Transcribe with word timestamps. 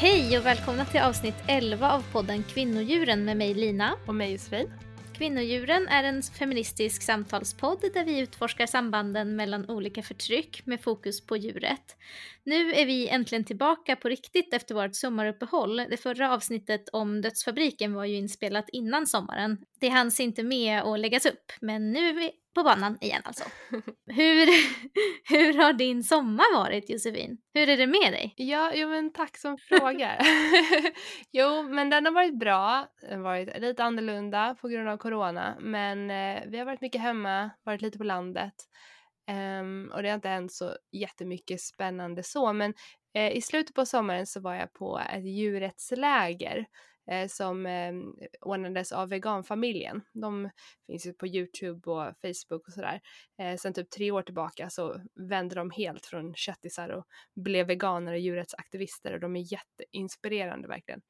Hej 0.00 0.38
och 0.38 0.46
välkomna 0.46 0.84
till 0.84 1.00
avsnitt 1.00 1.34
11 1.48 1.92
av 1.92 2.12
podden 2.12 2.42
Kvinnodjuren 2.42 3.24
med 3.24 3.36
mig 3.36 3.54
Lina. 3.54 3.96
Och 4.06 4.14
mig 4.14 4.32
Josefin. 4.32 4.72
Kvinnodjuren 5.14 5.88
är 5.88 6.04
en 6.04 6.22
feministisk 6.22 7.02
samtalspodd 7.02 7.80
där 7.94 8.04
vi 8.04 8.18
utforskar 8.18 8.66
sambanden 8.66 9.36
mellan 9.36 9.70
olika 9.70 10.02
förtryck 10.02 10.66
med 10.66 10.80
fokus 10.80 11.26
på 11.26 11.36
djuret. 11.36 11.96
Nu 12.44 12.72
är 12.72 12.86
vi 12.86 13.08
äntligen 13.08 13.44
tillbaka 13.44 13.96
på 13.96 14.08
riktigt 14.08 14.54
efter 14.54 14.74
vårt 14.74 14.94
sommaruppehåll. 14.94 15.76
Det 15.76 15.96
förra 15.96 16.34
avsnittet 16.34 16.88
om 16.92 17.22
dödsfabriken 17.22 17.94
var 17.94 18.04
ju 18.04 18.16
inspelat 18.16 18.68
innan 18.68 19.06
sommaren. 19.06 19.58
Det 19.80 19.88
hanns 19.88 20.20
inte 20.20 20.42
med 20.42 20.82
att 20.82 21.00
läggas 21.00 21.26
upp, 21.26 21.52
men 21.60 21.92
nu 21.92 22.30
på 22.60 22.64
banan 22.64 22.98
igen 23.00 23.22
alltså. 23.24 23.44
hur, 24.06 24.46
hur 25.28 25.58
har 25.62 25.72
din 25.72 26.02
sommar 26.02 26.56
varit 26.56 26.90
Josefin? 26.90 27.38
Hur 27.54 27.68
är 27.68 27.76
det 27.76 27.86
med 27.86 28.12
dig? 28.12 28.34
Ja, 28.36 28.72
jo 28.74 28.88
men 28.88 29.12
tack 29.12 29.38
som 29.38 29.58
frågar. 29.58 30.18
jo, 31.32 31.62
men 31.62 31.90
den 31.90 32.06
har 32.06 32.12
varit 32.12 32.38
bra. 32.38 32.86
Den 33.00 33.18
har 33.18 33.24
varit 33.24 33.60
lite 33.60 33.84
annorlunda 33.84 34.56
på 34.60 34.68
grund 34.68 34.88
av 34.88 34.96
corona, 34.96 35.56
men 35.60 36.10
eh, 36.10 36.42
vi 36.46 36.58
har 36.58 36.64
varit 36.64 36.80
mycket 36.80 37.00
hemma, 37.00 37.50
varit 37.64 37.82
lite 37.82 37.98
på 37.98 38.04
landet. 38.04 38.54
Um, 39.60 39.90
och 39.94 40.02
det 40.02 40.08
har 40.08 40.14
inte 40.14 40.28
hänt 40.28 40.52
så 40.52 40.76
jättemycket 40.92 41.60
spännande 41.60 42.22
så, 42.22 42.52
men 42.52 42.74
eh, 43.14 43.32
i 43.36 43.40
slutet 43.40 43.74
på 43.74 43.86
sommaren 43.86 44.26
så 44.26 44.40
var 44.40 44.54
jag 44.54 44.72
på 44.72 45.00
ett 45.12 45.24
djurrättsläger 45.24 46.66
eh, 47.10 47.28
som 47.28 47.66
eh, 47.66 47.92
ordnades 48.40 48.92
av 48.92 49.08
veganfamiljen. 49.08 50.02
De 50.12 50.50
finns 50.86 51.06
ju 51.06 51.12
på 51.12 51.26
Youtube 51.26 51.90
och 51.90 52.14
Facebook 52.22 52.68
och 52.68 52.72
sådär. 52.72 53.00
Eh, 53.38 53.56
sen 53.56 53.74
typ 53.74 53.90
tre 53.90 54.10
år 54.10 54.22
tillbaka 54.22 54.70
så 54.70 55.00
vände 55.28 55.54
de 55.54 55.70
helt 55.70 56.06
från 56.06 56.34
köttisar 56.34 56.88
och 56.88 57.04
blev 57.34 57.66
veganer 57.66 58.12
och 58.12 58.18
djurrättsaktivister 58.18 59.12
och 59.14 59.20
de 59.20 59.36
är 59.36 59.52
jätteinspirerande 59.52 60.68
verkligen. 60.68 61.00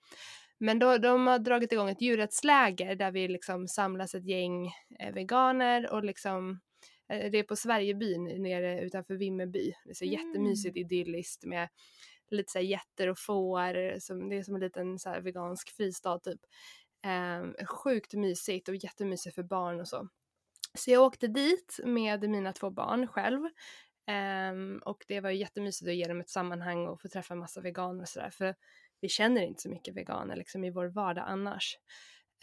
Men 0.59 0.79
då, 0.79 0.99
de 0.99 1.27
har 1.27 1.39
dragit 1.39 1.73
igång 1.73 1.91
ett 1.91 2.03
djurrättsläger 2.03 2.97
där 2.97 3.11
vi 3.11 3.29
liksom 3.29 3.69
samlas 3.69 4.15
ett 4.15 4.27
gäng 4.27 4.67
eh, 5.01 5.15
veganer 5.15 5.93
och 5.93 6.05
liksom 6.05 6.61
eh, 7.13 7.31
det 7.31 7.39
är 7.39 7.43
på 7.43 7.57
Sverigebyn 7.57 8.43
nere 8.43 8.81
utanför 8.81 9.15
Vimmerby. 9.15 9.73
Det 9.85 9.91
är 9.91 9.95
så 9.95 10.05
mm. 10.05 10.13
jättemysigt 10.13 10.77
idylliskt 10.77 11.45
med 11.45 11.69
lite 12.33 12.53
såhär 12.53 12.65
getter 12.65 13.09
och 13.09 13.19
får, 13.19 13.99
som, 14.01 14.29
det 14.29 14.37
är 14.37 14.43
som 14.43 14.55
en 14.55 14.61
liten 14.61 14.99
så 14.99 15.21
vegansk 15.21 15.77
fristad 15.77 16.19
typ. 16.19 16.41
Eh, 17.07 17.67
sjukt 17.67 18.15
mysigt 18.15 18.69
och 18.69 18.77
jättemysigt 18.77 19.35
för 19.35 19.43
barn 19.43 19.81
och 19.81 19.89
så. 19.89 20.09
Så 20.75 20.91
jag 20.91 21.03
åkte 21.03 21.27
dit 21.27 21.81
med 21.85 22.31
mina 22.31 22.53
två 22.53 22.71
barn 22.71 23.07
själv. 23.07 23.45
eh, 24.07 24.79
och 24.85 25.05
det 25.09 25.21
var 25.21 25.31
jättemysigt 25.31 25.89
att 25.89 25.95
ge 25.95 26.05
dem 26.09 26.21
ett 26.21 26.31
sammanhang 26.31 26.87
och 26.87 27.01
få 27.01 27.09
träffa 27.09 27.35
en 27.35 27.41
massa 27.41 27.61
veganer 27.61 28.03
och 28.03 28.09
sådär 28.09 28.31
för 28.31 28.55
vi 29.01 29.09
känner 29.09 29.43
inte 29.43 29.63
så 29.63 29.69
mycket 29.71 29.95
veganer 29.95 30.37
liksom 30.37 30.65
i 30.65 30.71
vår 30.71 30.87
vardag 30.87 31.25
annars. 31.29 31.79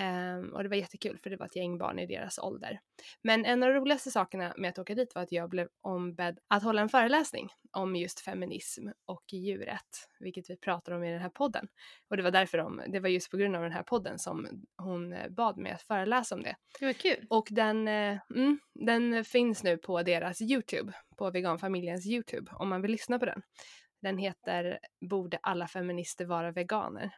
Um, 0.02 0.54
och 0.54 0.64
det 0.64 0.70
var 0.70 0.76
jättekul 0.76 1.18
för 1.18 1.30
det 1.30 1.38
var 1.38 1.46
ett 1.46 1.56
gäng 1.56 1.78
barn 1.78 2.00
i 2.00 2.06
deras 2.06 2.40
ålder. 2.40 2.80
Men 3.24 3.46
en 3.46 3.64
av 3.64 3.70
de 3.70 3.76
roligaste 3.76 4.12
sakerna 4.12 4.54
med 4.58 4.70
att 4.70 4.80
åka 4.80 4.96
dit 4.96 5.16
var 5.16 5.22
att 5.22 5.32
jag 5.32 5.50
blev 5.50 5.68
ombedd 5.82 6.40
att 6.48 6.64
hålla 6.64 6.82
en 6.82 6.90
föreläsning 6.90 7.50
om 7.72 7.96
just 7.96 8.20
feminism 8.20 8.88
och 9.06 9.24
djurrätt, 9.34 10.10
vilket 10.20 10.50
vi 10.50 10.58
pratar 10.58 10.92
om 10.92 11.04
i 11.04 11.12
den 11.12 11.22
här 11.22 11.30
podden. 11.30 11.68
Och 12.10 12.18
det 12.18 12.24
var 12.24 12.32
därför 12.32 12.58
de, 12.58 12.82
det 12.88 13.00
var 13.00 13.10
just 13.10 13.32
på 13.32 13.38
grund 13.38 13.56
av 13.56 13.62
den 13.62 13.72
här 13.72 13.84
podden 13.84 14.20
som 14.20 14.48
hon 14.78 15.14
eh, 15.14 15.30
bad 15.30 15.58
mig 15.58 15.72
att 15.72 15.82
föreläsa 15.82 16.36
om 16.36 16.44
det. 16.44 16.56
Det 16.80 16.86
var 16.86 16.94
kul. 16.94 17.26
Och 17.30 17.48
den, 17.52 17.88
eh, 17.88 18.20
mm, 18.36 18.60
den 18.74 19.26
finns 19.26 19.64
nu 19.64 19.78
på 19.78 20.04
deras 20.04 20.42
Youtube, 20.42 20.94
på 21.18 21.32
veganfamiljens 21.32 22.06
Youtube, 22.08 22.52
om 22.54 22.70
man 22.70 22.82
vill 22.82 22.92
lyssna 22.92 23.20
på 23.20 23.26
den. 23.26 23.42
Den 24.02 24.18
heter 24.18 24.80
Borde 25.10 25.40
alla 25.42 25.68
feminister 25.68 26.26
vara 26.26 26.52
veganer? 26.52 27.12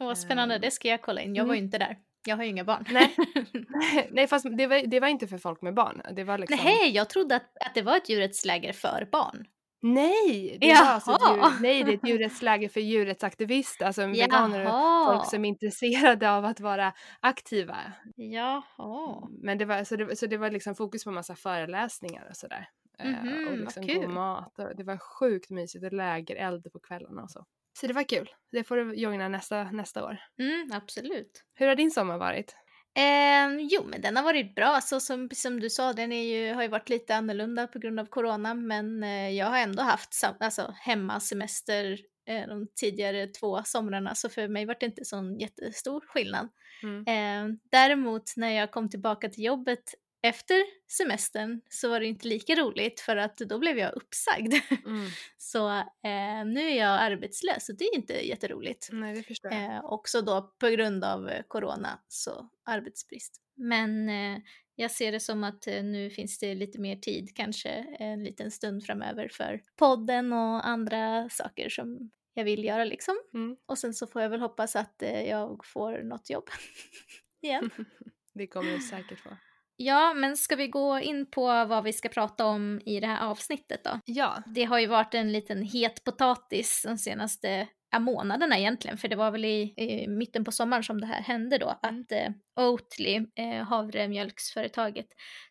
Åh, 0.00 0.14
spännande, 0.14 0.58
det 0.58 0.70
ska 0.70 0.88
jag 0.88 1.02
kolla 1.02 1.20
in. 1.20 1.34
Jag 1.34 1.44
var 1.44 1.54
ju 1.54 1.58
mm. 1.58 1.64
inte 1.64 1.78
där. 1.78 1.96
Jag 2.26 2.36
har 2.36 2.44
ju 2.44 2.50
inga 2.50 2.64
barn. 2.64 2.84
Nej, 2.90 3.16
Nej 4.10 4.26
fast 4.26 4.46
det 4.56 4.66
var, 4.66 4.86
det 4.86 5.00
var 5.00 5.08
inte 5.08 5.26
för 5.26 5.38
folk 5.38 5.62
med 5.62 5.74
barn. 5.74 6.02
Det 6.16 6.24
var 6.24 6.38
liksom... 6.38 6.58
Nej, 6.64 6.90
jag 6.90 7.10
trodde 7.10 7.36
att, 7.36 7.56
att 7.66 7.74
det 7.74 7.82
var 7.82 7.96
ett 7.96 8.08
djurrättsläger 8.08 8.72
för 8.72 9.08
barn. 9.12 9.46
Nej, 9.82 10.58
det, 10.60 10.74
var 10.74 10.86
alltså 10.86 11.10
djur, 11.10 11.62
nej, 11.62 11.84
det 11.84 11.92
är 11.92 11.94
ett 11.94 12.08
djurrättsläger 12.08 12.68
för 12.68 12.80
djurrättsaktivister, 12.80 13.86
alltså 13.86 14.06
veganer 14.06 14.66
och 14.66 15.12
folk 15.12 15.30
som 15.30 15.44
är 15.44 15.48
intresserade 15.48 16.30
av 16.30 16.44
att 16.44 16.60
vara 16.60 16.92
aktiva. 17.20 17.76
Jaha. 18.16 19.28
Men 19.42 19.58
det 19.58 19.64
var, 19.64 19.84
så, 19.84 19.96
det, 19.96 20.16
så 20.16 20.26
det 20.26 20.36
var 20.36 20.50
liksom 20.50 20.74
fokus 20.74 21.04
på 21.04 21.10
massa 21.10 21.34
föreläsningar 21.34 22.26
och 22.30 22.36
sådär. 22.36 22.68
Mm 22.98 23.14
-hmm, 23.14 23.50
och 23.50 23.58
liksom 23.58 23.86
god 23.86 24.08
mat. 24.08 24.58
Och 24.58 24.76
det 24.76 24.84
var 24.84 24.98
sjukt 24.98 25.50
mysigt 25.50 25.84
och 25.84 25.92
lägereld 25.92 26.72
på 26.72 26.78
kvällarna 26.78 27.22
och 27.22 27.30
så. 27.30 27.44
Så 27.80 27.86
det 27.86 27.92
var 27.92 28.02
kul. 28.02 28.28
Det 28.52 28.64
får 28.64 28.76
du 28.76 28.94
joina 28.94 29.28
nästa, 29.28 29.64
nästa 29.64 30.04
år. 30.04 30.18
Mm, 30.40 30.70
absolut. 30.72 31.44
Hur 31.54 31.66
har 31.66 31.76
din 31.76 31.90
sommar 31.90 32.18
varit? 32.18 32.56
Eh, 32.96 33.66
jo, 33.70 33.84
men 33.84 34.00
den 34.00 34.16
har 34.16 34.22
varit 34.22 34.54
bra. 34.54 34.80
Så 34.80 35.00
som, 35.00 35.28
som 35.34 35.60
du 35.60 35.70
sa, 35.70 35.92
den 35.92 36.12
är 36.12 36.22
ju, 36.22 36.54
har 36.54 36.62
ju 36.62 36.68
varit 36.68 36.88
lite 36.88 37.16
annorlunda 37.16 37.66
på 37.66 37.78
grund 37.78 38.00
av 38.00 38.06
corona, 38.06 38.54
men 38.54 39.02
eh, 39.02 39.30
jag 39.30 39.46
har 39.46 39.58
ändå 39.58 39.82
haft 39.82 40.14
sam, 40.14 40.34
alltså, 40.40 40.74
hemmasemester 40.80 41.98
eh, 42.28 42.48
de 42.48 42.68
tidigare 42.74 43.26
två 43.26 43.62
somrarna, 43.64 44.14
så 44.14 44.28
för 44.28 44.48
mig 44.48 44.66
var 44.66 44.76
det 44.80 44.86
inte 44.86 45.04
sån 45.04 45.38
jättestor 45.38 46.04
skillnad. 46.08 46.48
Mm. 46.82 47.04
Eh, 47.06 47.56
däremot 47.70 48.22
när 48.36 48.50
jag 48.50 48.70
kom 48.70 48.90
tillbaka 48.90 49.28
till 49.28 49.44
jobbet 49.44 49.94
efter 50.22 50.62
semestern 50.88 51.60
så 51.70 51.88
var 51.88 52.00
det 52.00 52.06
inte 52.06 52.28
lika 52.28 52.54
roligt 52.54 53.00
för 53.00 53.16
att 53.16 53.36
då 53.36 53.58
blev 53.58 53.78
jag 53.78 53.94
uppsagd. 53.96 54.54
Mm. 54.86 55.06
så 55.38 55.68
eh, 55.78 56.44
nu 56.46 56.60
är 56.60 56.76
jag 56.76 57.00
arbetslös 57.00 57.68
och 57.68 57.74
det 57.74 57.84
är 57.84 57.94
inte 57.94 58.26
jätteroligt. 58.26 58.88
Nej, 58.92 59.14
det 59.14 59.22
förstår 59.22 59.52
jag. 59.52 59.74
Eh, 59.74 59.84
också 59.84 60.22
då 60.22 60.54
på 60.58 60.68
grund 60.68 61.04
av 61.04 61.28
eh, 61.28 61.42
corona, 61.48 61.98
så 62.08 62.48
arbetsbrist. 62.64 63.40
Men 63.54 64.08
eh, 64.08 64.38
jag 64.74 64.90
ser 64.90 65.12
det 65.12 65.20
som 65.20 65.44
att 65.44 65.66
eh, 65.66 65.84
nu 65.84 66.10
finns 66.10 66.38
det 66.38 66.54
lite 66.54 66.80
mer 66.80 66.96
tid, 66.96 67.36
kanske 67.36 67.70
en 67.98 68.24
liten 68.24 68.50
stund 68.50 68.84
framöver 68.84 69.28
för 69.28 69.62
podden 69.76 70.32
och 70.32 70.66
andra 70.66 71.28
saker 71.28 71.68
som 71.68 72.10
jag 72.34 72.44
vill 72.44 72.64
göra 72.64 72.84
liksom. 72.84 73.14
Mm. 73.34 73.56
Och 73.66 73.78
sen 73.78 73.94
så 73.94 74.06
får 74.06 74.22
jag 74.22 74.30
väl 74.30 74.40
hoppas 74.40 74.76
att 74.76 75.02
eh, 75.02 75.28
jag 75.28 75.64
får 75.64 76.02
något 76.02 76.30
jobb 76.30 76.48
igen. 77.42 77.70
det 78.34 78.46
kommer 78.46 78.72
du 78.72 78.80
säkert 78.80 79.20
få. 79.20 79.30
Ja, 79.76 80.14
men 80.14 80.36
ska 80.36 80.56
vi 80.56 80.68
gå 80.68 81.00
in 81.00 81.30
på 81.30 81.46
vad 81.64 81.84
vi 81.84 81.92
ska 81.92 82.08
prata 82.08 82.46
om 82.46 82.80
i 82.84 83.00
det 83.00 83.06
här 83.06 83.26
avsnittet 83.26 83.84
då? 83.84 84.00
Ja. 84.04 84.42
Det 84.46 84.64
har 84.64 84.78
ju 84.78 84.86
varit 84.86 85.14
en 85.14 85.32
liten 85.32 85.62
het 85.62 86.04
potatis 86.04 86.82
de 86.86 86.98
senaste 86.98 87.68
ja, 87.90 87.98
månaderna 87.98 88.58
egentligen, 88.58 88.98
för 88.98 89.08
det 89.08 89.16
var 89.16 89.30
väl 89.30 89.44
i, 89.44 89.74
i, 89.76 90.08
mitten 90.08 90.44
på 90.44 90.52
sommaren 90.52 90.82
som 90.82 91.00
det 91.00 91.06
här 91.06 91.22
hände 91.22 91.58
då, 91.58 91.78
mm. 91.82 92.00
att 92.00 92.12
eh, 92.12 92.28
Oatly, 92.60 93.26
eh, 93.34 93.64
havremjölksföretaget, 93.64 95.06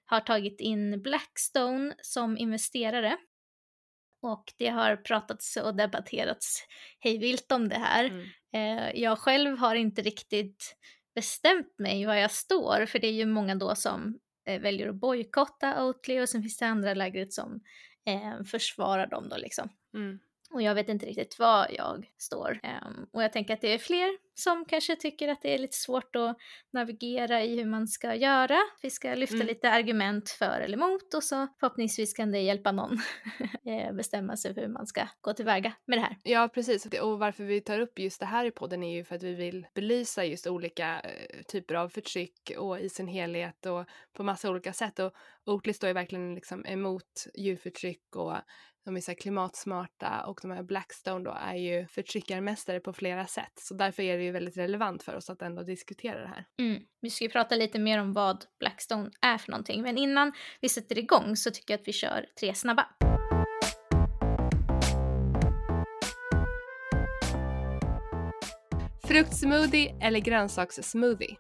har 0.06 0.19
tagit 0.19 0.62
in 0.62 1.02
Blackstone 1.02 1.96
som 2.02 2.38
investerare. 2.38 3.18
Och 4.22 4.53
det 4.58 4.68
har 4.68 4.96
pratats 4.96 5.58
och 5.58 5.75
debatterats 5.75 6.64
hejvilt 7.00 7.52
om 7.52 7.69
det 7.69 7.75
här. 7.80 8.06
Mm. 8.06 8.25
Eh, 8.56 9.02
jag 9.02 9.19
själv 9.19 9.58
har 9.58 9.75
inte 9.75 10.02
riktigt 10.02 10.75
bestämt 11.16 11.80
mig 11.80 12.06
var 12.06 12.16
jag 12.16 12.31
står, 12.31 12.86
för 12.86 13.00
det 13.00 13.08
är 13.08 13.12
ju 13.12 13.26
många 13.26 13.56
då 13.56 13.76
som 13.76 14.20
eh, 14.46 14.62
väljer 14.62 14.90
att 14.90 14.96
bojkotta 14.96 15.86
Oatly 15.86 16.20
och 16.20 16.30
sen 16.30 16.42
finns 16.42 16.58
det 16.58 16.66
andra 16.66 16.94
lägret 16.94 17.34
som 17.34 17.62
eh, 18.06 18.44
försvarar 18.44 19.08
dem 19.08 19.30
då 19.30 19.38
liksom. 19.38 19.70
Mm. 19.94 20.20
Och 20.50 20.61
jag 20.61 20.75
vet 20.75 20.89
inte 20.89 21.06
riktigt 21.06 21.39
var 21.39 21.67
jag 21.78 22.11
står. 22.17 22.59
Um, 22.63 23.07
och 23.13 23.23
jag 23.23 23.33
tänker 23.33 23.53
att 23.53 23.61
det 23.61 23.73
är 23.73 23.78
fler 23.78 24.17
som 24.38 24.66
kanske 24.66 24.95
tycker 24.95 25.28
att 25.28 25.41
det 25.41 25.53
är 25.53 25.57
lite 25.57 25.78
svårt 25.78 26.16
att 26.16 26.38
navigera 26.73 27.44
i 27.44 27.57
hur 27.57 27.66
man 27.66 27.88
ska 27.88 28.16
göra. 28.16 28.57
Vi 28.81 28.89
ska 28.89 29.13
lyfta 29.13 29.35
mm. 29.35 29.47
lite 29.47 29.70
argument 29.70 30.29
för 30.29 30.59
eller 30.61 30.78
emot 30.78 31.14
och 31.14 31.23
så 31.23 31.47
förhoppningsvis 31.59 32.14
kan 32.14 32.31
det 32.31 32.40
hjälpa 32.40 32.72
någon 32.72 32.99
eh, 33.66 33.93
bestämma 33.93 34.37
sig 34.37 34.53
för 34.53 34.61
hur 34.61 34.67
man 34.67 34.87
ska 34.87 35.08
gå 35.22 35.34
tillväga 35.34 35.73
med 35.85 35.97
det 35.97 36.02
här. 36.02 36.17
Ja, 36.23 36.49
precis. 36.53 36.85
Och 37.02 37.20
varför 37.20 37.43
vi 37.43 37.61
tar 37.61 37.79
upp 37.79 37.99
just 37.99 38.20
det 38.20 38.25
här 38.25 38.46
i 38.46 38.52
podden 38.52 38.84
är 38.84 38.96
ju 38.96 39.03
för 39.03 39.16
att 39.16 39.23
vi 39.23 39.34
vill 39.34 39.67
belysa 39.73 40.25
just 40.25 40.47
olika 40.47 40.99
eh, 40.99 41.43
typer 41.47 41.75
av 41.75 41.90
förtryck 41.90 42.52
och 42.58 42.79
i 42.79 42.90
sin 42.90 43.08
helhet 43.08 43.66
och 43.66 43.85
på 44.14 44.23
massa 44.23 44.49
olika 44.49 44.73
sätt. 44.73 44.99
Och 44.99 45.14
Oatly 45.46 45.73
står 45.73 45.87
ju 45.87 45.93
verkligen 45.93 46.35
liksom 46.35 46.66
emot 46.66 47.28
djurförtryck 47.35 48.16
och 48.16 48.34
de 48.85 48.97
är 48.97 49.02
så 49.02 49.16
klimatsmarta 49.16 50.26
och 50.26 50.40
de 50.41 50.52
här 50.52 50.64
Blackstone 50.64 51.23
då 51.23 51.37
är 51.41 51.55
ju 51.55 51.87
förtryckarmästare 51.87 52.79
på 52.79 52.93
flera 52.93 53.28
sätt. 53.28 53.52
Så 53.55 53.73
därför 53.73 54.03
är 54.03 54.17
det 54.17 54.23
ju 54.23 54.32
väldigt 54.32 54.58
relevant 54.58 55.03
för 55.03 55.16
oss 55.16 55.29
att 55.29 55.41
ändå 55.41 55.64
diskutera 55.64 56.22
det 56.22 56.28
här. 56.28 56.46
Mm. 56.59 56.82
Vi 57.02 57.09
ska 57.09 57.23
ju 57.23 57.29
prata 57.29 57.55
lite 57.55 57.79
mer 57.79 57.99
om 57.99 58.14
vad 58.14 58.46
Blackstone 58.59 59.11
är 59.22 59.37
för 59.37 59.52
någonting, 59.52 59.82
men 59.82 59.97
innan 59.97 60.34
vi 60.61 60.70
sätter 60.70 60.97
igång 60.97 61.35
så 61.35 61.52
tycker 61.52 61.73
jag 61.73 61.82
att 61.82 61.87
vi 61.87 61.93
kör 61.93 62.26
tre 62.40 62.53
snabba. 62.53 62.87
Fruktsmoothie 69.08 69.96
eller 70.02 70.20
grönsakssmoothie? 70.20 71.37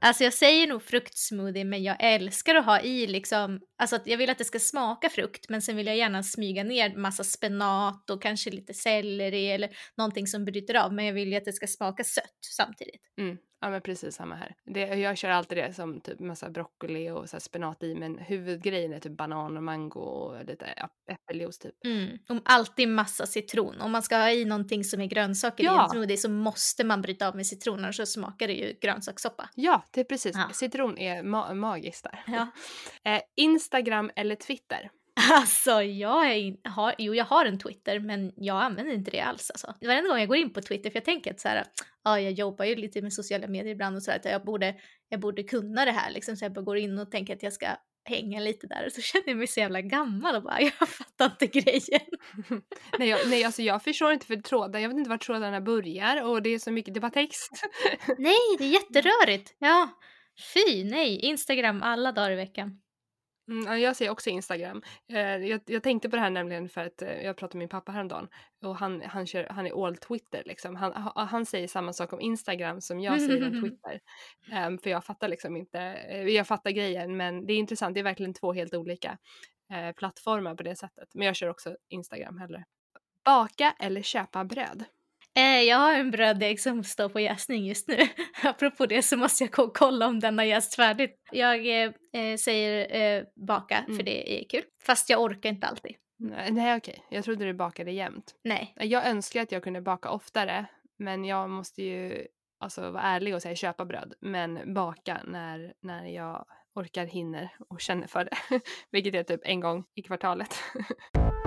Alltså 0.00 0.24
jag 0.24 0.34
säger 0.34 0.66
nog 0.66 0.82
fruktsmoothie 0.82 1.64
men 1.64 1.82
jag 1.82 1.96
älskar 2.00 2.54
att 2.54 2.64
ha 2.64 2.80
i 2.80 3.06
liksom, 3.06 3.60
alltså 3.78 3.96
att 3.96 4.06
jag 4.06 4.18
vill 4.18 4.30
att 4.30 4.38
det 4.38 4.44
ska 4.44 4.58
smaka 4.58 5.08
frukt 5.08 5.48
men 5.48 5.62
sen 5.62 5.76
vill 5.76 5.86
jag 5.86 5.96
gärna 5.96 6.22
smyga 6.22 6.64
ner 6.64 6.96
massa 6.96 7.24
spenat 7.24 8.10
och 8.10 8.22
kanske 8.22 8.50
lite 8.50 8.74
selleri 8.74 9.50
eller 9.50 9.70
någonting 9.96 10.26
som 10.26 10.44
bryter 10.44 10.74
av 10.74 10.92
men 10.92 11.04
jag 11.04 11.12
vill 11.12 11.28
ju 11.28 11.36
att 11.36 11.44
det 11.44 11.52
ska 11.52 11.66
smaka 11.66 12.04
sött 12.04 12.38
samtidigt. 12.56 13.02
Mm. 13.18 13.36
Ja 13.60 13.70
men 13.70 13.80
precis 13.80 14.14
samma 14.14 14.34
här. 14.34 14.54
Det, 14.64 14.80
jag 14.80 15.18
kör 15.18 15.30
alltid 15.30 15.58
det 15.58 15.72
som 15.72 16.00
typ 16.00 16.20
massa 16.20 16.50
broccoli 16.50 17.10
och 17.10 17.30
så 17.30 17.40
spenat 17.40 17.82
i 17.82 17.94
men 17.94 18.18
huvudgrejen 18.18 18.92
är 18.92 19.00
typ 19.00 19.16
banan 19.16 19.56
och 19.56 19.62
mango 19.62 20.00
och 20.00 20.44
lite 20.44 20.66
äppeljuice 21.10 21.58
typ. 21.58 21.74
Mm. 21.84 22.18
Och 22.28 22.36
alltid 22.44 22.88
massa 22.88 23.26
citron. 23.26 23.80
Om 23.80 23.92
man 23.92 24.02
ska 24.02 24.16
ha 24.16 24.30
i 24.30 24.44
någonting 24.44 24.84
som 24.84 25.00
är 25.00 25.06
grönsaker 25.06 25.64
ja. 25.64 25.80
i 25.80 25.84
en 25.84 25.88
smoothie 25.88 26.16
så 26.16 26.30
måste 26.30 26.84
man 26.84 27.02
bryta 27.02 27.28
av 27.28 27.36
med 27.36 27.46
citron 27.46 27.92
så 27.92 28.06
smakar 28.06 28.46
det 28.46 28.54
ju 28.54 28.78
grönsakssoppa. 28.80 29.50
Ja, 29.54 29.84
det 29.90 30.00
är 30.00 30.04
precis. 30.04 30.36
Ja. 30.36 30.48
Citron 30.52 30.98
är 30.98 31.22
ma 31.22 31.54
magiskt 31.54 32.04
där. 32.04 32.24
Ja. 32.26 32.46
eh, 33.12 33.20
Instagram 33.36 34.10
eller 34.16 34.34
Twitter? 34.34 34.90
Alltså 35.30 35.82
jag 35.82 36.30
är 36.30 36.34
in, 36.34 36.60
har, 36.64 36.94
jo 36.98 37.14
jag 37.14 37.24
har 37.24 37.44
en 37.44 37.58
Twitter 37.58 38.00
men 38.00 38.32
jag 38.36 38.62
använder 38.62 38.92
inte 38.92 39.10
det 39.10 39.20
alls 39.20 39.50
alltså. 39.50 39.74
Varenda 39.80 40.10
gång 40.10 40.18
jag 40.18 40.28
går 40.28 40.36
in 40.36 40.52
på 40.52 40.60
Twitter 40.60 40.90
för 40.90 40.96
jag 40.96 41.04
tänker 41.04 41.30
att 41.30 41.40
så 41.40 41.48
här, 41.48 41.64
ja 42.04 42.20
jag 42.20 42.32
jobbar 42.32 42.64
ju 42.64 42.76
lite 42.76 43.02
med 43.02 43.12
sociala 43.12 43.46
medier 43.46 43.72
ibland 43.72 43.96
och 43.96 44.02
så 44.02 44.10
här, 44.10 44.18
att 44.18 44.24
jag 44.24 44.44
borde, 44.44 44.74
jag 45.08 45.20
borde 45.20 45.42
kunna 45.42 45.84
det 45.84 45.90
här 45.90 46.10
liksom 46.10 46.36
så 46.36 46.44
jag 46.44 46.52
bara 46.52 46.62
går 46.64 46.78
in 46.78 46.98
och 46.98 47.10
tänker 47.10 47.36
att 47.36 47.42
jag 47.42 47.52
ska 47.52 47.66
hänga 48.08 48.40
lite 48.40 48.66
där 48.66 48.86
och 48.86 48.92
så 48.92 49.00
känner 49.00 49.28
jag 49.28 49.36
mig 49.36 49.46
så 49.46 49.60
jävla 49.60 49.80
gammal 49.80 50.36
och 50.36 50.42
bara 50.42 50.60
jag 50.78 50.88
fattar 50.88 51.26
inte 51.26 51.46
grejen. 51.46 52.06
nej, 52.98 53.08
jag, 53.08 53.20
nej 53.28 53.44
alltså 53.44 53.62
jag 53.62 53.84
förstår 53.84 54.12
inte 54.12 54.26
för 54.26 54.36
trådar, 54.36 54.78
jag 54.78 54.88
vet 54.88 54.98
inte 54.98 55.10
var 55.10 55.18
trådarna 55.18 55.60
börjar 55.60 56.24
och 56.24 56.42
det 56.42 56.50
är 56.50 56.58
så 56.58 56.70
mycket, 56.70 56.94
det 56.94 56.98
är 56.98 57.02
bara 57.02 57.10
text. 57.10 57.50
nej 58.18 58.56
det 58.58 58.64
är 58.64 58.68
jätterörigt, 58.68 59.54
ja. 59.58 59.88
Fy 60.54 60.84
nej, 60.84 61.18
Instagram 61.18 61.82
alla 61.82 62.12
dagar 62.12 62.30
i 62.30 62.36
veckan. 62.36 62.80
Mm, 63.48 63.80
jag 63.80 63.96
ser 63.96 64.10
också 64.10 64.30
Instagram. 64.30 64.82
Eh, 65.12 65.18
jag, 65.20 65.60
jag, 65.66 65.82
tänkte 65.82 66.10
på 66.10 66.16
det 66.16 66.22
här 66.22 66.30
nämligen 66.30 66.68
för 66.68 66.80
att 66.80 67.02
eh, 67.02 67.22
jag 67.22 67.36
pratade 67.36 67.58
med 67.58 67.62
min 67.62 67.68
pappa 67.68 67.92
häromdagen 67.92 68.28
och 68.64 68.76
han, 68.76 69.02
han, 69.02 69.26
kör, 69.26 69.46
han 69.50 69.66
är 69.66 69.86
all 69.86 69.96
Twitter 69.96 70.42
liksom. 70.46 70.76
Han, 70.76 70.92
han 71.14 71.46
säger 71.46 71.68
samma 71.68 71.92
sak 71.92 72.12
om 72.12 72.20
Instagram 72.20 72.80
som 72.80 73.00
jag 73.00 73.20
säger 73.20 73.46
om 73.46 73.62
Twitter. 73.62 74.00
Um, 74.66 74.78
för 74.78 74.90
jag 74.90 75.04
fattar 75.04 75.28
liksom 75.28 75.56
inte, 75.56 75.80
eh, 75.80 76.22
jag 76.22 76.46
fattar 76.46 76.70
grejen 76.70 77.16
men 77.16 77.46
det 77.46 77.52
är 77.52 77.58
intressant, 77.58 77.94
det 77.94 78.00
är 78.00 78.04
verkligen 78.04 78.34
två 78.34 78.52
helt 78.52 78.74
olika 78.74 79.18
eh, 79.72 79.92
plattformar 79.92 80.54
på 80.54 80.62
det 80.62 80.76
sättet. 80.76 81.08
Men 81.14 81.26
jag 81.26 81.36
kör 81.36 81.48
också 81.48 81.76
Instagram 81.88 82.38
hellre. 82.38 82.64
Baka 83.24 83.74
eller 83.78 84.02
köpa 84.02 84.44
bröd? 84.44 84.84
Eh, 85.36 85.62
jag 85.62 85.76
har 85.76 85.94
en 85.94 86.10
bröddeg 86.10 86.60
som 86.60 86.84
står 86.84 87.08
på 87.08 87.20
jäsning 87.20 87.66
just 87.66 87.88
nu. 87.88 87.98
Apropå 88.42 88.86
det 88.86 89.02
så 89.02 89.16
måste 89.16 89.44
jag 89.44 89.50
gå 89.50 89.62
och 89.62 89.76
kolla 89.76 90.06
om 90.06 90.20
den 90.20 90.38
har 90.38 90.44
jäst 90.44 90.74
färdigt. 90.74 91.20
Jag 91.32 91.66
eh, 91.66 91.92
eh, 92.12 92.36
säger 92.36 92.96
eh, 93.18 93.24
baka 93.46 93.78
mm. 93.78 93.96
för 93.96 94.02
det 94.02 94.40
är 94.40 94.48
kul. 94.48 94.62
Fast 94.82 95.10
jag 95.10 95.22
orkar 95.22 95.48
inte 95.48 95.66
alltid. 95.66 95.96
Nej, 96.18 96.50
nej 96.50 96.76
okej. 96.76 97.04
Jag 97.10 97.24
trodde 97.24 97.44
du 97.44 97.54
bakade 97.54 97.90
jämt. 97.90 98.34
Nej. 98.44 98.74
Jag 98.76 99.06
önskar 99.06 99.42
att 99.42 99.52
jag 99.52 99.62
kunde 99.62 99.80
baka 99.80 100.10
oftare. 100.10 100.66
Men 100.98 101.24
jag 101.24 101.50
måste 101.50 101.82
ju 101.82 102.26
alltså, 102.60 102.90
vara 102.90 103.02
ärlig 103.02 103.34
och 103.34 103.42
säga 103.42 103.54
köpa 103.54 103.84
bröd. 103.84 104.14
Men 104.20 104.74
baka 104.74 105.20
när, 105.26 105.72
när 105.82 106.06
jag 106.06 106.46
orkar, 106.74 107.06
hinner 107.06 107.50
och 107.68 107.80
känner 107.80 108.06
för 108.06 108.24
det. 108.24 108.60
Vilket 108.90 109.14
är 109.14 109.22
typ 109.22 109.40
en 109.44 109.60
gång 109.60 109.84
i 109.94 110.02
kvartalet. 110.02 110.54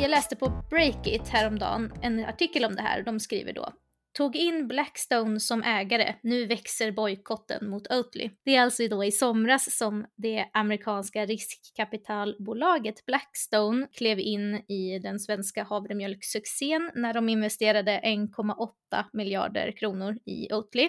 jag 0.00 0.10
läste 0.10 0.36
på 0.36 0.62
Breakit 0.70 1.28
häromdagen 1.28 1.92
en 2.02 2.24
artikel 2.24 2.64
om 2.64 2.74
det 2.74 2.82
här 2.82 2.98
och 2.98 3.04
de 3.04 3.20
skriver 3.20 3.52
då 3.52 3.72
Tog 4.18 4.36
in 4.36 4.68
Blackstone 4.68 5.40
som 5.40 5.62
ägare, 5.62 6.14
nu 6.22 6.46
växer 6.46 6.92
bojkotten 6.92 7.70
mot 7.70 7.92
Oatly. 7.92 8.30
Det 8.44 8.56
är 8.56 8.62
alltså 8.62 8.88
då 8.88 9.04
i 9.04 9.12
somras 9.12 9.78
som 9.78 10.06
det 10.16 10.44
amerikanska 10.52 11.26
riskkapitalbolaget 11.26 13.06
Blackstone 13.06 13.86
klev 13.92 14.18
in 14.18 14.54
i 14.54 14.98
den 15.02 15.18
svenska 15.18 15.62
havremjölksuccén 15.62 16.90
när 16.94 17.14
de 17.14 17.28
investerade 17.28 18.00
1,8 18.04 19.04
miljarder 19.12 19.72
kronor 19.72 20.18
i 20.26 20.52
Oatly. 20.52 20.88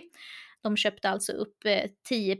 De 0.63 0.77
köpte 0.77 1.09
alltså 1.09 1.31
upp 1.31 1.65
eh, 1.65 1.89
10 2.09 2.37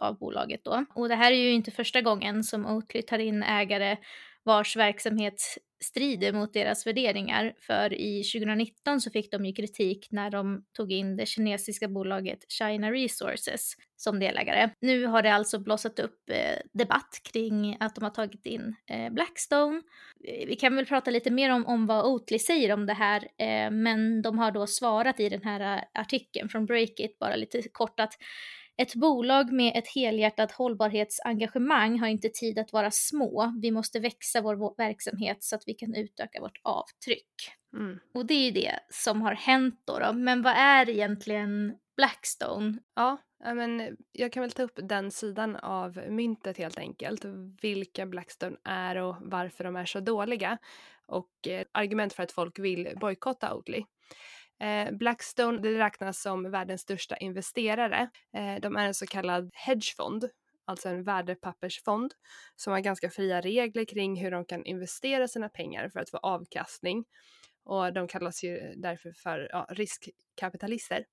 av 0.00 0.18
bolaget 0.18 0.60
då. 0.64 0.84
Och 0.94 1.08
det 1.08 1.14
här 1.14 1.32
är 1.32 1.36
ju 1.36 1.50
inte 1.50 1.70
första 1.70 2.00
gången 2.00 2.44
som 2.44 2.66
Oatly 2.66 3.02
tar 3.02 3.18
in 3.18 3.42
ägare 3.42 3.96
vars 4.44 4.76
verksamhet 4.76 5.42
strider 5.84 6.32
mot 6.32 6.52
deras 6.52 6.86
värderingar. 6.86 7.54
För 7.58 7.94
i 7.94 8.22
2019 8.22 9.00
så 9.00 9.10
fick 9.10 9.30
de 9.30 9.44
ju 9.44 9.52
kritik 9.52 10.08
när 10.10 10.30
de 10.30 10.64
tog 10.76 10.92
in 10.92 11.16
det 11.16 11.26
kinesiska 11.26 11.88
bolaget 11.88 12.38
China 12.52 12.92
Resources 12.92 13.74
som 13.96 14.20
delägare. 14.20 14.70
Nu 14.80 15.06
har 15.06 15.22
det 15.22 15.34
alltså 15.34 15.58
blossat 15.58 15.98
upp 15.98 16.30
eh, 16.30 16.58
debatt 16.72 17.20
kring 17.32 17.76
att 17.80 17.94
de 17.94 18.04
har 18.04 18.10
tagit 18.10 18.46
in 18.46 18.74
eh, 18.90 19.12
Blackstone. 19.12 19.82
Eh, 20.28 20.46
vi 20.46 20.56
kan 20.56 20.76
väl 20.76 20.86
prata 20.86 21.10
lite 21.10 21.30
mer 21.30 21.50
om, 21.50 21.66
om 21.66 21.86
vad 21.86 22.06
Oatly 22.06 22.38
säger 22.38 22.72
om 22.72 22.86
det 22.86 22.94
här, 22.94 23.22
eh, 23.22 23.70
men 23.70 24.22
de 24.22 24.38
har 24.38 24.50
då 24.50 24.66
svarat 24.66 25.20
i 25.20 25.28
den 25.28 25.42
här 25.42 25.76
eh, 25.76 26.00
artikeln 26.00 26.48
från 26.48 26.66
Breakit 26.66 27.18
bara 27.18 27.36
lite 27.36 27.62
kort 27.72 28.00
att 28.00 28.14
ett 28.76 28.94
bolag 28.94 29.52
med 29.52 29.72
ett 29.76 29.88
helhjärtat 29.94 30.52
hållbarhetsengagemang 30.52 31.98
har 31.98 32.08
inte 32.08 32.28
tid 32.28 32.58
att 32.58 32.72
vara 32.72 32.90
små. 32.90 33.54
Vi 33.62 33.70
måste 33.70 34.00
växa 34.00 34.40
vår 34.40 34.76
verksamhet 34.76 35.42
så 35.42 35.56
att 35.56 35.62
vi 35.66 35.74
kan 35.74 35.94
utöka 35.94 36.40
vårt 36.40 36.60
avtryck. 36.62 37.50
Mm. 37.76 37.98
Och 38.14 38.26
det 38.26 38.34
är 38.34 38.44
ju 38.44 38.50
det 38.50 38.78
som 38.90 39.22
har 39.22 39.34
hänt 39.34 39.82
då, 39.84 39.98
då. 39.98 40.12
Men 40.12 40.42
vad 40.42 40.52
är 40.56 40.90
egentligen 40.90 41.74
Blackstone? 41.96 42.78
Ja, 42.94 43.18
men 43.44 43.96
jag 44.12 44.32
kan 44.32 44.40
väl 44.40 44.50
ta 44.50 44.62
upp 44.62 44.78
den 44.82 45.10
sidan 45.10 45.56
av 45.56 46.00
myntet 46.08 46.58
helt 46.58 46.78
enkelt. 46.78 47.24
Vilka 47.62 48.06
Blackstone 48.06 48.56
är 48.64 48.96
och 48.96 49.16
varför 49.20 49.64
de 49.64 49.76
är 49.76 49.84
så 49.84 50.00
dåliga. 50.00 50.58
Och 51.06 51.48
eh, 51.48 51.64
argument 51.72 52.12
för 52.12 52.22
att 52.22 52.32
folk 52.32 52.58
vill 52.58 52.92
bojkotta 53.00 53.54
Oatly. 53.54 53.84
Eh, 54.62 54.92
Blackstone 54.92 55.58
det 55.58 55.78
räknas 55.78 56.22
som 56.22 56.50
världens 56.50 56.80
största 56.80 57.16
investerare. 57.16 58.10
Eh, 58.36 58.60
de 58.60 58.76
är 58.76 58.86
en 58.86 58.94
så 58.94 59.06
kallad 59.06 59.50
hedgefond, 59.54 60.28
alltså 60.64 60.88
en 60.88 61.04
värdepappersfond 61.04 62.14
som 62.56 62.72
har 62.72 62.80
ganska 62.80 63.10
fria 63.10 63.40
regler 63.40 63.84
kring 63.84 64.16
hur 64.16 64.30
de 64.30 64.44
kan 64.44 64.64
investera 64.64 65.28
sina 65.28 65.48
pengar 65.48 65.88
för 65.88 66.00
att 66.00 66.10
få 66.10 66.16
avkastning. 66.16 67.04
Och 67.64 67.92
de 67.92 68.08
kallas 68.08 68.44
ju 68.44 68.74
därför 68.76 69.12
för 69.12 69.48
ja, 69.52 69.66
riskkapitalister. 69.70 71.04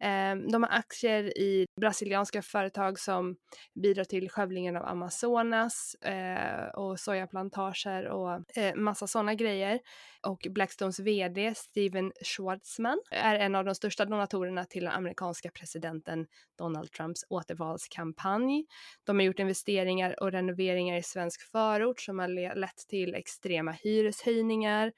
Ehm, 0.00 0.48
de 0.48 0.62
har 0.62 0.70
aktier 0.70 1.38
i 1.38 1.66
brasilianska 1.80 2.42
företag 2.42 2.98
som 2.98 3.36
bidrar 3.82 4.04
till 4.04 4.30
skövlingen 4.30 4.76
av 4.76 4.86
Amazonas 4.86 5.94
eh, 5.94 6.68
och 6.74 7.00
sojaplantager 7.00 8.08
och 8.08 8.58
eh, 8.58 8.74
massa 8.74 9.06
sådana 9.06 9.34
grejer. 9.34 9.80
Och 10.26 10.46
Blackstones 10.50 11.00
VD 11.00 11.54
Steven 11.54 12.12
Schwartzman 12.24 13.00
är 13.10 13.34
en 13.34 13.54
av 13.54 13.64
de 13.64 13.74
största 13.74 14.04
donatorerna 14.04 14.64
till 14.64 14.84
den 14.84 14.92
amerikanska 14.92 15.50
presidenten 15.50 16.26
Donald 16.58 16.92
Trumps 16.92 17.24
återvalskampanj. 17.28 18.64
De 19.04 19.16
har 19.16 19.24
gjort 19.26 19.38
investeringar 19.38 20.22
och 20.22 20.32
renoveringar 20.32 20.96
i 20.96 21.02
svensk 21.02 21.50
förort 21.50 22.00
som 22.00 22.18
har 22.18 22.54
lett 22.56 22.88
till 22.88 23.14
extrema 23.14 23.72
hyreshöjningar 23.72 24.92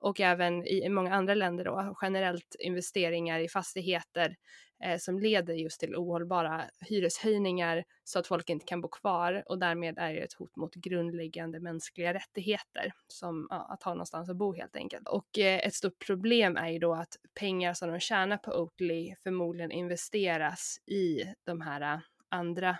och 0.00 0.20
även 0.20 0.66
i 0.66 0.88
många 0.88 1.14
andra 1.14 1.34
länder 1.34 1.64
då 1.64 1.96
generellt 2.02 2.56
investeringar 2.58 3.40
i 3.40 3.48
fastigheter 3.48 4.36
eh, 4.84 4.98
som 4.98 5.18
leder 5.18 5.54
just 5.54 5.80
till 5.80 5.96
ohållbara 5.96 6.64
hyreshöjningar 6.80 7.84
så 8.04 8.18
att 8.18 8.26
folk 8.26 8.50
inte 8.50 8.66
kan 8.66 8.80
bo 8.80 8.88
kvar 8.88 9.42
och 9.46 9.58
därmed 9.58 9.98
är 9.98 10.14
det 10.14 10.20
ett 10.20 10.32
hot 10.32 10.56
mot 10.56 10.74
grundläggande 10.74 11.60
mänskliga 11.60 12.14
rättigheter 12.14 12.92
som 13.08 13.46
ja, 13.50 13.68
att 13.70 13.82
ha 13.82 13.94
någonstans 13.94 14.30
att 14.30 14.36
bo 14.36 14.54
helt 14.54 14.76
enkelt. 14.76 15.08
Och 15.08 15.38
eh, 15.38 15.66
ett 15.66 15.74
stort 15.74 16.06
problem 16.06 16.56
är 16.56 16.68
ju 16.68 16.78
då 16.78 16.94
att 16.94 17.16
pengar 17.40 17.74
som 17.74 17.90
de 17.90 18.00
tjänar 18.00 18.36
på 18.36 18.50
Oatly 18.52 19.14
förmodligen 19.22 19.70
investeras 19.70 20.78
i 20.86 21.24
de 21.44 21.60
här 21.60 22.00
andra 22.28 22.78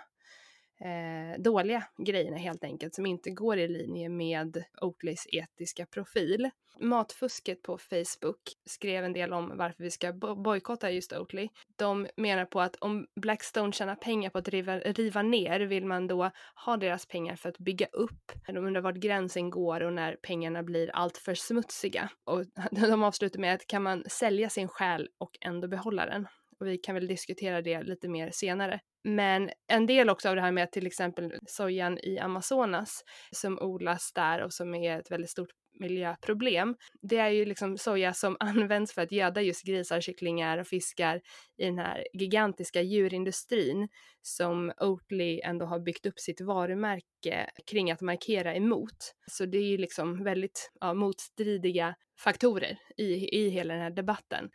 eh, 0.79 1.41
dåliga 1.41 1.83
grejerna 1.97 2.37
helt 2.37 2.63
enkelt 2.63 2.95
som 2.95 3.05
inte 3.05 3.29
går 3.29 3.57
i 3.57 3.67
linje 3.67 4.09
med 4.09 4.63
Oatlys 4.81 5.27
etiska 5.31 5.85
profil. 5.85 6.49
Matfusket 6.81 7.61
på 7.61 7.77
Facebook 7.77 8.39
skrev 8.65 9.03
en 9.03 9.13
del 9.13 9.33
om 9.33 9.57
varför 9.57 9.83
vi 9.83 9.91
ska 9.91 10.13
bojkotta 10.13 10.91
just 10.91 11.13
Oatly. 11.13 11.49
De 11.75 12.07
menar 12.17 12.45
på 12.45 12.61
att 12.61 12.75
om 12.75 13.07
Blackstone 13.15 13.71
tjänar 13.71 13.95
pengar 13.95 14.29
på 14.29 14.37
att 14.37 14.47
riva, 14.47 14.79
riva 14.79 15.21
ner 15.21 15.59
vill 15.59 15.85
man 15.85 16.07
då 16.07 16.31
ha 16.65 16.77
deras 16.77 17.05
pengar 17.05 17.35
för 17.35 17.49
att 17.49 17.57
bygga 17.57 17.85
upp. 17.85 18.31
De 18.47 18.57
undrar 18.57 18.81
vart 18.81 18.95
gränsen 18.95 19.49
går 19.49 19.81
och 19.81 19.93
när 19.93 20.15
pengarna 20.21 20.63
blir 20.63 20.89
alltför 20.95 21.33
smutsiga. 21.33 22.09
Och 22.23 22.45
de 22.71 23.03
avslutar 23.03 23.39
med 23.39 23.53
att 23.53 23.67
kan 23.67 23.83
man 23.83 24.03
sälja 24.07 24.49
sin 24.49 24.67
själ 24.67 25.09
och 25.17 25.37
ändå 25.41 25.67
behålla 25.67 26.05
den? 26.05 26.27
Och 26.59 26.67
vi 26.67 26.77
kan 26.77 26.95
väl 26.95 27.07
diskutera 27.07 27.61
det 27.61 27.83
lite 27.83 28.07
mer 28.07 28.31
senare. 28.31 28.79
Men 29.03 29.49
en 29.67 29.85
del 29.85 30.09
också 30.09 30.29
av 30.29 30.35
det 30.35 30.41
här 30.41 30.51
med 30.51 30.71
till 30.71 30.87
exempel 30.87 31.33
sojan 31.47 31.97
i 31.97 32.19
Amazonas 32.19 33.03
som 33.31 33.59
odlas 33.59 34.11
där 34.13 34.43
och 34.43 34.53
som 34.53 34.75
är 34.75 34.99
ett 34.99 35.11
väldigt 35.11 35.29
stort 35.29 35.49
miljöproblem. 35.79 36.75
Det 37.01 37.17
är 37.17 37.29
ju 37.29 37.45
liksom 37.45 37.77
soja 37.77 38.13
som 38.13 38.37
används 38.39 38.93
för 38.93 39.01
att 39.01 39.11
göda 39.11 39.41
just 39.41 39.63
grisar, 39.63 40.01
kycklingar 40.01 40.57
och 40.57 40.67
fiskar 40.67 41.21
i 41.57 41.65
den 41.65 41.77
här 41.77 42.07
gigantiska 42.13 42.81
djurindustrin 42.81 43.87
som 44.21 44.71
Oatly 44.77 45.41
ändå 45.43 45.65
har 45.65 45.79
byggt 45.79 46.05
upp 46.05 46.19
sitt 46.19 46.41
varumärke 46.41 47.49
kring 47.71 47.91
att 47.91 48.01
markera 48.01 48.55
emot. 48.55 49.13
Så 49.31 49.45
det 49.45 49.57
är 49.57 49.67
ju 49.67 49.77
liksom 49.77 50.23
väldigt 50.23 50.71
ja, 50.79 50.93
motstridiga 50.93 51.95
faktorer 52.19 52.77
i, 52.97 53.37
i 53.39 53.49
hela 53.49 53.73
den 53.73 53.83
här 53.83 53.91
debatten. 53.91 54.49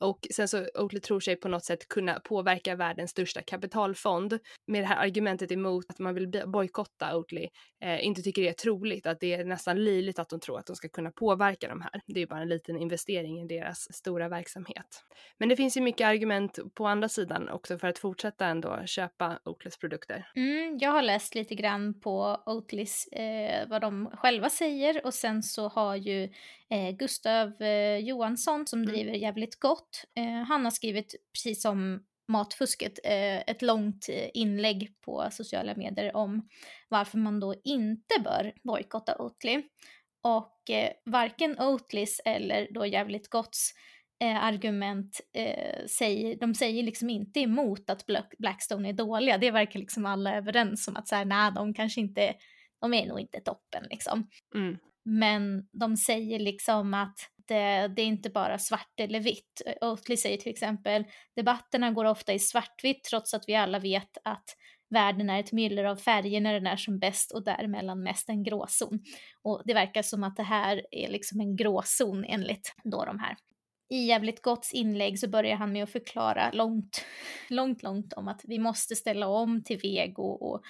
Och 0.00 0.26
sen 0.34 0.48
så 0.48 0.66
Oatly 0.74 1.00
tror 1.00 1.20
sig 1.20 1.36
på 1.36 1.48
något 1.48 1.64
sätt 1.64 1.88
kunna 1.88 2.20
påverka 2.20 2.74
världens 2.74 3.10
största 3.10 3.42
kapitalfond 3.42 4.38
med 4.66 4.82
det 4.82 4.86
här 4.86 5.06
argumentet 5.06 5.52
emot 5.52 5.84
att 5.88 5.98
man 5.98 6.14
vill 6.14 6.42
bojkotta 6.46 7.16
Oatly. 7.16 7.48
Eh, 7.84 8.06
inte 8.06 8.22
tycker 8.22 8.42
det 8.42 8.48
är 8.48 8.52
troligt, 8.52 9.06
att 9.06 9.20
det 9.20 9.34
är 9.34 9.44
nästan 9.44 9.84
löjligt 9.84 10.18
att 10.18 10.28
de 10.28 10.40
tror 10.40 10.58
att 10.58 10.66
de 10.66 10.76
ska 10.76 10.88
kunna 10.88 11.10
påverka 11.10 11.68
de 11.68 11.80
här. 11.80 12.00
Det 12.06 12.18
är 12.18 12.20
ju 12.20 12.26
bara 12.26 12.42
en 12.42 12.48
liten 12.48 12.76
investering 12.76 13.40
i 13.40 13.46
deras 13.46 13.94
stora 13.94 14.28
verksamhet. 14.28 15.04
Men 15.38 15.48
det 15.48 15.56
finns 15.56 15.76
ju 15.76 15.80
mycket 15.80 16.06
argument 16.06 16.58
på 16.74 16.86
andra 16.86 17.08
sidan 17.08 17.48
också 17.48 17.78
för 17.78 17.88
att 17.88 17.98
fortsätta 17.98 18.46
ändå 18.46 18.82
köpa 18.86 19.38
Oatlys 19.44 19.78
produkter. 19.78 20.30
Mm, 20.36 20.78
jag 20.80 20.90
har 20.90 21.02
läst 21.02 21.34
lite 21.34 21.54
grann 21.54 22.00
på 22.00 22.42
Oatlys, 22.46 23.06
eh, 23.06 23.68
vad 23.68 23.80
de 23.80 24.10
själva 24.12 24.50
säger 24.50 25.06
och 25.06 25.14
sen 25.14 25.42
så 25.42 25.68
har 25.68 25.96
ju 25.96 26.28
eh, 26.70 26.96
Gustav 26.96 27.62
eh, 27.62 27.98
Johansson 27.98 28.66
som 28.66 28.82
mm. 28.82 28.92
driver 28.92 29.12
Jävligt 29.12 29.60
Gott, 29.60 30.04
eh, 30.18 30.42
han 30.48 30.64
har 30.64 30.70
skrivit 30.70 31.14
precis 31.32 31.62
som 31.62 32.04
matfusket, 32.28 32.98
eh, 33.04 33.38
ett 33.38 33.62
långt 33.62 34.08
eh, 34.08 34.28
inlägg 34.34 34.94
på 35.00 35.28
sociala 35.30 35.74
medier 35.74 36.16
om 36.16 36.48
varför 36.88 37.18
man 37.18 37.40
då 37.40 37.54
inte 37.64 38.14
bör 38.24 38.52
bojkotta 38.64 39.22
Oatly. 39.22 39.62
Och 40.22 40.70
eh, 40.70 40.90
varken 41.04 41.58
Oatlys 41.58 42.20
eller 42.24 42.68
då 42.70 42.86
Jävligt 42.86 43.30
Gotts 43.30 43.72
eh, 44.20 44.44
argument, 44.44 45.20
eh, 45.34 45.86
säger, 45.86 46.36
de 46.36 46.54
säger 46.54 46.82
liksom 46.82 47.10
inte 47.10 47.40
emot 47.40 47.90
att 47.90 48.04
Blackstone 48.38 48.88
är 48.88 48.92
dåliga. 48.92 49.38
Det 49.38 49.50
verkar 49.50 49.80
liksom 49.80 50.06
alla 50.06 50.36
överens 50.36 50.88
om 50.88 50.96
att 50.96 51.08
så 51.08 51.14
här, 51.14 51.24
nej, 51.24 51.52
de 51.54 51.74
kanske 51.74 52.00
inte, 52.00 52.34
de 52.80 52.94
är 52.94 53.06
nog 53.06 53.20
inte 53.20 53.40
toppen 53.40 53.84
liksom. 53.90 54.28
Mm. 54.54 54.78
Men 55.08 55.68
de 55.72 55.96
säger 55.96 56.38
liksom 56.38 56.94
att 56.94 57.18
det, 57.48 57.88
det, 57.96 58.02
är 58.02 58.06
inte 58.06 58.30
bara 58.30 58.58
svart 58.58 59.00
eller 59.00 59.20
vitt. 59.20 59.62
Oatly 59.80 60.16
säger 60.16 60.36
till 60.36 60.52
exempel, 60.52 61.04
debatterna 61.36 61.90
går 61.90 62.04
ofta 62.04 62.32
i 62.32 62.38
svartvitt 62.38 63.04
trots 63.04 63.34
att 63.34 63.44
vi 63.46 63.54
alla 63.54 63.78
vet 63.78 64.18
att 64.24 64.44
världen 64.90 65.30
är 65.30 65.40
ett 65.40 65.52
myller 65.52 65.84
av 65.84 65.96
färger 65.96 66.40
när 66.40 66.54
den 66.54 66.66
är 66.66 66.76
som 66.76 66.98
bäst 66.98 67.32
och 67.32 67.44
däremellan 67.44 68.02
mest 68.02 68.28
en 68.28 68.42
gråzon. 68.42 69.00
Och 69.42 69.62
det 69.64 69.74
verkar 69.74 70.02
som 70.02 70.24
att 70.24 70.36
det 70.36 70.42
här 70.42 70.82
är 70.90 71.08
liksom 71.08 71.40
en 71.40 71.56
gråzon 71.56 72.24
enligt 72.24 72.74
då 72.84 73.04
de 73.04 73.18
här 73.18 73.36
i 73.90 74.06
Jävligt 74.06 74.42
Gotts 74.42 74.72
inlägg 74.72 75.18
så 75.18 75.28
börjar 75.28 75.56
han 75.56 75.72
med 75.72 75.82
att 75.82 75.90
förklara 75.90 76.50
långt, 76.52 77.04
långt, 77.48 77.82
långt 77.82 78.12
om 78.12 78.28
att 78.28 78.40
vi 78.44 78.58
måste 78.58 78.96
ställa 78.96 79.28
om 79.28 79.64
till 79.64 79.78
vego 79.78 80.22
och 80.22 80.62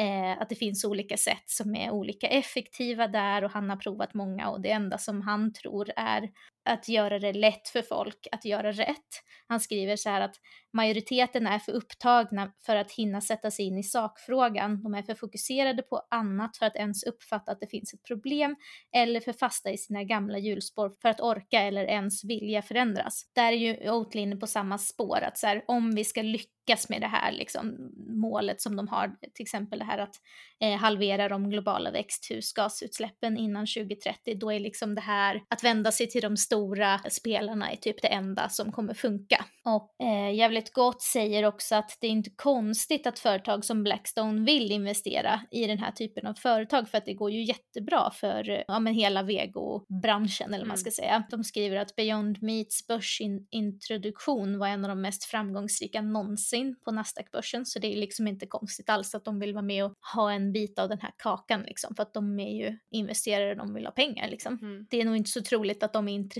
eh, 0.00 0.42
att 0.42 0.48
det 0.48 0.54
finns 0.54 0.84
olika 0.84 1.16
sätt 1.16 1.44
som 1.46 1.74
är 1.74 1.90
olika 1.90 2.26
effektiva 2.26 3.08
där 3.08 3.44
och 3.44 3.50
han 3.50 3.70
har 3.70 3.76
provat 3.76 4.14
många 4.14 4.48
och 4.48 4.60
det 4.60 4.70
enda 4.70 4.98
som 4.98 5.20
han 5.22 5.52
tror 5.52 5.90
är 5.96 6.30
att 6.64 6.88
göra 6.88 7.18
det 7.18 7.32
lätt 7.32 7.68
för 7.68 7.82
folk 7.82 8.26
att 8.32 8.44
göra 8.44 8.72
rätt. 8.72 9.22
Han 9.50 9.60
skriver 9.60 9.96
så 9.96 10.08
här 10.08 10.20
att 10.20 10.36
majoriteten 10.72 11.46
är 11.46 11.58
för 11.58 11.72
upptagna 11.72 12.52
för 12.66 12.76
att 12.76 12.92
hinna 12.92 13.20
sätta 13.20 13.50
sig 13.50 13.64
in 13.64 13.78
i 13.78 13.82
sakfrågan. 13.82 14.82
De 14.82 14.94
är 14.94 15.02
för 15.02 15.14
fokuserade 15.14 15.82
på 15.82 16.02
annat 16.10 16.56
för 16.56 16.66
att 16.66 16.76
ens 16.76 17.04
uppfatta 17.04 17.52
att 17.52 17.60
det 17.60 17.66
finns 17.66 17.94
ett 17.94 18.02
problem 18.02 18.56
eller 18.96 19.20
för 19.20 19.32
fasta 19.32 19.70
i 19.70 19.78
sina 19.78 20.04
gamla 20.04 20.38
hjulspår 20.38 20.92
för 21.02 21.08
att 21.08 21.20
orka 21.20 21.60
eller 21.60 21.84
ens 21.84 22.24
vilja 22.24 22.62
förändras. 22.62 23.30
Där 23.34 23.52
är 23.52 23.56
ju 23.56 23.90
Oatly 23.90 24.20
inne 24.20 24.36
på 24.36 24.46
samma 24.46 24.78
spår 24.78 25.18
att 25.22 25.38
så 25.38 25.46
här, 25.46 25.64
om 25.66 25.94
vi 25.94 26.04
ska 26.04 26.22
lyckas 26.22 26.88
med 26.88 27.00
det 27.00 27.06
här 27.06 27.32
liksom, 27.32 27.92
målet 28.08 28.60
som 28.60 28.76
de 28.76 28.88
har, 28.88 29.08
till 29.34 29.42
exempel 29.42 29.78
det 29.78 29.84
här 29.84 29.98
att 29.98 30.14
eh, 30.60 30.76
halvera 30.76 31.28
de 31.28 31.50
globala 31.50 31.90
växthusgasutsläppen 31.90 33.36
innan 33.36 33.66
2030, 33.66 34.34
då 34.38 34.52
är 34.52 34.60
liksom 34.60 34.94
det 34.94 35.00
här 35.00 35.42
att 35.48 35.64
vända 35.64 35.92
sig 35.92 36.10
till 36.10 36.22
de 36.22 36.36
stora 36.50 36.98
spelarna 37.10 37.72
är 37.72 37.76
typ 37.76 38.02
det 38.02 38.08
enda 38.08 38.48
som 38.48 38.72
kommer 38.72 38.94
funka. 38.94 39.44
Och 39.64 40.06
eh, 40.06 40.34
Jävligt 40.34 40.72
Gott 40.72 41.02
säger 41.02 41.44
också 41.44 41.74
att 41.74 41.98
det 42.00 42.06
är 42.06 42.10
inte 42.10 42.30
konstigt 42.30 43.06
att 43.06 43.18
företag 43.18 43.64
som 43.64 43.82
Blackstone 43.82 44.44
vill 44.44 44.72
investera 44.72 45.40
i 45.50 45.66
den 45.66 45.78
här 45.78 45.92
typen 45.92 46.26
av 46.26 46.34
företag 46.34 46.88
för 46.88 46.98
att 46.98 47.06
det 47.06 47.14
går 47.14 47.30
ju 47.30 47.44
jättebra 47.44 48.10
för 48.10 48.64
ja, 48.68 48.78
men 48.78 48.94
hela 48.94 49.22
vegobranschen 49.22 50.46
eller 50.48 50.58
vad 50.58 50.68
man 50.68 50.76
mm. 50.76 50.76
ska 50.76 50.90
säga. 50.90 51.24
De 51.30 51.44
skriver 51.44 51.76
att 51.76 51.96
Beyond 51.96 52.42
Meats 52.42 52.86
börsintroduktion 52.86 54.58
var 54.58 54.68
en 54.68 54.84
av 54.84 54.88
de 54.88 55.02
mest 55.02 55.24
framgångsrika 55.24 56.02
någonsin 56.02 56.76
på 56.84 56.90
Nasdaq-börsen 56.90 57.66
så 57.66 57.78
det 57.78 57.92
är 57.92 57.96
liksom 57.96 58.28
inte 58.28 58.46
konstigt 58.46 58.90
alls 58.90 59.14
att 59.14 59.24
de 59.24 59.40
vill 59.40 59.52
vara 59.52 59.62
med 59.62 59.84
och 59.84 59.94
ha 60.14 60.32
en 60.32 60.52
bit 60.52 60.78
av 60.78 60.88
den 60.88 61.00
här 61.00 61.12
kakan 61.16 61.62
liksom 61.62 61.94
för 61.94 62.02
att 62.02 62.14
de 62.14 62.40
är 62.40 62.56
ju 62.56 62.78
investerare, 62.90 63.54
de 63.54 63.74
vill 63.74 63.86
ha 63.86 63.92
pengar 63.92 64.28
liksom. 64.28 64.58
Mm. 64.62 64.86
Det 64.90 65.00
är 65.00 65.04
nog 65.04 65.16
inte 65.16 65.30
så 65.30 65.42
troligt 65.42 65.82
att 65.82 65.92
de 65.92 66.08
är 66.08 66.14
intresserade 66.14 66.39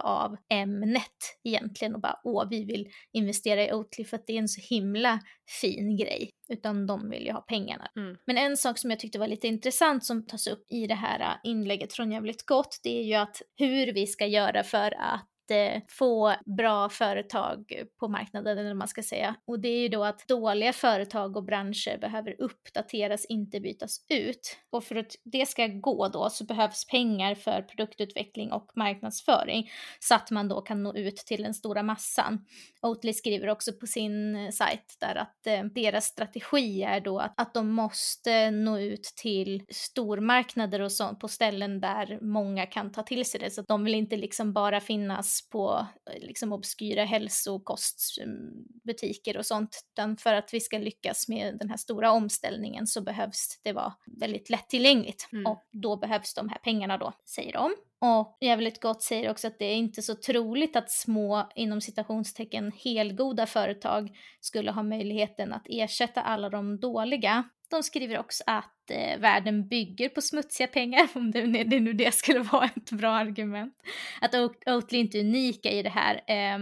av 0.00 0.36
ämnet 0.52 1.38
egentligen 1.44 1.94
och 1.94 2.00
bara 2.00 2.20
åh, 2.24 2.48
vi 2.50 2.64
vill 2.64 2.88
investera 3.12 3.64
i 3.64 3.72
Oatly 3.72 4.04
för 4.04 4.16
att 4.16 4.26
det 4.26 4.32
är 4.32 4.38
en 4.38 4.48
så 4.48 4.74
himla 4.74 5.20
fin 5.60 5.96
grej, 5.96 6.30
utan 6.48 6.86
de 6.86 7.10
vill 7.10 7.26
ju 7.26 7.32
ha 7.32 7.40
pengarna. 7.40 7.88
Mm. 7.96 8.16
Men 8.26 8.38
en 8.38 8.56
sak 8.56 8.78
som 8.78 8.90
jag 8.90 9.00
tyckte 9.00 9.18
var 9.18 9.28
lite 9.28 9.48
intressant 9.48 10.04
som 10.04 10.26
tas 10.26 10.46
upp 10.46 10.64
i 10.70 10.86
det 10.86 10.94
här 10.94 11.20
äh, 11.20 11.50
inlägget 11.50 11.92
från 11.92 12.12
Jävligt 12.12 12.46
Gott, 12.46 12.80
det 12.82 12.98
är 12.98 13.02
ju 13.02 13.14
att 13.14 13.42
hur 13.56 13.92
vi 13.92 14.06
ska 14.06 14.26
göra 14.26 14.62
för 14.62 14.94
att 15.00 15.33
Eh, 15.50 15.82
få 15.88 16.34
bra 16.56 16.88
företag 16.88 17.82
på 18.00 18.08
marknaden, 18.08 18.58
eller 18.58 18.68
vad 18.68 18.76
man 18.76 18.88
ska 18.88 19.02
säga. 19.02 19.36
Och 19.46 19.60
det 19.60 19.68
är 19.68 19.80
ju 19.80 19.88
då 19.88 20.04
att 20.04 20.28
dåliga 20.28 20.72
företag 20.72 21.36
och 21.36 21.44
branscher 21.44 21.98
behöver 21.98 22.36
uppdateras, 22.38 23.24
inte 23.24 23.60
bytas 23.60 23.96
ut. 24.08 24.56
Och 24.70 24.84
för 24.84 24.96
att 24.96 25.12
det 25.24 25.46
ska 25.46 25.66
gå 25.66 26.08
då 26.08 26.30
så 26.30 26.44
behövs 26.44 26.86
pengar 26.86 27.34
för 27.34 27.62
produktutveckling 27.62 28.52
och 28.52 28.70
marknadsföring 28.76 29.70
så 30.00 30.14
att 30.14 30.30
man 30.30 30.48
då 30.48 30.60
kan 30.60 30.82
nå 30.82 30.94
ut 30.94 31.16
till 31.16 31.42
den 31.42 31.54
stora 31.54 31.82
massan. 31.82 32.46
Oatly 32.82 33.12
skriver 33.12 33.48
också 33.48 33.72
på 33.72 33.86
sin 33.86 34.36
eh, 34.36 34.50
sajt 34.50 34.96
där 35.00 35.14
att 35.14 35.46
eh, 35.46 35.64
deras 35.64 36.04
strategi 36.04 36.82
är 36.82 37.00
då 37.00 37.18
att, 37.18 37.34
att 37.36 37.54
de 37.54 37.68
måste 37.68 38.50
nå 38.50 38.78
ut 38.78 39.04
till 39.04 39.62
stormarknader 39.68 40.80
och 40.80 40.92
sånt 40.92 41.20
på 41.20 41.28
ställen 41.28 41.80
där 41.80 42.18
många 42.20 42.66
kan 42.66 42.92
ta 42.92 43.02
till 43.02 43.24
sig 43.24 43.40
det. 43.40 43.50
Så 43.50 43.60
att 43.60 43.68
de 43.68 43.84
vill 43.84 43.94
inte 43.94 44.16
liksom 44.16 44.52
bara 44.52 44.80
finnas 44.80 45.33
på 45.42 45.86
eh, 46.10 46.18
liksom 46.20 46.52
obskyra 46.52 47.04
hälsokostbutiker 47.04 49.36
och 49.36 49.46
sånt, 49.46 49.84
utan 49.92 50.16
för 50.16 50.34
att 50.34 50.54
vi 50.54 50.60
ska 50.60 50.78
lyckas 50.78 51.28
med 51.28 51.58
den 51.58 51.70
här 51.70 51.76
stora 51.76 52.10
omställningen 52.10 52.86
så 52.86 53.00
behövs 53.00 53.60
det 53.62 53.72
vara 53.72 53.94
väldigt 54.06 54.50
lättillgängligt 54.50 55.28
mm. 55.32 55.46
och 55.46 55.68
då 55.72 55.96
behövs 55.96 56.34
de 56.34 56.48
här 56.48 56.58
pengarna 56.58 56.98
då, 56.98 57.12
säger 57.24 57.52
de. 57.52 57.74
Och 58.04 58.38
Jävligt 58.40 58.80
Gott 58.80 59.02
säger 59.02 59.30
också 59.30 59.46
att 59.46 59.58
det 59.58 59.64
är 59.64 59.74
inte 59.74 60.02
så 60.02 60.14
troligt 60.14 60.76
att 60.76 60.90
små, 60.90 61.50
inom 61.54 61.80
citationstecken, 61.80 62.72
helgoda 62.84 63.46
företag 63.46 64.10
skulle 64.40 64.70
ha 64.70 64.82
möjligheten 64.82 65.52
att 65.52 65.66
ersätta 65.68 66.22
alla 66.22 66.50
de 66.50 66.80
dåliga. 66.80 67.44
De 67.70 67.82
skriver 67.82 68.18
också 68.18 68.44
att 68.46 68.90
eh, 68.90 69.20
världen 69.20 69.68
bygger 69.68 70.08
på 70.08 70.20
smutsiga 70.20 70.66
pengar, 70.66 71.08
om 71.14 71.30
det, 71.30 71.64
det 71.64 71.80
nu 71.80 71.92
det 71.92 72.14
skulle 72.14 72.38
vara 72.52 72.70
ett 72.76 72.90
bra 72.90 73.10
argument. 73.10 73.74
Att 74.20 74.34
Oatly 74.66 74.98
inte 74.98 75.18
är 75.18 75.20
unika 75.20 75.70
i 75.70 75.82
det 75.82 75.90
här, 75.90 76.14
eh, 76.14 76.58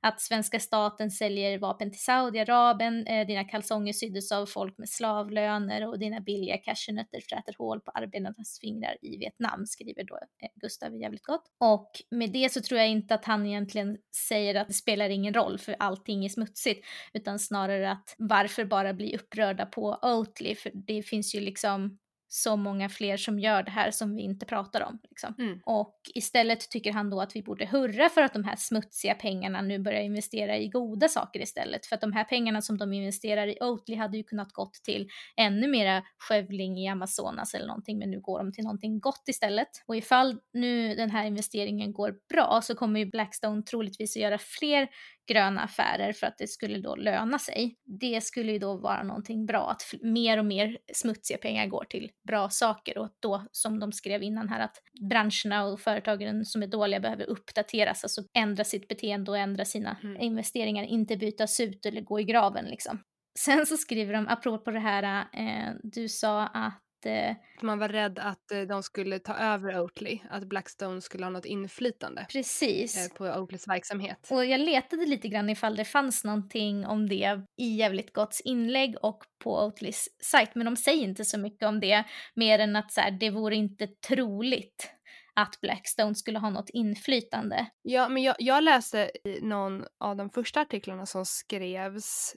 att 0.00 0.20
svenska 0.20 0.60
staten 0.60 1.10
säljer 1.10 1.58
vapen 1.58 1.90
till 1.90 2.00
Saudiarabien, 2.00 3.06
eh, 3.06 3.26
dina 3.26 3.44
kalsonger 3.44 3.92
syddes 3.92 4.32
av 4.32 4.46
folk 4.46 4.78
med 4.78 4.88
slavlöner 4.88 5.88
och 5.88 5.98
dina 5.98 6.20
billiga 6.20 6.56
cashewnötter 6.56 7.20
fräter 7.28 7.54
hål 7.58 7.80
på 7.80 7.90
arbetarnas 7.90 8.58
fingrar 8.60 8.96
i 9.02 9.16
Vietnam, 9.16 9.66
skriver 9.66 10.04
då 10.04 10.16
eh, 10.16 10.48
Gustav 10.54 10.81
jävligt 10.90 11.22
gott. 11.22 11.44
Och 11.60 11.90
med 12.10 12.32
det 12.32 12.52
så 12.52 12.60
tror 12.60 12.80
jag 12.80 12.88
inte 12.88 13.14
att 13.14 13.24
han 13.24 13.46
egentligen 13.46 13.98
säger 14.28 14.54
att 14.54 14.68
det 14.68 14.74
spelar 14.74 15.08
ingen 15.10 15.34
roll 15.34 15.58
för 15.58 15.76
allting 15.78 16.24
är 16.24 16.28
smutsigt, 16.28 16.86
utan 17.12 17.38
snarare 17.38 17.90
att 17.90 18.14
varför 18.18 18.64
bara 18.64 18.94
bli 18.94 19.16
upprörda 19.16 19.66
på 19.66 19.98
Oatly, 20.02 20.54
för 20.54 20.70
det 20.74 21.02
finns 21.02 21.34
ju 21.34 21.40
liksom 21.40 21.98
så 22.34 22.56
många 22.56 22.88
fler 22.88 23.16
som 23.16 23.38
gör 23.38 23.62
det 23.62 23.70
här 23.70 23.90
som 23.90 24.14
vi 24.14 24.22
inte 24.22 24.46
pratar 24.46 24.80
om. 24.80 24.98
Liksom. 25.10 25.34
Mm. 25.38 25.60
Och 25.64 26.00
istället 26.14 26.70
tycker 26.70 26.92
han 26.92 27.10
då 27.10 27.20
att 27.20 27.36
vi 27.36 27.42
borde 27.42 27.66
hurra 27.66 28.08
för 28.08 28.22
att 28.22 28.32
de 28.32 28.44
här 28.44 28.56
smutsiga 28.56 29.14
pengarna 29.14 29.62
nu 29.62 29.78
börjar 29.78 30.00
investera 30.00 30.58
i 30.58 30.68
goda 30.68 31.08
saker 31.08 31.40
istället. 31.40 31.86
För 31.86 31.94
att 31.94 32.00
de 32.00 32.12
här 32.12 32.24
pengarna 32.24 32.62
som 32.62 32.78
de 32.78 32.92
investerar 32.92 33.46
i 33.46 33.58
Oatly 33.60 33.96
hade 33.96 34.16
ju 34.16 34.24
kunnat 34.24 34.52
gått 34.52 34.74
till 34.74 35.08
ännu 35.36 35.68
mera 35.68 36.02
skövling 36.18 36.78
i 36.78 36.88
Amazonas 36.88 37.54
eller 37.54 37.66
någonting, 37.66 37.98
men 37.98 38.10
nu 38.10 38.20
går 38.20 38.38
de 38.38 38.52
till 38.52 38.64
någonting 38.64 39.00
gott 39.00 39.24
istället. 39.28 39.68
Och 39.86 39.96
ifall 39.96 40.38
nu 40.52 40.94
den 40.94 41.10
här 41.10 41.24
investeringen 41.24 41.92
går 41.92 42.14
bra 42.34 42.60
så 42.62 42.74
kommer 42.74 43.00
ju 43.00 43.06
Blackstone 43.06 43.62
troligtvis 43.62 44.16
att 44.16 44.22
göra 44.22 44.38
fler 44.38 44.88
gröna 45.26 45.60
affärer 45.60 46.12
för 46.12 46.26
att 46.26 46.38
det 46.38 46.46
skulle 46.46 46.78
då 46.78 46.96
löna 46.96 47.38
sig. 47.38 47.76
Det 48.00 48.24
skulle 48.24 48.52
ju 48.52 48.58
då 48.58 48.76
vara 48.76 49.02
någonting 49.02 49.46
bra, 49.46 49.70
att 49.70 49.82
mer 50.02 50.38
och 50.38 50.44
mer 50.44 50.78
smutsiga 50.94 51.38
pengar 51.38 51.66
går 51.66 51.84
till 51.84 52.10
bra 52.28 52.48
saker 52.48 52.98
och 52.98 53.08
då, 53.20 53.46
som 53.52 53.80
de 53.80 53.92
skrev 53.92 54.22
innan 54.22 54.48
här, 54.48 54.60
att 54.60 54.76
branscherna 55.10 55.64
och 55.64 55.80
företagen 55.80 56.44
som 56.44 56.62
är 56.62 56.66
dåliga 56.66 57.00
behöver 57.00 57.24
uppdateras, 57.24 58.04
alltså 58.04 58.22
ändra 58.34 58.64
sitt 58.64 58.88
beteende 58.88 59.30
och 59.30 59.38
ändra 59.38 59.64
sina 59.64 59.96
mm. 60.02 60.22
investeringar, 60.22 60.84
inte 60.84 61.16
bytas 61.16 61.60
ut 61.60 61.86
eller 61.86 62.00
gå 62.00 62.20
i 62.20 62.24
graven 62.24 62.64
liksom. 62.64 63.02
Sen 63.38 63.66
så 63.66 63.76
skriver 63.76 64.14
de, 64.14 64.28
apropå 64.28 64.70
det 64.70 64.78
här, 64.78 65.26
eh, 65.32 65.74
du 65.82 66.08
sa 66.08 66.46
att 66.46 66.82
eh, 67.06 67.34
man 67.60 67.78
var 67.78 67.88
rädd 67.88 68.18
att 68.18 68.52
eh, 68.52 68.60
de 68.60 68.82
skulle 68.82 69.18
ta 69.18 69.34
över 69.34 69.80
Oatly, 69.80 70.18
att 70.30 70.44
Blackstone 70.44 71.00
skulle 71.00 71.24
ha 71.24 71.30
något 71.30 71.44
inflytande 71.44 72.26
Precis. 72.32 72.96
Eh, 72.96 73.16
på 73.16 73.24
Oatlys 73.24 73.68
verksamhet. 73.68 74.28
Och 74.30 74.44
jag 74.44 74.60
letade 74.60 75.06
lite 75.06 75.28
grann 75.28 75.50
ifall 75.50 75.76
det 75.76 75.84
fanns 75.84 76.24
någonting 76.24 76.86
om 76.86 77.08
det 77.08 77.40
i 77.56 77.76
Jävligt 77.76 78.12
Gotts 78.12 78.40
inlägg 78.40 78.96
och 79.02 79.24
på 79.44 79.64
Oatlys 79.64 80.08
sajt, 80.22 80.54
men 80.54 80.64
de 80.64 80.76
säger 80.76 81.04
inte 81.04 81.24
så 81.24 81.38
mycket 81.38 81.68
om 81.68 81.80
det, 81.80 82.04
mer 82.34 82.58
än 82.58 82.76
att 82.76 82.92
så 82.92 83.00
här, 83.00 83.10
det 83.10 83.30
vore 83.30 83.54
inte 83.54 83.86
troligt 83.86 84.92
att 85.34 85.60
Blackstone 85.60 86.14
skulle 86.14 86.38
ha 86.38 86.50
något 86.50 86.70
inflytande. 86.70 87.66
Ja, 87.82 88.08
men 88.08 88.22
jag, 88.22 88.36
jag 88.38 88.64
läste 88.64 89.10
i 89.24 89.40
någon 89.40 89.84
av 90.00 90.16
de 90.16 90.30
första 90.30 90.60
artiklarna 90.60 91.06
som 91.06 91.26
skrevs, 91.26 92.36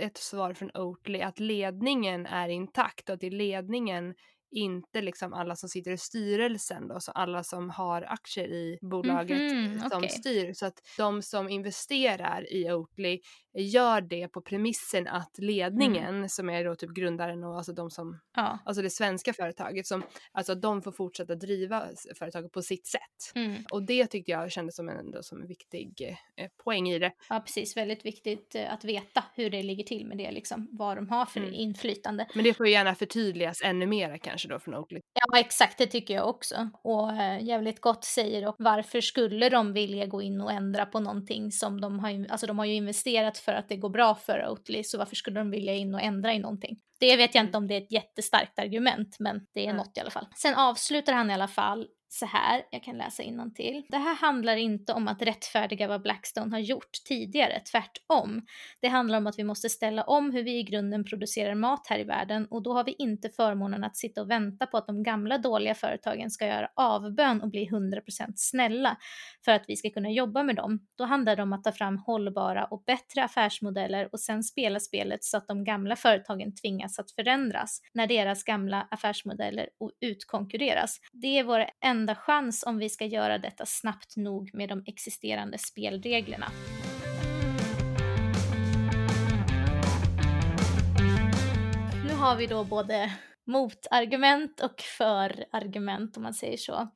ett 0.00 0.16
svar 0.16 0.54
från 0.54 0.70
Oatly, 0.74 1.22
att 1.22 1.38
ledningen 1.38 2.26
är 2.26 2.48
intakt 2.48 3.08
och 3.08 3.14
att 3.14 3.22
i 3.22 3.30
ledningen 3.30 4.14
inte 4.50 5.02
liksom 5.02 5.32
alla 5.32 5.56
som 5.56 5.68
sitter 5.68 5.90
i 5.90 5.98
styrelsen 5.98 6.88
då, 6.88 7.00
så 7.00 7.12
alla 7.12 7.44
som 7.44 7.70
har 7.70 8.02
aktier 8.02 8.48
i 8.48 8.78
bolaget 8.80 9.52
mm 9.52 9.64
-hmm, 9.64 9.88
som 9.88 9.98
okay. 9.98 10.08
styr. 10.08 10.52
Så 10.52 10.66
att 10.66 10.78
de 10.96 11.22
som 11.22 11.48
investerar 11.48 12.52
i 12.52 12.72
Oatly 12.72 13.20
gör 13.56 14.00
det 14.00 14.28
på 14.28 14.40
premissen 14.40 15.06
att 15.06 15.38
ledningen 15.38 16.14
mm. 16.14 16.28
som 16.28 16.50
är 16.50 16.64
då 16.64 16.74
typ 16.74 16.90
grundaren 16.90 17.44
och 17.44 17.56
alltså 17.56 17.72
de 17.72 17.90
som, 17.90 18.20
ja. 18.36 18.58
alltså 18.64 18.82
det 18.82 18.90
svenska 18.90 19.32
företaget 19.32 19.86
som, 19.86 20.02
alltså 20.32 20.54
de 20.54 20.82
får 20.82 20.92
fortsätta 20.92 21.34
driva 21.34 21.86
företaget 22.18 22.52
på 22.52 22.62
sitt 22.62 22.86
sätt. 22.86 23.32
Mm. 23.34 23.62
Och 23.70 23.82
det 23.82 24.06
tyckte 24.06 24.30
jag 24.30 24.52
kändes 24.52 24.76
som 24.76 24.88
en, 24.88 25.22
som 25.22 25.40
en 25.40 25.48
viktig 25.48 26.16
eh, 26.36 26.48
poäng 26.64 26.88
i 26.88 26.98
det. 26.98 27.12
Ja 27.28 27.40
precis, 27.40 27.76
väldigt 27.76 28.04
viktigt 28.04 28.54
eh, 28.54 28.72
att 28.72 28.84
veta 28.84 29.24
hur 29.34 29.50
det 29.50 29.62
ligger 29.62 29.84
till 29.84 30.06
med 30.06 30.18
det 30.18 30.30
liksom, 30.30 30.68
vad 30.72 30.96
de 30.96 31.08
har 31.08 31.26
för 31.26 31.40
mm. 31.40 31.54
inflytande. 31.54 32.26
Men 32.34 32.44
det 32.44 32.54
får 32.54 32.66
ju 32.66 32.72
gärna 32.72 32.94
förtydligas 32.94 33.62
ännu 33.64 33.86
mera 33.86 34.18
kanske 34.18 34.48
då 34.48 34.58
från 34.58 34.74
Oakley. 34.74 35.00
Ja 35.12 35.38
exakt, 35.38 35.78
det 35.78 35.86
tycker 35.86 36.14
jag 36.14 36.28
också. 36.28 36.70
Och 36.82 37.12
äh, 37.12 37.44
jävligt 37.44 37.80
gott 37.80 38.04
säger 38.04 38.48
och 38.48 38.56
varför 38.58 39.00
skulle 39.00 39.48
de 39.48 39.72
vilja 39.72 40.06
gå 40.06 40.22
in 40.22 40.40
och 40.40 40.52
ändra 40.52 40.86
på 40.86 41.00
någonting 41.00 41.52
som 41.52 41.80
de 41.80 41.98
har, 41.98 42.26
alltså 42.30 42.46
de 42.46 42.58
har 42.58 42.66
ju 42.66 42.74
investerat 42.74 43.38
för 43.46 43.52
att 43.52 43.68
det 43.68 43.76
går 43.76 43.88
bra 43.88 44.14
för 44.14 44.48
Oatly, 44.48 44.84
så 44.84 44.98
varför 44.98 45.16
skulle 45.16 45.40
de 45.40 45.50
vilja 45.50 45.74
in 45.74 45.94
och 45.94 46.00
ändra 46.00 46.32
i 46.34 46.38
någonting? 46.38 46.76
Det 47.00 47.16
vet 47.16 47.34
jag 47.34 47.44
inte 47.44 47.56
mm. 47.56 47.64
om 47.64 47.68
det 47.68 47.74
är 47.74 47.80
ett 47.80 47.92
jättestarkt 47.92 48.58
argument, 48.58 49.16
men 49.18 49.46
det 49.54 49.60
är 49.60 49.64
mm. 49.64 49.76
något 49.76 49.96
i 49.96 50.00
alla 50.00 50.10
fall. 50.10 50.26
Sen 50.36 50.54
avslutar 50.54 51.12
han 51.12 51.30
i 51.30 51.34
alla 51.34 51.48
fall 51.48 51.86
så 52.08 52.26
här, 52.26 52.62
jag 52.70 52.82
kan 52.82 52.98
läsa 52.98 53.22
till. 53.54 53.84
Det 53.88 53.96
här 53.96 54.14
handlar 54.14 54.56
inte 54.56 54.92
om 54.92 55.08
att 55.08 55.22
rättfärdiga 55.22 55.88
vad 55.88 56.02
Blackstone 56.02 56.50
har 56.50 56.58
gjort 56.58 56.90
tidigare, 57.08 57.60
tvärtom. 57.60 58.46
Det 58.80 58.88
handlar 58.88 59.18
om 59.18 59.26
att 59.26 59.38
vi 59.38 59.44
måste 59.44 59.68
ställa 59.68 60.02
om 60.02 60.30
hur 60.30 60.42
vi 60.42 60.58
i 60.58 60.62
grunden 60.62 61.04
producerar 61.04 61.54
mat 61.54 61.86
här 61.86 61.98
i 61.98 62.04
världen 62.04 62.46
och 62.50 62.62
då 62.62 62.72
har 62.72 62.84
vi 62.84 62.92
inte 62.98 63.28
förmånen 63.28 63.84
att 63.84 63.96
sitta 63.96 64.20
och 64.20 64.30
vänta 64.30 64.66
på 64.66 64.76
att 64.76 64.86
de 64.86 65.02
gamla 65.02 65.38
dåliga 65.38 65.74
företagen 65.74 66.30
ska 66.30 66.46
göra 66.46 66.70
avbön 66.76 67.42
och 67.42 67.50
bli 67.50 67.68
100% 67.68 68.32
snälla 68.36 68.96
för 69.44 69.52
att 69.52 69.64
vi 69.68 69.76
ska 69.76 69.90
kunna 69.90 70.10
jobba 70.10 70.42
med 70.42 70.56
dem. 70.56 70.86
Då 70.98 71.04
handlar 71.04 71.36
det 71.36 71.42
om 71.42 71.52
att 71.52 71.64
ta 71.64 71.72
fram 71.72 71.98
hållbara 71.98 72.64
och 72.64 72.82
bättre 72.86 73.24
affärsmodeller 73.24 74.08
och 74.12 74.20
sen 74.20 74.42
spela 74.42 74.80
spelet 74.80 75.24
så 75.24 75.36
att 75.36 75.48
de 75.48 75.64
gamla 75.64 75.96
företagen 75.96 76.54
tvingas 76.54 76.98
att 76.98 77.10
förändras 77.10 77.80
när 77.92 78.06
deras 78.06 78.44
gamla 78.44 78.88
affärsmodeller 78.90 79.68
utkonkurreras. 80.00 81.00
Det 81.12 81.38
är 81.38 81.44
vår 81.44 81.64
enda 81.96 82.14
chans 82.14 82.64
om 82.66 82.78
vi 82.78 82.88
ska 82.88 83.04
göra 83.04 83.38
detta 83.38 83.66
snabbt 83.66 84.16
nog 84.16 84.50
med 84.54 84.68
de 84.68 84.82
existerande 84.86 85.58
spelreglerna. 85.58 86.46
Nu 92.04 92.14
har 92.14 92.36
vi 92.36 92.46
då 92.46 92.64
både 92.64 93.12
motargument 93.46 94.60
och 94.60 94.80
förargument 94.80 96.16
om 96.16 96.22
man 96.22 96.34
säger 96.34 96.56
så. 96.56 96.88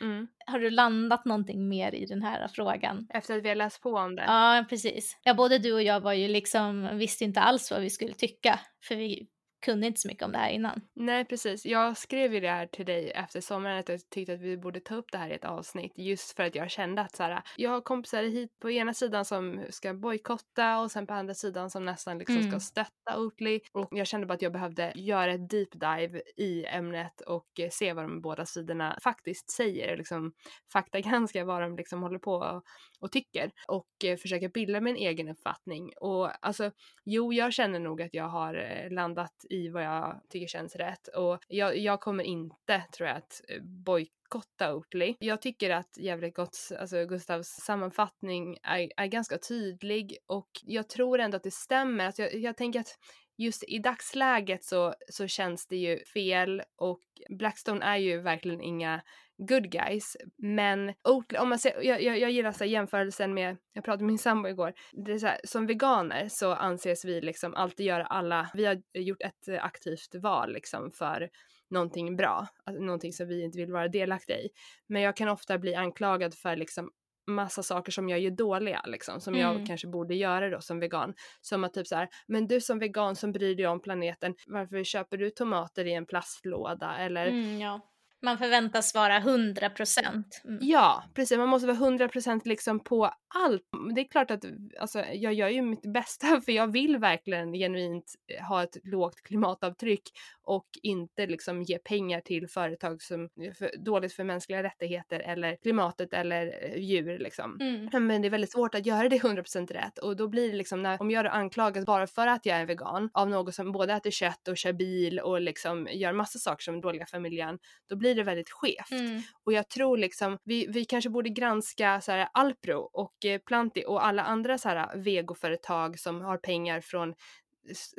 Mm. 0.00 0.26
Har 0.46 0.58
du 0.58 0.70
landat 0.70 1.24
någonting 1.24 1.68
mer 1.68 1.94
i 1.94 2.06
den 2.06 2.22
här 2.22 2.48
frågan? 2.48 3.06
Efter 3.10 3.38
att 3.38 3.44
vi 3.44 3.48
har 3.48 3.56
läst 3.56 3.82
på 3.82 3.90
om 3.90 4.16
det? 4.16 4.24
Ja, 4.26 4.64
precis. 4.68 5.18
Ja, 5.22 5.34
både 5.34 5.58
du 5.58 5.72
och 5.72 5.82
jag 5.82 6.00
var 6.00 6.12
ju 6.12 6.28
liksom, 6.28 6.98
visste 6.98 7.24
inte 7.24 7.40
alls 7.40 7.70
vad 7.70 7.80
vi 7.80 7.90
skulle 7.90 8.14
tycka. 8.14 8.60
För 8.82 8.96
vi 8.96 9.28
kunde 9.64 9.86
inte 9.86 10.00
så 10.00 10.08
mycket 10.08 10.24
om 10.24 10.32
det 10.32 10.38
här 10.38 10.50
innan. 10.50 10.80
Nej 10.94 11.24
precis, 11.24 11.66
jag 11.66 11.96
skrev 11.96 12.34
ju 12.34 12.40
det 12.40 12.50
här 12.50 12.66
till 12.66 12.86
dig 12.86 13.10
efter 13.10 13.40
sommaren 13.40 13.78
att 13.78 13.88
jag 13.88 14.10
tyckte 14.10 14.32
att 14.32 14.40
vi 14.40 14.56
borde 14.56 14.80
ta 14.80 14.94
upp 14.94 15.12
det 15.12 15.18
här 15.18 15.30
i 15.30 15.34
ett 15.34 15.44
avsnitt 15.44 15.92
just 15.96 16.36
för 16.36 16.42
att 16.42 16.54
jag 16.54 16.70
kände 16.70 17.02
att 17.02 17.16
så 17.16 17.22
här, 17.22 17.42
jag 17.56 17.70
har 17.70 17.80
kompisar 17.80 18.22
hit 18.22 18.58
på 18.60 18.70
ena 18.70 18.94
sidan 18.94 19.24
som 19.24 19.64
ska 19.70 19.94
bojkotta 19.94 20.78
och 20.78 20.90
sen 20.90 21.06
på 21.06 21.14
andra 21.14 21.34
sidan 21.34 21.70
som 21.70 21.84
nästan 21.84 22.18
liksom 22.18 22.36
mm. 22.36 22.50
ska 22.50 22.60
stötta 22.60 23.18
Oatly 23.18 23.60
och 23.72 23.88
jag 23.90 24.06
kände 24.06 24.26
bara 24.26 24.34
att 24.34 24.42
jag 24.42 24.52
behövde 24.52 24.92
göra 24.94 25.32
ett 25.32 25.50
deep 25.50 25.72
dive 25.72 26.22
i 26.36 26.64
ämnet 26.64 27.20
och 27.20 27.48
se 27.70 27.92
vad 27.92 28.04
de 28.04 28.20
båda 28.20 28.46
sidorna 28.46 28.98
faktiskt 29.02 29.50
säger, 29.50 29.96
liksom 29.96 30.32
faktagranska 30.72 31.44
vad 31.54 31.62
de 31.62 31.76
liksom 31.76 32.02
håller 32.02 32.18
på 32.18 32.62
och 33.00 33.12
tycker 33.12 33.50
och 33.68 34.04
eh, 34.04 34.16
försöka 34.16 34.48
bilda 34.48 34.80
mig 34.80 34.90
en 34.90 34.96
egen 34.96 35.28
uppfattning. 35.28 35.92
Och 36.00 36.46
alltså, 36.46 36.70
jo, 37.04 37.32
jag 37.32 37.52
känner 37.52 37.78
nog 37.78 38.02
att 38.02 38.14
jag 38.14 38.28
har 38.28 38.54
eh, 38.54 38.90
landat 38.90 39.44
i 39.54 39.68
vad 39.68 39.84
jag 39.84 40.20
tycker 40.28 40.46
känns 40.46 40.76
rätt 40.76 41.08
och 41.08 41.38
jag, 41.48 41.78
jag 41.78 42.00
kommer 42.00 42.24
inte, 42.24 42.82
tror 42.96 43.08
jag, 43.08 43.16
att 43.18 43.40
eh, 43.48 43.62
bojkotta 43.62 44.74
Oatly. 44.74 45.14
Jag 45.18 45.42
tycker 45.42 45.70
att 45.70 45.98
jävligt 45.98 46.36
gott, 46.36 46.58
alltså 46.78 47.04
Gustavs 47.06 47.48
sammanfattning 47.48 48.58
är, 48.62 48.90
är 48.96 49.06
ganska 49.06 49.38
tydlig 49.38 50.18
och 50.26 50.50
jag 50.62 50.88
tror 50.88 51.20
ändå 51.20 51.36
att 51.36 51.42
det 51.42 51.54
stämmer. 51.54 52.06
Alltså 52.06 52.22
jag, 52.22 52.34
jag 52.34 52.56
tänker 52.56 52.80
att 52.80 52.98
just 53.36 53.64
i 53.68 53.78
dagsläget 53.78 54.64
så, 54.64 54.94
så 55.08 55.26
känns 55.26 55.66
det 55.66 55.76
ju 55.76 56.04
fel 56.04 56.62
och 56.76 57.02
Blackstone 57.28 57.84
är 57.84 57.96
ju 57.96 58.20
verkligen 58.20 58.60
inga 58.60 59.02
good 59.38 59.70
guys. 59.70 60.16
Men 60.38 60.92
Oatly, 61.08 61.38
om 61.38 61.48
man 61.48 61.58
ser, 61.58 61.82
jag, 61.82 62.02
jag, 62.02 62.18
jag 62.18 62.30
gillar 62.30 62.52
så 62.52 62.64
jämförelsen 62.64 63.34
med, 63.34 63.56
jag 63.72 63.84
pratade 63.84 64.04
med 64.04 64.12
min 64.12 64.18
sambo 64.18 64.48
igår, 64.48 64.72
det 64.92 65.12
är 65.12 65.18
så 65.18 65.26
här, 65.26 65.40
som 65.44 65.66
veganer 65.66 66.28
så 66.28 66.52
anses 66.52 67.04
vi 67.04 67.20
liksom 67.20 67.54
alltid 67.54 67.86
göra 67.86 68.06
alla, 68.06 68.50
vi 68.54 68.64
har 68.64 68.82
gjort 68.94 69.22
ett 69.22 69.48
aktivt 69.60 70.14
val 70.14 70.52
liksom 70.52 70.90
för 70.90 71.28
någonting 71.70 72.16
bra, 72.16 72.46
alltså 72.64 72.82
någonting 72.82 73.12
som 73.12 73.28
vi 73.28 73.44
inte 73.44 73.58
vill 73.58 73.72
vara 73.72 73.88
delaktiga 73.88 74.38
i. 74.38 74.48
Men 74.88 75.02
jag 75.02 75.16
kan 75.16 75.28
ofta 75.28 75.58
bli 75.58 75.74
anklagad 75.74 76.34
för 76.34 76.56
liksom 76.56 76.90
massa 77.26 77.62
saker 77.62 77.92
som 77.92 78.08
jag 78.08 78.20
gör 78.20 78.30
dåliga 78.30 78.82
liksom, 78.86 79.20
som 79.20 79.34
mm. 79.34 79.46
jag 79.46 79.66
kanske 79.66 79.88
borde 79.88 80.14
göra 80.14 80.50
då 80.50 80.60
som 80.60 80.80
vegan. 80.80 81.14
Som 81.40 81.64
att 81.64 81.74
typ 81.74 81.86
så 81.86 81.96
här, 81.96 82.08
men 82.26 82.46
du 82.46 82.60
som 82.60 82.78
vegan 82.78 83.16
som 83.16 83.32
bryr 83.32 83.54
dig 83.54 83.66
om 83.66 83.80
planeten, 83.80 84.34
varför 84.46 84.84
köper 84.84 85.16
du 85.16 85.30
tomater 85.30 85.84
i 85.84 85.92
en 85.94 86.06
plastlåda 86.06 86.96
eller 86.98 87.26
mm, 87.26 87.60
ja. 87.60 87.80
Man 88.24 88.38
förväntas 88.38 88.94
vara 88.94 89.16
100 89.16 89.70
procent. 89.70 90.42
Mm. 90.44 90.58
Ja, 90.62 91.04
precis. 91.14 91.38
Man 91.38 91.48
måste 91.48 91.66
vara 91.66 91.76
100 91.76 92.08
procent 92.08 92.46
liksom 92.46 92.80
på 92.80 93.10
allt. 93.34 93.62
Det 93.94 94.00
är 94.00 94.08
klart 94.08 94.30
att 94.30 94.44
alltså, 94.80 95.04
jag 95.12 95.34
gör 95.34 95.48
ju 95.48 95.62
mitt 95.62 95.92
bästa 95.92 96.40
för 96.44 96.52
jag 96.52 96.72
vill 96.72 96.96
verkligen 96.96 97.52
genuint 97.52 98.14
ha 98.48 98.62
ett 98.62 98.76
lågt 98.84 99.22
klimatavtryck 99.22 100.02
och 100.42 100.66
inte 100.82 101.26
liksom 101.26 101.62
ge 101.62 101.78
pengar 101.78 102.20
till 102.20 102.48
företag 102.48 103.02
som 103.02 103.24
är 103.24 103.52
för, 103.52 103.70
dåligt 103.84 104.12
för 104.12 104.24
mänskliga 104.24 104.62
rättigheter 104.62 105.20
eller 105.20 105.56
klimatet 105.56 106.12
eller 106.12 106.46
eh, 106.46 106.82
djur 106.82 107.18
liksom. 107.18 107.58
Mm. 107.60 108.06
Men 108.06 108.22
det 108.22 108.28
är 108.28 108.30
väldigt 108.30 108.52
svårt 108.52 108.74
att 108.74 108.86
göra 108.86 109.08
det 109.08 109.16
100% 109.16 109.72
rätt 109.72 109.98
och 109.98 110.16
då 110.16 110.28
blir 110.28 110.50
det 110.50 110.56
liksom 110.56 110.82
när, 110.82 111.00
om 111.00 111.10
jag 111.10 111.26
anklagas 111.26 111.86
bara 111.86 112.06
för 112.06 112.26
att 112.26 112.46
jag 112.46 112.56
är 112.56 112.66
vegan 112.66 113.10
av 113.14 113.28
någon 113.28 113.52
som 113.52 113.72
både 113.72 113.92
äter 113.92 114.10
kött 114.10 114.48
och 114.48 114.56
kör 114.56 114.72
bil 114.72 115.20
och 115.20 115.40
liksom 115.40 115.88
gör 115.92 116.12
massa 116.12 116.38
saker 116.38 116.62
som 116.62 116.74
är 116.74 116.80
dåliga 116.80 117.06
för 117.06 117.18
miljön, 117.18 117.58
då 117.88 117.96
blir 117.96 118.13
det 118.14 118.22
väldigt 118.22 118.50
skevt. 118.50 118.90
Mm. 118.90 119.22
Och 119.44 119.52
jag 119.52 119.68
tror 119.68 119.96
liksom, 119.96 120.38
vi, 120.44 120.66
vi 120.66 120.84
kanske 120.84 121.10
borde 121.10 121.30
granska 121.30 122.00
så 122.00 122.12
här, 122.12 122.28
Alpro 122.34 122.90
och 122.92 123.24
eh, 123.24 123.38
Planti 123.38 123.84
och 123.86 124.06
alla 124.06 124.22
andra 124.22 124.58
så 124.58 124.68
här 124.68 124.96
vegoföretag 124.96 125.98
som 125.98 126.20
har 126.20 126.38
pengar 126.38 126.80
från 126.80 127.14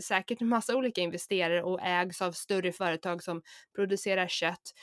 säkert 0.03 0.41
en 0.41 0.47
massa 0.47 0.75
olika 0.75 1.01
investerare 1.01 1.63
och 1.63 1.81
ägs 1.81 2.21
av 2.21 2.31
större 2.31 2.71
företag 2.71 3.23
som 3.23 3.41
producerar 3.75 4.27
kött. 4.27 4.73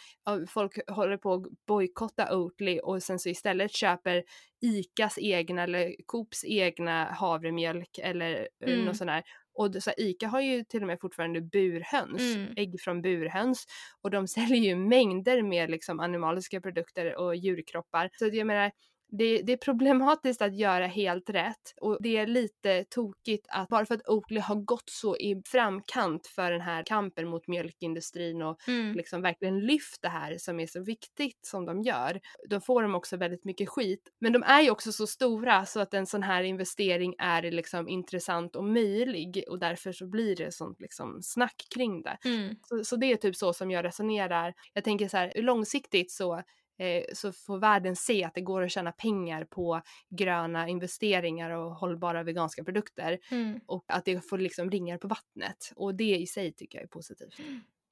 Folk 0.48 0.90
håller 0.90 1.16
på 1.16 1.34
att 1.34 1.42
bojkotta 1.66 2.36
Oatly 2.36 2.78
och 2.78 3.02
sen 3.02 3.18
så 3.18 3.28
istället 3.28 3.72
köper 3.72 4.24
ICAs 4.62 5.18
egna 5.18 5.62
eller 5.62 5.94
Coops 6.06 6.44
egna 6.44 7.04
havremjölk 7.04 7.98
eller 7.98 8.48
eh, 8.64 8.72
mm. 8.72 8.84
något 8.84 8.96
sånt 8.96 9.08
där. 9.08 9.22
Och 9.54 9.74
så 9.82 9.90
här, 9.90 10.00
ICA 10.00 10.28
har 10.28 10.40
ju 10.40 10.64
till 10.64 10.82
och 10.82 10.86
med 10.86 11.00
fortfarande 11.00 11.40
burhöns, 11.40 12.34
mm. 12.34 12.52
ägg 12.56 12.80
från 12.80 13.02
burhöns 13.02 13.66
och 14.02 14.10
de 14.10 14.28
säljer 14.28 14.56
ju 14.56 14.76
mängder 14.76 15.42
med 15.42 15.70
liksom 15.70 16.00
animaliska 16.00 16.60
produkter 16.60 17.16
och 17.16 17.36
djurkroppar. 17.36 18.10
Så 18.18 18.30
jag 18.32 18.46
menar, 18.46 18.70
det, 19.18 19.42
det, 19.42 19.52
är 19.52 19.56
problematiskt 19.56 20.42
att 20.42 20.56
göra 20.56 20.86
helt 20.86 21.30
rätt 21.30 21.74
och 21.80 21.98
det 22.00 22.16
är 22.16 22.26
lite 22.26 22.84
tokigt 22.84 23.46
att 23.48 23.68
bara 23.68 23.86
för 23.86 23.94
att 23.94 24.08
Oatly 24.08 24.40
har 24.40 24.54
gått 24.54 24.90
så 24.90 25.16
i 25.16 25.42
framkant 25.46 26.26
för 26.26 26.50
den 26.50 26.60
här 26.60 26.82
kampen 26.86 27.28
mot 27.28 27.48
mjölkindustrin 27.48 28.42
och 28.42 28.68
mm. 28.68 28.96
liksom 28.96 29.22
verkligen 29.22 29.60
lyft 29.60 30.02
det 30.02 30.08
här 30.08 30.38
som 30.38 30.60
är 30.60 30.66
så 30.66 30.82
viktigt 30.82 31.46
som 31.46 31.66
de 31.66 31.82
gör, 31.82 32.20
då 32.48 32.60
får 32.60 32.82
de 32.82 32.94
också 32.94 33.16
väldigt 33.16 33.44
mycket 33.44 33.68
skit. 33.68 34.08
Men 34.20 34.32
de 34.32 34.42
är 34.42 34.60
ju 34.60 34.70
också 34.70 34.92
så 34.92 35.06
stora 35.06 35.66
så 35.66 35.80
att 35.80 35.94
en 35.94 36.06
sån 36.06 36.22
här 36.22 36.42
investering 36.42 37.14
är 37.18 37.42
liksom 37.42 37.88
intressant 37.88 38.56
och 38.56 38.64
möjlig 38.64 39.44
och 39.48 39.58
därför 39.58 39.92
så 39.92 40.06
blir 40.06 40.36
det 40.36 40.54
sånt 40.54 40.80
liksom 40.80 41.22
snack 41.22 41.66
kring 41.74 42.02
det. 42.02 42.18
Mm. 42.24 42.56
Så, 42.62 42.84
så 42.84 42.96
det 42.96 43.12
är 43.12 43.16
typ 43.16 43.36
så 43.36 43.52
som 43.52 43.70
jag 43.70 43.84
resonerar. 43.84 44.54
Jag 44.72 44.84
tänker 44.84 45.08
så 45.08 45.16
här, 45.16 45.32
långsiktigt 45.36 46.10
så 46.10 46.42
så 47.12 47.32
får 47.32 47.58
världen 47.58 47.96
se 47.96 48.24
att 48.24 48.34
det 48.34 48.40
går 48.40 48.62
att 48.62 48.70
tjäna 48.70 48.92
pengar 48.92 49.44
på 49.44 49.82
gröna 50.10 50.68
investeringar 50.68 51.50
och 51.50 51.74
hållbara 51.74 52.22
veganska 52.22 52.64
produkter 52.64 53.18
mm. 53.30 53.60
och 53.66 53.84
att 53.86 54.04
det 54.04 54.28
får 54.28 54.38
liksom 54.38 54.70
ringar 54.70 54.98
på 54.98 55.08
vattnet 55.08 55.72
och 55.76 55.94
det 55.94 56.16
i 56.16 56.26
sig 56.26 56.52
tycker 56.52 56.78
jag 56.78 56.84
är 56.84 56.88
positivt. 56.88 57.40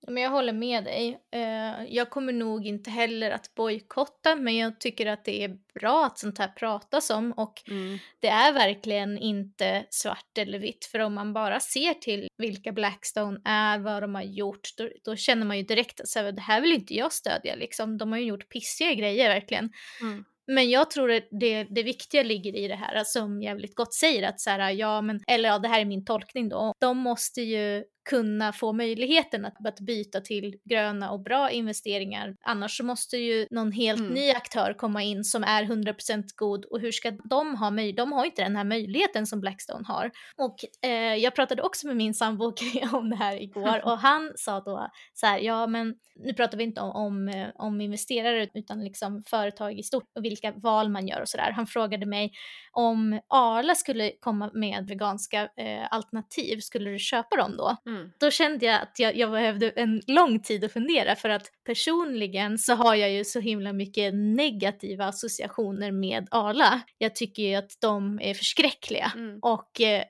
Men 0.07 0.23
jag 0.23 0.31
håller 0.31 0.53
med 0.53 0.85
dig. 0.85 1.21
Uh, 1.35 1.95
jag 1.95 2.11
kommer 2.11 2.33
nog 2.33 2.67
inte 2.67 2.91
heller 2.91 3.31
att 3.31 3.55
bojkotta 3.55 4.37
men 4.37 4.57
jag 4.57 4.81
tycker 4.81 5.07
att 5.07 5.25
det 5.25 5.45
är 5.45 5.59
bra 5.75 6.07
att 6.07 6.19
sånt 6.19 6.39
här 6.39 6.49
pratas 6.49 7.11
om 7.11 7.33
och 7.33 7.63
mm. 7.69 7.99
det 8.21 8.29
är 8.29 8.53
verkligen 8.53 9.19
inte 9.19 9.87
svart 9.91 10.39
eller 10.39 10.59
vitt 10.59 10.85
för 10.85 10.99
om 10.99 11.15
man 11.15 11.33
bara 11.33 11.61
ser 11.61 11.95
till 11.95 12.29
vilka 12.37 12.73
Blackstone 12.73 13.41
är, 13.45 13.79
vad 13.79 14.03
de 14.03 14.15
har 14.15 14.23
gjort, 14.23 14.69
då, 14.77 14.89
då 15.05 15.17
känner 15.17 15.47
man 15.47 15.57
ju 15.57 15.63
direkt 15.63 16.01
att 16.01 16.09
så 16.09 16.19
här, 16.19 16.33
det 16.33 16.41
här 16.41 16.61
vill 16.61 16.73
inte 16.73 16.95
jag 16.95 17.13
stödja 17.13 17.55
liksom. 17.55 17.99
De 17.99 18.13
har 18.13 18.19
ju 18.19 18.25
gjort 18.25 18.49
pissiga 18.49 18.95
grejer 18.95 19.29
verkligen. 19.29 19.71
Mm. 20.01 20.25
Men 20.47 20.71
jag 20.71 20.91
tror 20.91 21.13
att 21.13 21.29
det, 21.31 21.65
det 21.65 21.83
viktiga 21.83 22.23
ligger 22.23 22.57
i 22.57 22.69
det 22.69 22.75
här 22.75 23.05
som 23.05 23.43
jävligt 23.43 23.75
gott 23.75 23.95
säger 23.95 24.29
att 24.29 24.41
så 24.41 24.51
här, 24.51 24.71
ja 24.71 25.01
men, 25.03 25.21
eller 25.27 25.49
ja 25.49 25.59
det 25.59 25.69
här 25.69 25.81
är 25.81 25.85
min 25.85 26.05
tolkning 26.05 26.49
då, 26.49 26.75
de 26.81 26.99
måste 26.99 27.41
ju 27.43 27.85
kunna 28.09 28.53
få 28.53 28.73
möjligheten 28.73 29.45
att, 29.45 29.67
att 29.67 29.81
byta 29.81 30.21
till 30.21 30.57
gröna 30.65 31.11
och 31.11 31.21
bra 31.21 31.51
investeringar. 31.51 32.37
Annars 32.41 32.77
så 32.77 32.85
måste 32.85 33.17
ju 33.17 33.47
någon 33.51 33.73
helt 33.73 34.01
mm. 34.01 34.13
ny 34.15 34.31
aktör 34.31 34.75
komma 34.79 35.03
in 35.03 35.25
som 35.25 35.45
är 35.45 35.65
100% 35.65 36.25
god 36.37 36.65
och 36.65 36.81
hur 36.81 36.93
ska 36.93 37.11
de 37.11 37.57
ha 37.57 37.71
möjlighet? 37.71 37.97
De 37.97 38.13
har 38.13 38.25
inte 38.25 38.43
den 38.43 38.57
här 38.57 38.65
möjligheten 38.65 39.27
som 39.27 39.41
Blackstone 39.41 39.85
har. 39.87 40.11
Och 40.37 40.57
eh, 40.83 41.15
jag 41.15 41.35
pratade 41.35 41.63
också 41.63 41.87
med 41.87 41.97
min 41.97 42.15
sambo 42.15 42.45
om 42.93 43.11
det 43.11 43.17
här 43.17 43.43
igår 43.43 43.81
och 43.85 43.99
han 43.99 44.33
sa 44.37 44.61
då 44.61 44.91
så 45.15 45.27
här, 45.27 45.39
ja 45.39 45.67
men 45.67 45.95
nu 46.25 46.35
pratar 46.35 46.59
vi 46.59 46.65
inte 46.65 46.81
om, 46.81 46.91
om, 46.91 47.29
eh, 47.29 47.49
om 47.55 47.81
investerare 47.81 48.49
utan 48.55 48.85
liksom 48.85 49.23
företag 49.27 49.79
i 49.79 49.83
stort 49.83 50.05
och 50.17 50.25
vilka 50.25 50.53
val 50.53 50.89
man 50.89 51.09
gör 51.09 51.21
och 51.21 51.29
sådär. 51.29 51.53
Han 51.57 51.67
frågade 51.67 52.07
mig 52.07 52.33
om 52.73 53.21
Arla 53.29 53.75
skulle 53.75 54.13
komma 54.21 54.51
med 54.55 54.87
veganska 54.89 55.43
eh, 55.43 55.87
alternativ, 55.91 56.59
skulle 56.61 56.91
du 56.91 56.99
köpa 56.99 57.37
dem 57.37 57.57
då? 57.57 57.77
Mm. 57.91 58.11
Då 58.19 58.31
kände 58.31 58.67
jag 58.67 58.83
att 58.83 58.99
jag, 58.99 59.17
jag 59.17 59.31
behövde 59.31 59.71
en 59.71 60.03
lång 60.07 60.41
tid 60.41 60.65
att 60.65 60.73
fundera 60.73 61.17
för 61.17 61.29
att 61.29 61.51
personligen 61.67 62.59
så 62.59 62.75
har 62.75 62.95
jag 62.95 63.11
ju 63.11 63.25
så 63.25 63.41
himla 63.41 63.73
mycket 63.73 64.15
negativa 64.15 65.07
associationer 65.07 65.93
med 65.93 66.29
Arla. 66.31 66.81
Jag 66.99 67.15
tycker 67.15 67.43
ju 67.43 67.55
att 67.55 67.71
de 67.81 68.21
är 68.23 68.35
förskräckliga 68.35 69.13
mm. 69.17 69.39
och 69.43 69.81
eh, 69.81 70.03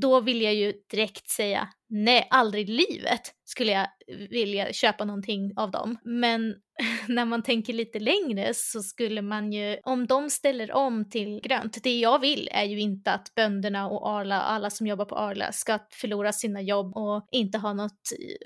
då 0.00 0.20
vill 0.20 0.42
jag 0.42 0.54
ju 0.54 0.72
direkt 0.90 1.28
säga 1.28 1.68
nej, 1.90 2.26
aldrig 2.30 2.70
i 2.70 2.72
livet 2.72 3.34
skulle 3.44 3.72
jag 3.72 3.86
vilja 4.30 4.72
köpa 4.72 5.04
någonting 5.04 5.52
av 5.56 5.70
dem. 5.70 5.98
Men 6.04 6.54
när 7.08 7.24
man 7.24 7.42
tänker 7.42 7.72
lite 7.72 7.98
längre 7.98 8.54
så 8.54 8.82
skulle 8.82 9.22
man 9.22 9.52
ju, 9.52 9.78
om 9.84 10.06
de 10.06 10.30
ställer 10.30 10.72
om 10.72 11.10
till 11.10 11.40
grönt, 11.40 11.82
det 11.82 11.98
jag 11.98 12.18
vill 12.18 12.48
är 12.52 12.64
ju 12.64 12.80
inte 12.80 13.12
att 13.12 13.34
bönderna 13.34 13.88
och 13.88 14.08
Arla, 14.08 14.40
alla 14.40 14.70
som 14.70 14.86
jobbar 14.86 15.04
på 15.04 15.16
Arla 15.16 15.52
ska 15.52 15.78
förlora 15.90 16.32
sina 16.32 16.62
jobb 16.62 16.96
och 16.96 17.28
inte 17.30 17.58
ha 17.58 17.72
något 17.72 18.00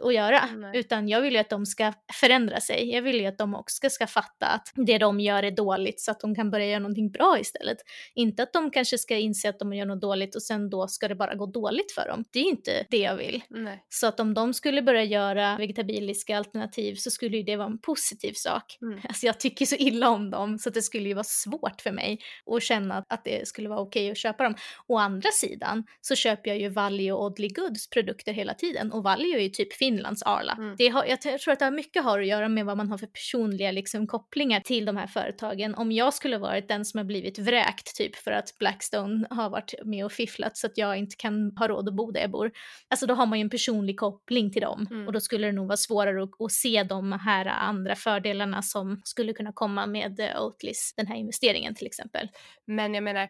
att 0.04 0.14
göra, 0.14 0.46
Nej. 0.56 0.78
utan 0.78 1.08
jag 1.08 1.20
vill 1.20 1.34
ju 1.34 1.40
att 1.40 1.50
de 1.50 1.66
ska 1.66 1.92
förändra 2.12 2.60
sig. 2.60 2.90
Jag 2.90 3.02
vill 3.02 3.20
ju 3.20 3.26
att 3.26 3.38
de 3.38 3.54
också 3.54 3.90
ska 3.90 4.06
fatta 4.06 4.46
att 4.46 4.72
det 4.74 4.98
de 4.98 5.20
gör 5.20 5.42
är 5.42 5.50
dåligt 5.50 6.00
så 6.00 6.10
att 6.10 6.20
de 6.20 6.34
kan 6.34 6.50
börja 6.50 6.66
göra 6.66 6.78
någonting 6.78 7.10
bra 7.10 7.38
istället. 7.40 7.78
Inte 8.14 8.42
att 8.42 8.52
de 8.52 8.70
kanske 8.70 8.98
ska 8.98 9.16
inse 9.16 9.48
att 9.48 9.58
de 9.58 9.72
gör 9.72 9.86
något 9.86 10.00
dåligt 10.00 10.34
och 10.34 10.42
sen 10.42 10.70
då 10.70 10.88
ska 10.88 11.08
det 11.08 11.14
bara 11.14 11.34
gå 11.34 11.46
dåligt 11.46 11.92
för 11.92 12.08
dem. 12.08 12.24
Det 12.32 12.38
är 12.38 12.44
inte 12.44 12.86
det 12.90 12.98
jag 12.98 13.16
vill. 13.16 13.33
Nej. 13.48 13.84
Så 13.88 14.06
att 14.06 14.20
om 14.20 14.34
de 14.34 14.54
skulle 14.54 14.82
börja 14.82 15.04
göra 15.04 15.56
vegetabiliska 15.56 16.38
alternativ 16.38 16.94
så 16.94 17.10
skulle 17.10 17.36
ju 17.36 17.42
det 17.42 17.56
vara 17.56 17.66
en 17.66 17.78
positiv 17.78 18.32
sak. 18.32 18.78
Mm. 18.82 19.00
Alltså 19.08 19.26
jag 19.26 19.40
tycker 19.40 19.66
så 19.66 19.76
illa 19.76 20.08
om 20.08 20.30
dem 20.30 20.58
så 20.58 20.68
att 20.68 20.74
det 20.74 20.82
skulle 20.82 21.08
ju 21.08 21.14
vara 21.14 21.24
svårt 21.24 21.80
för 21.80 21.92
mig 21.92 22.18
att 22.56 22.62
känna 22.62 23.04
att 23.08 23.24
det 23.24 23.48
skulle 23.48 23.68
vara 23.68 23.80
okej 23.80 24.02
okay 24.02 24.10
att 24.10 24.18
köpa 24.18 24.44
dem. 24.44 24.54
Å 24.86 24.98
andra 24.98 25.30
sidan 25.30 25.84
så 26.00 26.14
köper 26.14 26.50
jag 26.50 26.60
ju 26.60 26.68
Valli 26.68 27.10
och 27.10 27.24
Oddly 27.24 27.48
Goods 27.48 27.90
produkter 27.90 28.32
hela 28.32 28.54
tiden 28.54 28.92
och 28.92 29.02
Valli 29.02 29.34
är 29.34 29.38
ju 29.38 29.48
typ 29.48 29.72
Finlands 29.72 30.22
Arla. 30.22 30.52
Mm. 30.52 30.74
Det 30.78 30.88
har, 30.88 31.04
jag 31.04 31.20
tror 31.20 31.52
att 31.52 31.58
det 31.58 31.64
har 31.64 31.72
mycket 31.72 32.04
har 32.04 32.20
att 32.20 32.26
göra 32.26 32.48
med 32.48 32.66
vad 32.66 32.76
man 32.76 32.88
har 32.88 32.98
för 32.98 33.06
personliga 33.06 33.72
liksom, 33.72 34.06
kopplingar 34.06 34.60
till 34.60 34.84
de 34.84 34.96
här 34.96 35.06
företagen. 35.06 35.74
Om 35.74 35.92
jag 35.92 36.14
skulle 36.14 36.38
varit 36.38 36.68
den 36.68 36.84
som 36.84 36.98
har 36.98 37.04
blivit 37.04 37.38
vräkt 37.38 37.96
typ 37.96 38.16
för 38.16 38.30
att 38.30 38.58
Blackstone 38.58 39.26
har 39.30 39.50
varit 39.50 39.74
med 39.84 40.04
och 40.04 40.12
fifflat 40.12 40.56
så 40.56 40.66
att 40.66 40.78
jag 40.78 40.96
inte 40.96 41.16
kan 41.16 41.56
ha 41.56 41.68
råd 41.68 41.88
att 41.88 41.94
bo 41.94 42.10
där 42.10 42.20
jag 42.20 42.30
bor. 42.30 42.50
Alltså 42.88 43.06
då 43.06 43.14
har 43.14 43.23
man 43.26 43.38
ju 43.38 43.42
en 43.42 43.50
personlig 43.50 43.98
koppling 43.98 44.52
till 44.52 44.62
dem 44.62 44.86
mm. 44.90 45.06
och 45.06 45.12
då 45.12 45.20
skulle 45.20 45.46
det 45.46 45.52
nog 45.52 45.66
vara 45.66 45.76
svårare 45.76 46.22
att, 46.22 46.40
att, 46.40 46.52
se 46.52 46.82
de 46.82 47.12
här 47.12 47.46
andra 47.46 47.94
fördelarna 47.94 48.62
som 48.62 49.00
skulle 49.04 49.32
kunna 49.32 49.52
komma 49.52 49.86
med 49.86 50.20
Oatlys, 50.38 50.94
den 50.96 51.06
här 51.06 51.16
investeringen 51.16 51.74
till 51.74 51.86
exempel. 51.86 52.28
Men 52.66 52.94
jag 52.94 53.04
menar, 53.04 53.22
Eh, 53.22 53.28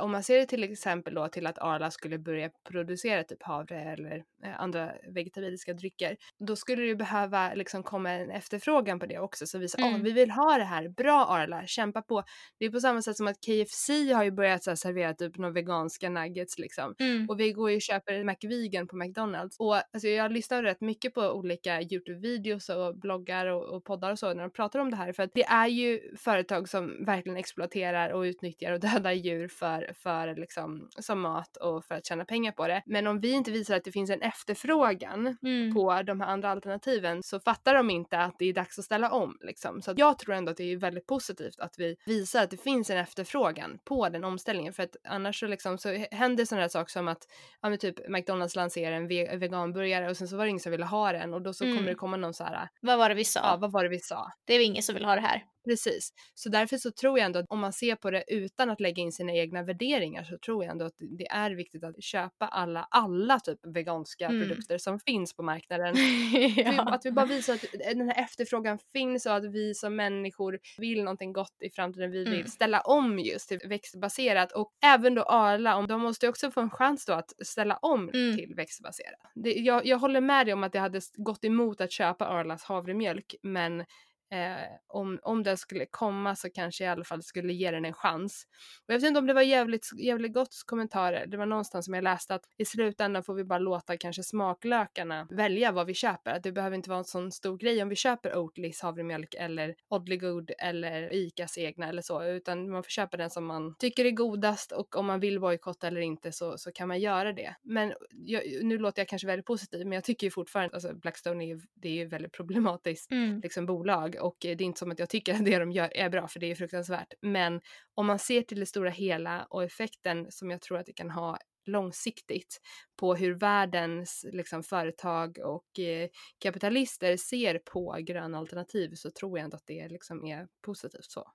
om 0.00 0.12
man 0.12 0.22
ser 0.22 0.38
det 0.38 0.46
till 0.46 0.64
exempel 0.64 1.14
då 1.14 1.28
till 1.28 1.46
att 1.46 1.58
Arla 1.58 1.90
skulle 1.90 2.18
börja 2.18 2.50
producera 2.68 3.24
typ 3.24 3.42
havre 3.42 3.80
eller 3.80 4.24
eh, 4.44 4.60
andra 4.60 4.92
vegetabiliska 5.08 5.74
drycker, 5.74 6.16
då 6.38 6.56
skulle 6.56 6.82
det 6.82 6.88
ju 6.88 6.96
behöva 6.96 7.54
liksom 7.54 7.82
komma 7.82 8.10
en 8.10 8.30
efterfrågan 8.30 9.00
på 9.00 9.06
det 9.06 9.18
också 9.18 9.46
så 9.46 9.58
visa 9.58 9.78
mm. 9.78 9.94
oh, 9.94 10.02
vi 10.02 10.12
vill 10.12 10.30
ha 10.30 10.58
det 10.58 10.64
här, 10.64 10.88
bra 10.88 11.26
Arla, 11.26 11.66
kämpa 11.66 12.02
på. 12.02 12.22
Det 12.58 12.64
är 12.64 12.70
på 12.70 12.80
samma 12.80 13.02
sätt 13.02 13.16
som 13.16 13.26
att 13.26 13.36
KFC 13.46 13.90
har 14.14 14.24
ju 14.24 14.30
börjat 14.30 14.64
så 14.64 14.70
här, 14.70 14.76
servera 14.76 15.14
typ 15.14 15.38
några 15.38 15.52
veganska 15.52 16.10
nuggets 16.10 16.58
liksom 16.58 16.94
mm. 16.98 17.28
och 17.28 17.40
vi 17.40 17.52
går 17.52 17.70
ju 17.70 17.76
och 17.76 17.82
köper 17.82 18.24
McVegan 18.24 18.86
på 18.88 18.96
McDonalds 18.96 19.56
och 19.58 19.74
alltså, 19.74 20.08
jag 20.08 20.32
lyssnar 20.32 20.62
rätt 20.62 20.80
mycket 20.80 21.14
på 21.14 21.22
olika 21.22 21.80
Youtube-videos 21.80 22.70
och 22.70 22.98
bloggar 22.98 23.46
och, 23.46 23.76
och 23.76 23.84
poddar 23.84 24.12
och 24.12 24.18
så 24.18 24.34
när 24.34 24.42
de 24.42 24.50
pratar 24.50 24.78
om 24.78 24.90
det 24.90 24.96
här 24.96 25.12
för 25.12 25.22
att 25.22 25.34
det 25.34 25.44
är 25.44 25.66
ju 25.66 26.16
företag 26.16 26.68
som 26.68 27.04
verkligen 27.04 27.36
exploaterar 27.36 28.10
och 28.10 28.20
utnyttjar 28.20 28.72
och 28.72 28.80
dödar 28.94 29.12
djur 29.12 29.48
för 29.48 29.69
för, 29.70 29.92
för 29.94 30.36
liksom, 30.36 30.88
som 30.98 31.20
mat 31.20 31.56
och 31.56 31.84
för 31.84 31.94
att 31.94 32.06
tjäna 32.06 32.24
pengar 32.24 32.52
på 32.52 32.68
det. 32.68 32.82
Men 32.86 33.06
om 33.06 33.20
vi 33.20 33.30
inte 33.30 33.50
visar 33.50 33.76
att 33.76 33.84
det 33.84 33.92
finns 33.92 34.10
en 34.10 34.22
efterfrågan 34.22 35.36
mm. 35.42 35.74
på 35.74 36.02
de 36.02 36.20
här 36.20 36.28
andra 36.28 36.50
alternativen 36.50 37.22
så 37.22 37.40
fattar 37.40 37.74
de 37.74 37.90
inte 37.90 38.18
att 38.18 38.38
det 38.38 38.44
är 38.44 38.52
dags 38.52 38.78
att 38.78 38.84
ställa 38.84 39.10
om. 39.10 39.38
Liksom. 39.40 39.82
Så 39.82 39.94
jag 39.96 40.18
tror 40.18 40.34
ändå 40.34 40.50
att 40.50 40.56
det 40.56 40.72
är 40.72 40.76
väldigt 40.76 41.06
positivt 41.06 41.60
att 41.60 41.74
vi 41.78 41.96
visar 42.06 42.42
att 42.42 42.50
det 42.50 42.56
finns 42.56 42.90
en 42.90 42.98
efterfrågan 42.98 43.78
på 43.84 44.08
den 44.08 44.24
omställningen 44.24 44.72
för 44.72 44.82
att 44.82 44.96
annars 45.04 45.40
så, 45.40 45.46
liksom, 45.46 45.78
så 45.78 46.04
händer 46.10 46.44
sådana 46.44 46.62
här 46.62 46.68
saker 46.68 46.90
som 46.90 47.08
att 47.08 47.22
ja, 47.62 47.76
typ 47.76 48.08
McDonalds 48.08 48.56
lanserar 48.56 48.96
en 48.96 49.08
ve 49.08 49.36
veganburgare 49.36 50.10
och 50.10 50.16
sen 50.16 50.28
så 50.28 50.36
var 50.36 50.44
det 50.44 50.50
ingen 50.50 50.60
som 50.60 50.72
ville 50.72 50.84
ha 50.84 51.12
den 51.12 51.34
och 51.34 51.42
då 51.42 51.52
så 51.52 51.64
mm. 51.64 51.76
kommer 51.76 51.88
det 51.88 51.94
komma 51.94 52.16
någon 52.16 52.34
så 52.34 52.44
här. 52.44 52.68
Vad 52.80 52.98
var 52.98 53.08
det 53.08 53.14
vi 53.14 53.24
sa? 53.24 53.40
Ja, 53.40 53.56
vad 53.56 53.72
var 53.72 53.82
det 53.82 53.90
vi 53.90 54.00
sa? 54.00 54.32
Det 54.44 54.54
är 54.54 54.64
ingen 54.64 54.82
som 54.82 54.94
vill 54.94 55.04
ha 55.04 55.14
det 55.14 55.20
här. 55.20 55.44
Precis, 55.64 56.12
så 56.34 56.48
därför 56.48 56.76
så 56.76 56.90
tror 56.90 57.18
jag 57.18 57.26
ändå 57.26 57.38
att 57.38 57.46
om 57.48 57.60
man 57.60 57.72
ser 57.72 57.96
på 57.96 58.10
det 58.10 58.24
utan 58.28 58.70
att 58.70 58.80
lägga 58.80 59.02
in 59.02 59.12
sina 59.12 59.32
egna 59.32 59.62
värderingar 59.62 60.24
så 60.24 60.38
tror 60.38 60.64
jag 60.64 60.72
ändå 60.72 60.84
att 60.84 60.96
det 61.18 61.26
är 61.26 61.50
viktigt 61.50 61.84
att 61.84 62.02
köpa 62.02 62.46
alla, 62.46 62.88
alla 62.90 63.40
typ 63.40 63.58
veganska 63.66 64.26
mm. 64.26 64.40
produkter 64.40 64.78
som 64.78 65.00
finns 65.00 65.36
på 65.36 65.42
marknaden. 65.42 65.94
ja. 66.56 66.82
Att 66.82 67.06
vi 67.06 67.12
bara 67.12 67.26
visar 67.26 67.54
att 67.54 67.64
den 67.72 68.08
här 68.08 68.24
efterfrågan 68.24 68.78
finns 68.92 69.26
och 69.26 69.34
att 69.34 69.44
vi 69.44 69.74
som 69.74 69.96
människor 69.96 70.58
vill 70.78 71.04
någonting 71.04 71.32
gott 71.32 71.56
i 71.60 71.70
framtiden. 71.70 72.10
Vi 72.10 72.24
vill 72.24 72.34
mm. 72.34 72.46
ställa 72.46 72.80
om 72.80 73.18
just 73.18 73.48
till 73.48 73.60
växtbaserat 73.64 74.52
och 74.52 74.72
även 74.84 75.14
då 75.14 75.22
Arla, 75.22 75.76
om 75.76 75.86
de 75.86 76.00
måste 76.00 76.28
också 76.28 76.50
få 76.50 76.60
en 76.60 76.70
chans 76.70 77.06
då 77.06 77.12
att 77.12 77.32
ställa 77.46 77.76
om 77.76 78.08
mm. 78.08 78.36
till 78.36 78.54
växtbaserat. 78.54 79.20
Det, 79.34 79.52
jag, 79.52 79.86
jag 79.86 79.98
håller 79.98 80.20
med 80.20 80.46
dig 80.46 80.54
om 80.54 80.64
att 80.64 80.72
det 80.72 80.80
hade 80.80 81.00
gått 81.16 81.44
emot 81.44 81.80
att 81.80 81.92
köpa 81.92 82.26
Arlas 82.26 82.64
havremjölk 82.64 83.34
men 83.42 83.84
Eh, 84.32 84.76
om, 84.86 85.18
om 85.22 85.42
den 85.42 85.56
skulle 85.56 85.86
komma 85.86 86.36
så 86.36 86.50
kanske 86.50 86.84
jag 86.84 86.90
i 86.90 86.92
alla 86.92 87.04
fall 87.04 87.22
skulle 87.22 87.52
ge 87.52 87.70
den 87.70 87.84
en 87.84 87.92
chans. 87.92 88.46
Och 88.86 88.94
jag 88.94 89.00
vet 89.00 89.08
inte 89.08 89.18
om 89.18 89.26
det 89.26 89.34
var 89.34 89.42
jävligt, 89.42 89.88
jävligt 89.98 90.34
gott 90.34 90.62
kommentarer. 90.66 91.26
Det 91.26 91.36
var 91.36 91.46
någonstans 91.46 91.84
som 91.84 91.94
jag 91.94 92.04
läste 92.04 92.34
att 92.34 92.44
i 92.58 92.64
slutändan 92.64 93.22
får 93.22 93.34
vi 93.34 93.44
bara 93.44 93.58
låta 93.58 93.96
kanske 93.96 94.22
smaklökarna 94.22 95.26
välja 95.30 95.72
vad 95.72 95.86
vi 95.86 95.94
köper. 95.94 96.30
Att 96.30 96.42
det 96.42 96.52
behöver 96.52 96.76
inte 96.76 96.90
vara 96.90 96.98
en 96.98 97.04
sån 97.04 97.32
stor 97.32 97.58
grej 97.58 97.82
om 97.82 97.88
vi 97.88 97.96
köper 97.96 98.36
Oatlys 98.36 98.80
havremjölk 98.80 99.34
eller 99.34 99.74
Oddly 99.88 100.16
Good 100.16 100.50
eller 100.58 101.14
Icas 101.14 101.58
egna 101.58 101.88
eller 101.88 102.02
så, 102.02 102.24
utan 102.24 102.70
man 102.70 102.82
får 102.82 102.90
köpa 102.90 103.16
den 103.16 103.30
som 103.30 103.46
man 103.46 103.74
tycker 103.78 104.04
är 104.04 104.10
godast 104.10 104.72
och 104.72 104.96
om 104.96 105.06
man 105.06 105.20
vill 105.20 105.40
bojkotta 105.40 105.86
eller 105.86 106.00
inte 106.00 106.32
så, 106.32 106.58
så 106.58 106.72
kan 106.72 106.88
man 106.88 107.00
göra 107.00 107.32
det. 107.32 107.54
Men 107.62 107.92
jag, 108.10 108.42
nu 108.62 108.78
låter 108.78 109.00
jag 109.00 109.08
kanske 109.08 109.26
väldigt 109.26 109.46
positiv, 109.46 109.86
men 109.86 109.92
jag 109.92 110.04
tycker 110.04 110.26
ju 110.26 110.30
fortfarande, 110.30 110.74
alltså 110.74 110.94
Blackstone 110.94 111.44
är 111.44 111.48
ju, 111.48 111.60
det 111.74 111.88
är 111.88 111.92
ju 111.92 112.06
väldigt 112.06 112.32
problematiskt 112.32 113.10
mm. 113.10 113.40
liksom 113.40 113.66
bolag 113.66 114.16
och 114.20 114.36
det 114.40 114.48
är 114.50 114.62
inte 114.62 114.78
som 114.78 114.90
att 114.90 114.98
jag 114.98 115.08
tycker 115.08 115.34
att 115.34 115.44
det 115.44 115.58
de 115.58 115.72
gör 115.72 115.96
är 115.96 116.10
bra 116.10 116.28
för 116.28 116.40
det 116.40 116.50
är 116.50 116.54
fruktansvärt. 116.54 117.14
Men 117.22 117.60
om 117.94 118.06
man 118.06 118.18
ser 118.18 118.42
till 118.42 118.60
det 118.60 118.66
stora 118.66 118.90
hela 118.90 119.46
och 119.50 119.64
effekten 119.64 120.26
som 120.30 120.50
jag 120.50 120.60
tror 120.60 120.78
att 120.78 120.86
det 120.86 120.92
kan 120.92 121.10
ha 121.10 121.38
långsiktigt 121.66 122.60
på 122.96 123.14
hur 123.14 123.34
världens 123.34 124.26
liksom, 124.32 124.62
företag 124.62 125.38
och 125.38 125.78
eh, 125.78 126.08
kapitalister 126.38 127.16
ser 127.16 127.58
på 127.58 127.96
gröna 128.00 128.38
alternativ 128.38 128.94
så 128.94 129.10
tror 129.10 129.38
jag 129.38 129.44
ändå 129.44 129.56
att 129.56 129.66
det 129.66 129.88
liksom 129.88 130.24
är 130.24 130.48
positivt 130.62 131.04
så. 131.04 131.30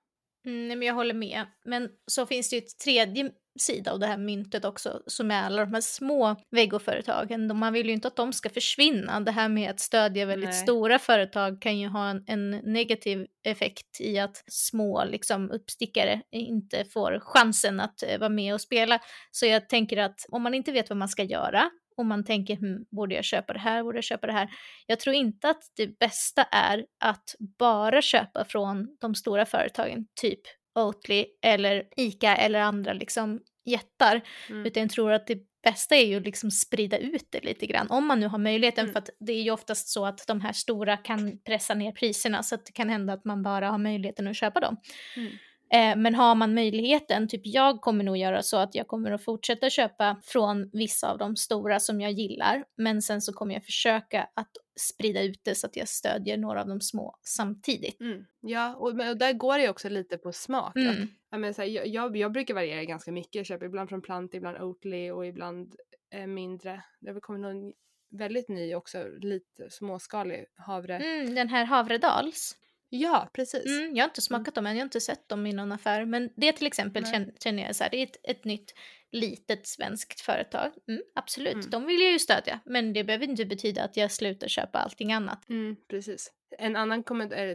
Mm, 0.46 0.78
men 0.78 0.82
jag 0.82 0.94
håller 0.94 1.14
med. 1.14 1.46
Men 1.64 1.90
så 2.06 2.26
finns 2.26 2.50
det 2.50 2.56
ju 2.56 2.62
ett 2.62 2.78
tredje 2.78 3.30
sida 3.58 3.92
av 3.92 3.98
det 3.98 4.06
här 4.06 4.18
myntet 4.18 4.64
också 4.64 5.02
som 5.06 5.30
är 5.30 5.42
alla 5.42 5.64
de 5.64 5.74
här 5.74 5.80
små 5.80 6.36
vegoföretagen. 6.50 7.58
Man 7.58 7.72
vill 7.72 7.86
ju 7.86 7.92
inte 7.92 8.08
att 8.08 8.16
de 8.16 8.32
ska 8.32 8.50
försvinna. 8.50 9.20
Det 9.20 9.30
här 9.30 9.48
med 9.48 9.70
att 9.70 9.80
stödja 9.80 10.26
väldigt 10.26 10.50
Nej. 10.50 10.58
stora 10.58 10.98
företag 10.98 11.62
kan 11.62 11.78
ju 11.78 11.88
ha 11.88 12.08
en, 12.08 12.24
en, 12.26 12.50
negativ 12.50 13.26
effekt 13.44 14.00
i 14.00 14.18
att 14.18 14.44
små 14.46 15.04
liksom, 15.04 15.50
uppstickare 15.50 16.22
inte 16.30 16.84
får 16.84 17.20
chansen 17.20 17.80
att 17.80 18.02
uh, 18.12 18.18
vara 18.18 18.28
med 18.28 18.54
och 18.54 18.60
spela. 18.60 18.98
Så 19.30 19.46
jag 19.46 19.68
tänker 19.68 19.96
att 19.96 20.26
om 20.28 20.42
man 20.42 20.54
inte 20.54 20.72
vet 20.72 20.90
vad 20.90 20.96
man 20.96 21.08
ska 21.08 21.22
göra 21.22 21.70
och 21.96 22.06
man 22.06 22.24
tänker 22.24 22.56
hm, 22.56 22.84
borde 22.90 23.14
jag 23.14 23.24
köpa 23.24 23.52
det 23.52 23.58
här, 23.58 23.82
borde 23.82 23.98
jag 23.98 24.04
köpa 24.04 24.26
det 24.26 24.32
här. 24.32 24.48
Jag 24.86 25.00
tror 25.00 25.16
inte 25.16 25.48
att 25.48 25.62
det 25.76 25.98
bästa 25.98 26.42
är 26.42 26.86
att 27.00 27.34
bara 27.58 28.02
köpa 28.02 28.44
från 28.44 28.96
de 29.00 29.14
stora 29.14 29.46
företagen, 29.46 30.06
typ 30.20 30.40
Oatly 30.78 31.26
eller 31.42 31.84
ICA 31.96 32.36
eller 32.36 32.60
andra 32.60 32.92
liksom 32.92 33.40
jättar, 33.64 34.20
mm. 34.50 34.66
utan 34.66 34.82
jag 34.82 34.90
tror 34.90 35.12
att 35.12 35.26
det 35.26 35.38
bästa 35.62 35.96
är 35.96 36.06
ju 36.06 36.20
liksom 36.20 36.50
sprida 36.50 36.98
ut 36.98 37.26
det 37.30 37.44
lite 37.44 37.66
grann, 37.66 37.86
om 37.90 38.06
man 38.06 38.20
nu 38.20 38.26
har 38.26 38.38
möjligheten, 38.38 38.84
mm. 38.84 38.92
för 38.92 38.98
att 38.98 39.10
det 39.20 39.32
är 39.32 39.42
ju 39.42 39.50
oftast 39.50 39.88
så 39.88 40.06
att 40.06 40.26
de 40.26 40.40
här 40.40 40.52
stora 40.52 40.96
kan 40.96 41.38
pressa 41.38 41.74
ner 41.74 41.92
priserna, 41.92 42.42
så 42.42 42.54
att 42.54 42.66
det 42.66 42.72
kan 42.72 42.88
hända 42.88 43.12
att 43.12 43.24
man 43.24 43.42
bara 43.42 43.70
har 43.70 43.78
möjligheten 43.78 44.28
att 44.28 44.36
köpa 44.36 44.60
dem. 44.60 44.76
Mm. 45.16 45.32
Eh, 45.72 45.96
men 45.96 46.14
har 46.14 46.34
man 46.34 46.54
möjligheten, 46.54 47.28
typ 47.28 47.40
jag 47.44 47.80
kommer 47.80 48.04
nog 48.04 48.16
göra 48.16 48.42
så 48.42 48.56
att 48.56 48.74
jag 48.74 48.86
kommer 48.86 49.10
att 49.10 49.24
fortsätta 49.24 49.70
köpa 49.70 50.16
från 50.24 50.70
vissa 50.72 51.10
av 51.10 51.18
de 51.18 51.36
stora 51.36 51.80
som 51.80 52.00
jag 52.00 52.12
gillar, 52.12 52.64
men 52.76 53.02
sen 53.02 53.20
så 53.20 53.32
kommer 53.32 53.54
jag 53.54 53.64
försöka 53.64 54.28
att 54.34 54.50
sprida 54.80 55.22
ut 55.22 55.40
det 55.44 55.54
så 55.54 55.66
att 55.66 55.76
jag 55.76 55.88
stödjer 55.88 56.36
några 56.36 56.60
av 56.60 56.68
de 56.68 56.80
små 56.80 57.18
samtidigt. 57.22 58.00
Mm. 58.00 58.24
Ja, 58.40 58.74
och, 58.74 58.88
och, 58.88 59.16
där 59.16 59.32
går 59.32 59.58
det 59.58 59.68
också 59.68 59.88
lite 59.88 60.18
på 60.18 60.32
smak. 60.32 60.76
Mm. 60.76 60.90
Att, 60.90 61.08
jag, 61.30 61.40
menar, 61.40 61.52
så 61.52 61.62
här, 61.62 61.68
jag, 61.68 61.86
jag, 61.86 62.16
jag, 62.16 62.32
brukar 62.32 62.54
variera 62.54 62.84
ganska 62.84 63.12
mycket, 63.12 63.34
jag 63.34 63.46
köper 63.46 63.66
ibland 63.66 63.88
från 63.88 64.02
Plant, 64.02 64.34
ibland 64.34 64.58
Oatly 64.58 65.10
och 65.10 65.26
ibland 65.26 65.74
eh, 66.14 66.26
mindre. 66.26 66.82
Det 67.00 67.12
har 67.12 67.20
kommit 67.20 67.42
någon 67.42 67.72
väldigt 68.10 68.48
ny 68.48 68.74
också, 68.74 69.08
lite 69.20 69.70
småskalig 69.70 70.46
havre. 70.56 70.96
Mm, 70.96 71.34
den 71.34 71.48
här 71.48 71.64
Havredals. 71.64 72.56
Ja, 72.88 73.30
precis. 73.32 73.66
Mm, 73.66 73.96
jag 73.96 74.04
har 74.04 74.08
inte 74.08 74.18
mm. 74.18 74.22
smakat 74.22 74.54
dem 74.54 74.66
än, 74.66 74.76
jag 74.76 74.80
har 74.80 74.86
inte 74.86 75.00
sett 75.00 75.28
dem 75.28 75.46
i 75.46 75.52
någon 75.52 75.72
affär. 75.72 76.04
Men 76.04 76.30
det 76.36 76.52
till 76.52 76.66
exempel 76.66 77.02
Nej. 77.02 77.32
känner 77.42 77.62
jag 77.62 77.76
så 77.76 77.84
här, 77.84 77.90
det 77.90 77.96
är 77.96 78.02
ett, 78.02 78.16
ett 78.22 78.44
nytt 78.44 78.74
litet 79.12 79.66
svenskt 79.66 80.20
företag. 80.20 80.72
Mm, 80.88 81.02
absolut, 81.14 81.54
mm. 81.54 81.70
de 81.70 81.86
vill 81.86 82.00
jag 82.00 82.12
ju 82.12 82.18
stödja. 82.18 82.60
Men 82.64 82.92
det 82.92 83.04
behöver 83.04 83.28
inte 83.28 83.44
betyda 83.44 83.84
att 83.84 83.96
jag 83.96 84.12
slutar 84.12 84.48
köpa 84.48 84.78
allting 84.78 85.12
annat. 85.12 85.48
Mm, 85.48 85.76
precis. 85.88 86.32
En 86.58 86.76
annan 86.76 87.02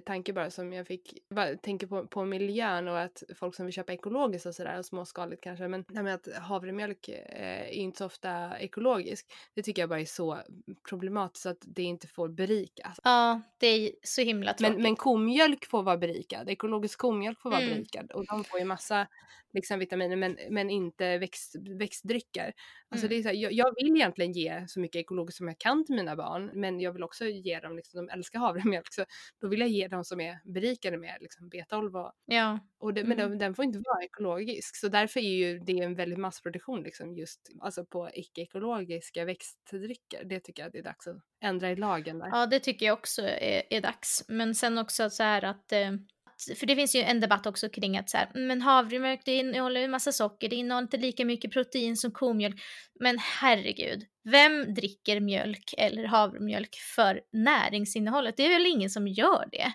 tanke 0.05 0.33
bara 0.33 0.49
som 0.49 0.73
jag 0.73 0.87
fick, 0.87 1.13
bara 1.29 1.55
tänker 1.55 1.87
på, 1.87 2.07
på 2.07 2.25
miljön 2.25 2.87
och 2.87 2.99
att 2.99 3.23
folk 3.35 3.55
som 3.55 3.65
vill 3.65 3.73
köpa 3.73 3.93
ekologiskt 3.93 4.45
och 4.45 4.55
sådär, 4.55 4.81
småskaligt 4.81 5.43
kanske, 5.43 5.67
men 5.67 6.07
att 6.07 6.27
havremjölk 6.41 7.09
eh, 7.09 7.61
är 7.61 7.71
inte 7.71 7.97
så 7.97 8.05
ofta 8.05 8.59
ekologisk, 8.59 9.33
det 9.53 9.63
tycker 9.63 9.81
jag 9.81 9.89
bara 9.89 9.99
är 9.99 10.05
så 10.05 10.37
problematiskt 10.89 11.45
att 11.45 11.61
det 11.61 11.83
inte 11.83 12.07
får 12.07 12.29
berikas. 12.29 12.99
Ja, 13.03 13.41
det 13.57 13.67
är 13.67 13.91
så 14.03 14.21
himla 14.21 14.53
tråkigt. 14.53 14.75
Men, 14.75 14.83
men 14.83 14.95
komjölk 14.95 15.65
får 15.65 15.83
vara 15.83 15.97
berikad, 15.97 16.49
ekologisk 16.49 16.99
komjölk 16.99 17.41
får 17.41 17.49
vara 17.49 17.61
mm. 17.61 17.73
berikad 17.73 18.11
och 18.11 18.25
de 18.25 18.43
får 18.43 18.59
ju 18.59 18.65
massa 18.65 19.07
liksom 19.53 19.79
vitaminer 19.79 20.15
men, 20.15 20.37
men 20.49 20.69
inte 20.69 21.17
växt, 21.17 21.55
växtdrycker. 21.79 22.53
Alltså 22.89 23.07
mm. 23.07 23.09
det 23.09 23.19
är 23.19 23.23
så 23.23 23.27
här, 23.27 23.35
jag, 23.35 23.53
jag, 23.53 23.75
vill 23.75 23.95
egentligen 23.95 24.31
ge 24.31 24.67
så 24.67 24.79
mycket 24.79 24.99
ekologiskt 24.99 25.37
som 25.37 25.47
jag 25.47 25.57
kan 25.57 25.85
till 25.85 25.95
mina 25.95 26.15
barn 26.15 26.51
men 26.53 26.79
jag 26.79 26.93
vill 26.93 27.03
också 27.03 27.25
ge 27.25 27.59
dem, 27.59 27.75
liksom, 27.75 28.05
de 28.05 28.13
älskar 28.13 28.39
havremjölk 28.39 28.80
så 28.89 29.05
då 29.41 29.47
vill 29.47 29.59
jag 29.59 29.69
ge 29.69 29.87
dem 29.87 30.03
som 30.03 30.19
är 30.19 30.39
berikade 30.45 30.97
med 30.97 31.17
liksom, 31.21 31.49
B12 31.49 32.05
och, 32.05 32.13
ja. 32.25 32.59
och 32.79 32.93
det, 32.93 33.03
men 33.03 33.19
mm. 33.19 33.31
de, 33.31 33.37
den 33.37 33.55
får 33.55 33.65
inte 33.65 33.79
vara 33.79 34.03
ekologisk 34.03 34.75
så 34.75 34.87
därför 34.87 35.19
är 35.19 35.33
ju 35.33 35.59
det 35.59 35.79
en 35.79 35.95
väldigt 35.95 36.19
massproduktion 36.19 36.83
liksom 36.83 37.15
just 37.15 37.49
alltså 37.59 37.85
på 37.85 38.09
icke-ekologiska 38.13 39.25
växtdrycker. 39.25 40.23
Det 40.23 40.39
tycker 40.39 40.63
jag 40.63 40.71
det 40.71 40.79
är 40.79 40.83
dags 40.83 41.07
att 41.07 41.17
ändra 41.41 41.71
i 41.71 41.75
lagen 41.75 42.19
där. 42.19 42.27
Ja 42.31 42.45
det 42.45 42.59
tycker 42.59 42.85
jag 42.85 42.93
också 42.93 43.21
är, 43.21 43.63
är 43.69 43.81
dags 43.81 44.25
men 44.27 44.55
sen 44.55 44.77
också 44.77 45.09
så 45.09 45.23
här 45.23 45.43
att 45.43 45.71
eh 45.71 45.91
för 46.59 46.65
det 46.65 46.75
finns 46.75 46.95
ju 46.95 47.01
en 47.01 47.19
debatt 47.19 47.45
också 47.45 47.69
kring 47.69 47.97
att 47.97 48.09
så 48.09 48.17
här, 48.17 48.31
men 48.33 48.61
havremjölk 48.61 49.21
det 49.25 49.35
innehåller 49.35 49.81
en 49.81 49.91
massa 49.91 50.11
socker, 50.11 50.49
det 50.49 50.55
innehåller 50.55 50.85
inte 50.85 50.97
lika 50.97 51.25
mycket 51.25 51.51
protein 51.51 51.97
som 51.97 52.11
komjölk. 52.11 52.61
Men 52.99 53.17
herregud, 53.17 54.03
vem 54.23 54.73
dricker 54.73 55.19
mjölk 55.19 55.73
eller 55.77 56.05
havremjölk 56.05 56.75
för 56.95 57.21
näringsinnehållet? 57.31 58.37
Det 58.37 58.45
är 58.45 58.49
väl 58.49 58.65
ingen 58.65 58.89
som 58.89 59.07
gör 59.07 59.47
det? 59.51 59.73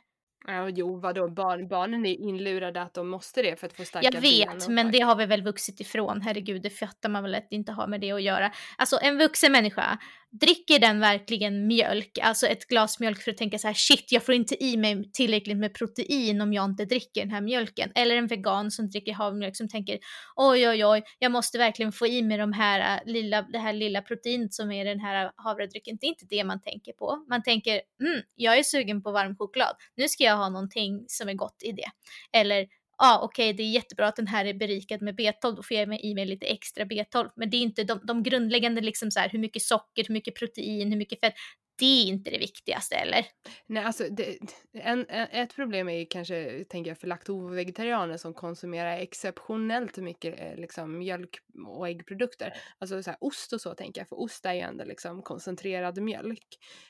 Ja, 0.48 0.68
jo, 0.68 1.00
vadå, 1.00 1.28
barn, 1.28 1.68
barnen 1.68 2.06
är 2.06 2.20
inlurade 2.20 2.82
att 2.82 2.94
de 2.94 3.08
måste 3.08 3.42
det 3.42 3.60
för 3.60 3.66
att 3.66 3.76
få 3.76 3.84
starka 3.84 4.10
Jag 4.12 4.20
vet, 4.20 4.68
men 4.68 4.90
det 4.90 5.00
har 5.00 5.16
vi 5.16 5.26
väl 5.26 5.42
vuxit 5.42 5.80
ifrån. 5.80 6.20
Herregud, 6.20 6.62
det 6.62 6.70
fattar 6.70 7.08
man 7.08 7.22
väl 7.22 7.34
att 7.34 7.46
det 7.50 7.56
inte 7.56 7.72
har 7.72 7.86
med 7.86 8.00
det 8.00 8.12
att 8.12 8.22
göra. 8.22 8.52
Alltså 8.78 8.98
en 9.02 9.18
vuxen 9.18 9.52
människa 9.52 9.98
dricker 10.30 10.78
den 10.78 11.00
verkligen 11.00 11.66
mjölk, 11.66 12.18
alltså 12.22 12.46
ett 12.46 12.66
glas 12.66 13.00
mjölk 13.00 13.22
för 13.22 13.30
att 13.30 13.36
tänka 13.36 13.58
så 13.58 13.66
här 13.66 13.74
shit 13.74 14.12
jag 14.12 14.24
får 14.26 14.34
inte 14.34 14.64
i 14.64 14.76
mig 14.76 15.10
tillräckligt 15.12 15.56
med 15.56 15.74
protein 15.74 16.40
om 16.40 16.52
jag 16.52 16.64
inte 16.64 16.84
dricker 16.84 17.20
den 17.20 17.30
här 17.30 17.40
mjölken. 17.40 17.92
Eller 17.94 18.16
en 18.16 18.26
vegan 18.26 18.70
som 18.70 18.88
dricker 18.88 19.12
havremjölk 19.12 19.56
som 19.56 19.68
tänker 19.68 19.98
oj 20.36 20.68
oj 20.68 20.84
oj 20.84 21.02
jag 21.18 21.32
måste 21.32 21.58
verkligen 21.58 21.92
få 21.92 22.06
i 22.06 22.22
mig 22.22 22.38
de 22.38 22.52
här, 22.52 22.96
äh, 22.96 23.12
lilla, 23.12 23.42
det 23.42 23.58
här 23.58 23.72
lilla 23.72 24.02
proteinet 24.02 24.54
som 24.54 24.72
är 24.72 24.84
den 24.84 25.00
här 25.00 25.24
äh, 25.24 25.30
havredrycken. 25.36 25.98
Det 26.00 26.06
är 26.06 26.08
inte 26.08 26.26
det 26.28 26.44
man 26.44 26.60
tänker 26.60 26.92
på. 26.92 27.24
Man 27.28 27.42
tänker 27.42 27.80
mm, 28.00 28.22
jag 28.34 28.58
är 28.58 28.62
sugen 28.62 29.02
på 29.02 29.12
varm 29.12 29.36
choklad, 29.36 29.76
nu 29.96 30.08
ska 30.08 30.24
jag 30.24 30.36
ha 30.36 30.48
någonting 30.48 31.04
som 31.08 31.28
är 31.28 31.34
gott 31.34 31.62
i 31.62 31.72
det. 31.72 31.90
Eller 32.32 32.66
ah, 32.96 33.20
okej 33.22 33.50
okay, 33.50 33.56
det 33.56 33.62
är 33.62 33.70
jättebra 33.70 34.06
att 34.06 34.16
den 34.16 34.26
här 34.26 34.44
är 34.44 34.54
berikad 34.54 35.02
med 35.02 35.20
B12, 35.20 35.56
då 35.56 35.62
får 35.62 35.76
jag 35.76 36.00
i 36.00 36.14
mig 36.14 36.26
lite 36.26 36.46
extra 36.46 36.84
B12. 36.84 37.30
Men 37.36 37.50
det 37.50 37.56
är 37.56 37.62
inte 37.62 37.84
de, 37.84 38.00
de 38.04 38.22
grundläggande, 38.22 38.80
liksom 38.80 39.10
så 39.10 39.20
här, 39.20 39.28
hur 39.28 39.38
mycket 39.38 39.62
socker, 39.62 40.04
hur 40.08 40.12
mycket 40.12 40.34
protein, 40.34 40.90
hur 40.90 40.98
mycket 40.98 41.20
fett. 41.20 41.34
Det 41.78 42.02
är 42.02 42.06
inte 42.06 42.30
det 42.30 42.38
viktigaste 42.38 42.96
eller? 42.96 43.26
Nej, 43.66 43.84
alltså 43.84 44.04
det, 44.10 44.38
en, 44.72 45.06
ett 45.10 45.54
problem 45.54 45.88
är 45.88 46.06
kanske, 46.10 46.64
tänker 46.68 46.90
jag, 46.90 46.98
för 46.98 47.06
laktovegetarianer 47.06 48.16
som 48.16 48.34
konsumerar 48.34 48.98
exceptionellt 48.98 49.96
mycket 49.96 50.40
eh, 50.40 50.56
liksom, 50.56 50.98
mjölk 50.98 51.38
och 51.66 51.88
äggprodukter. 51.88 52.52
Alltså 52.78 53.02
så 53.02 53.10
här, 53.10 53.18
ost 53.20 53.52
och 53.52 53.60
så 53.60 53.74
tänker 53.74 54.00
jag, 54.00 54.08
för 54.08 54.20
ost 54.20 54.46
är 54.46 54.54
ju 54.54 54.60
ändå 54.60 54.84
liksom 54.84 55.22
koncentrerad 55.22 55.98
mjölk. 56.02 56.46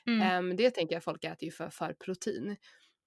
Mm. 0.07 0.49
Um, 0.49 0.55
det 0.55 0.71
tänker 0.71 0.95
jag 0.95 1.03
folk 1.03 1.23
äter 1.23 1.43
ju 1.43 1.51
för, 1.51 1.69
för 1.69 1.93
protein. 1.93 2.55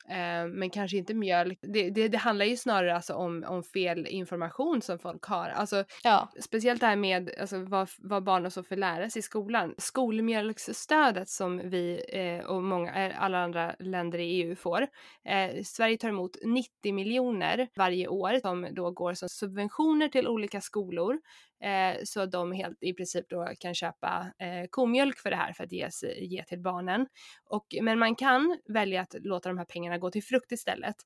Eh, 0.08 0.46
men 0.46 0.70
kanske 0.70 0.96
inte 0.96 1.14
mjölk. 1.14 1.58
Det, 1.62 1.90
det, 1.90 2.08
det, 2.08 2.18
handlar 2.18 2.44
ju 2.44 2.56
snarare 2.56 2.94
alltså 2.94 3.14
om, 3.14 3.44
om 3.48 3.62
fel 3.62 4.06
information 4.06 4.82
som 4.82 4.98
folk 4.98 5.24
har. 5.24 5.48
Alltså, 5.48 5.84
ja. 6.02 6.32
Speciellt 6.40 6.80
det 6.80 6.86
här 6.86 6.96
med 6.96 7.30
alltså, 7.40 7.58
vad, 7.58 7.88
vad 7.98 8.24
barn 8.24 8.46
och 8.46 8.52
så 8.52 8.62
får 8.62 8.76
lära 8.76 9.10
sig 9.10 9.20
i 9.20 9.22
skolan. 9.22 9.74
Skolmjölksstödet 9.78 11.28
som 11.28 11.70
vi 11.70 12.02
eh, 12.08 12.46
och 12.46 12.62
många, 12.62 13.06
eh, 13.06 13.22
alla 13.22 13.38
andra 13.38 13.74
länder 13.78 14.18
i 14.18 14.42
EU 14.42 14.56
får. 14.56 14.86
Eh, 15.24 15.62
Sverige 15.64 15.98
tar 15.98 16.08
emot 16.08 16.36
90 16.44 16.94
miljoner 16.94 17.68
varje 17.76 18.08
år 18.08 18.40
som 18.40 18.68
då 18.72 18.90
går 18.90 19.14
som 19.14 19.28
subventioner 19.28 20.08
till 20.08 20.28
olika 20.28 20.60
skolor 20.60 21.18
eh, 21.62 21.96
så 22.04 22.20
att 22.20 22.32
de 22.32 22.52
helt 22.52 22.78
i 22.80 22.92
princip 22.92 23.28
då 23.28 23.48
kan 23.60 23.74
köpa 23.74 24.32
eh, 24.38 24.66
komjölk 24.70 25.18
för 25.18 25.30
det 25.30 25.36
här 25.36 25.52
för 25.52 25.64
att 25.64 25.72
ges, 25.72 26.04
ge 26.18 26.44
till 26.44 26.60
barnen. 26.60 27.06
Och, 27.44 27.66
men 27.82 27.98
man 27.98 28.14
kan 28.14 28.58
välja 28.68 29.00
att 29.00 29.14
låta 29.20 29.48
de 29.48 29.58
här 29.58 29.64
pengarna 29.64 29.98
gå 29.98 30.10
till 30.10 30.24
frukt 30.24 30.52
istället. 30.52 30.96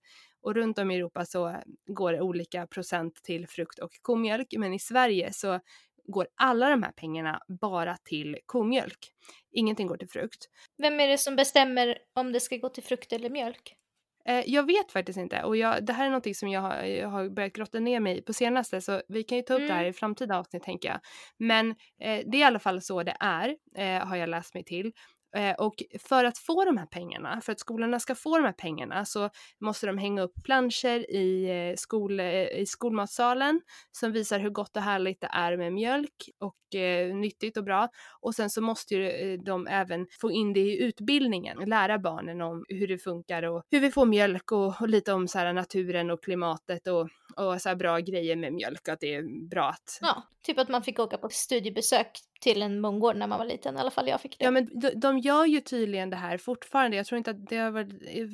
Och 0.40 0.54
runt 0.54 0.78
om 0.78 0.90
i 0.90 0.96
Europa 0.96 1.24
så 1.24 1.56
går 1.86 2.12
det 2.12 2.20
olika 2.20 2.66
procent 2.66 3.14
till 3.22 3.48
frukt 3.48 3.78
och 3.78 3.90
komjölk, 4.02 4.54
men 4.58 4.74
i 4.74 4.78
Sverige 4.78 5.32
så 5.32 5.60
går 6.06 6.26
alla 6.34 6.70
de 6.70 6.82
här 6.82 6.92
pengarna 6.92 7.42
bara 7.48 7.96
till 7.96 8.38
komjölk. 8.46 9.12
Ingenting 9.52 9.86
går 9.86 9.96
till 9.96 10.08
frukt. 10.08 10.48
Vem 10.78 11.00
är 11.00 11.08
det 11.08 11.18
som 11.18 11.36
bestämmer 11.36 11.98
om 12.14 12.32
det 12.32 12.40
ska 12.40 12.56
gå 12.56 12.68
till 12.68 12.82
frukt 12.82 13.12
eller 13.12 13.30
mjölk? 13.30 13.76
Eh, 14.28 14.42
jag 14.46 14.66
vet 14.66 14.92
faktiskt 14.92 15.18
inte 15.18 15.42
och 15.42 15.56
jag, 15.56 15.86
det 15.86 15.92
här 15.92 16.06
är 16.06 16.10
något 16.10 16.36
som 16.36 16.48
jag 16.48 16.60
har, 16.60 16.82
jag 16.82 17.08
har 17.08 17.28
börjat 17.28 17.52
grotta 17.52 17.80
ner 17.80 18.00
mig 18.00 18.18
i 18.18 18.22
på 18.22 18.32
senaste 18.32 18.80
så 18.80 19.02
vi 19.08 19.22
kan 19.22 19.38
ju 19.38 19.42
ta 19.42 19.54
upp 19.54 19.58
mm. 19.58 19.68
det 19.68 19.74
här 19.74 19.84
i 19.84 19.92
framtida 19.92 20.38
avsnitt 20.38 20.62
tänker 20.62 20.88
jag. 20.88 21.00
Men 21.38 21.70
eh, 21.70 22.22
det 22.26 22.36
är 22.36 22.40
i 22.40 22.42
alla 22.42 22.58
fall 22.58 22.82
så 22.82 23.02
det 23.02 23.16
är, 23.20 23.56
eh, 23.76 24.06
har 24.06 24.16
jag 24.16 24.28
läst 24.28 24.54
mig 24.54 24.64
till. 24.64 24.92
Eh, 25.34 25.54
och 25.54 25.74
för 25.98 26.24
att 26.24 26.38
få 26.38 26.64
de 26.64 26.76
här 26.76 26.86
pengarna, 26.86 27.40
för 27.40 27.52
att 27.52 27.60
skolorna 27.60 28.00
ska 28.00 28.14
få 28.14 28.38
de 28.38 28.44
här 28.44 28.52
pengarna 28.52 29.04
så 29.04 29.30
måste 29.60 29.86
de 29.86 29.98
hänga 29.98 30.22
upp 30.22 30.34
planscher 30.44 31.10
i, 31.10 31.50
eh, 31.70 31.76
skol, 31.76 32.20
eh, 32.20 32.48
i 32.48 32.64
skolmatsalen 32.66 33.60
som 33.92 34.12
visar 34.12 34.38
hur 34.38 34.50
gott 34.50 34.76
och 34.76 34.82
härligt 34.82 35.20
det 35.20 35.28
är 35.32 35.56
med 35.56 35.72
mjölk 35.72 36.30
och 36.38 36.74
eh, 36.74 37.14
nyttigt 37.14 37.56
och 37.56 37.64
bra. 37.64 37.88
Och 38.20 38.34
sen 38.34 38.50
så 38.50 38.62
måste 38.62 38.94
ju 38.94 39.36
de 39.36 39.66
även 39.66 40.06
få 40.20 40.30
in 40.30 40.52
det 40.52 40.60
i 40.60 40.82
utbildningen, 40.82 41.58
lära 41.58 41.98
barnen 41.98 42.40
om 42.40 42.64
hur 42.68 42.88
det 42.88 42.98
funkar 42.98 43.42
och 43.42 43.62
hur 43.70 43.80
vi 43.80 43.90
får 43.90 44.06
mjölk 44.06 44.52
och, 44.52 44.80
och 44.80 44.88
lite 44.88 45.12
om 45.12 45.28
så 45.28 45.38
här, 45.38 45.52
naturen 45.52 46.10
och 46.10 46.22
klimatet 46.22 46.86
och, 46.86 47.08
och 47.36 47.60
så 47.60 47.68
här 47.68 47.76
bra 47.76 47.98
grejer 47.98 48.36
med 48.36 48.52
mjölk, 48.52 48.88
att 48.88 49.00
det 49.00 49.14
är 49.14 49.48
bra 49.48 49.68
att... 49.68 49.98
Ja, 50.00 50.22
typ 50.42 50.58
att 50.58 50.68
man 50.68 50.82
fick 50.82 50.98
åka 50.98 51.18
på 51.18 51.28
studiebesök 51.28 52.10
till 52.44 52.62
en 52.62 52.82
bondgård 52.82 53.16
när 53.16 53.26
man 53.26 53.38
var 53.38 53.46
liten, 53.46 53.76
i 53.76 53.78
alla 53.78 53.90
fall 53.90 54.08
jag 54.08 54.20
fick 54.20 54.38
det. 54.38 54.44
Ja 54.44 54.50
men 54.50 54.68
de, 54.80 54.90
de 54.90 55.18
gör 55.18 55.44
ju 55.44 55.60
tydligen 55.60 56.10
det 56.10 56.16
här 56.16 56.38
fortfarande. 56.38 56.96
Jag 56.96 57.06
tror 57.06 57.18
inte 57.18 57.30
att 57.30 57.46
det 57.46 57.56
har 57.56 57.70
varit 57.70 57.88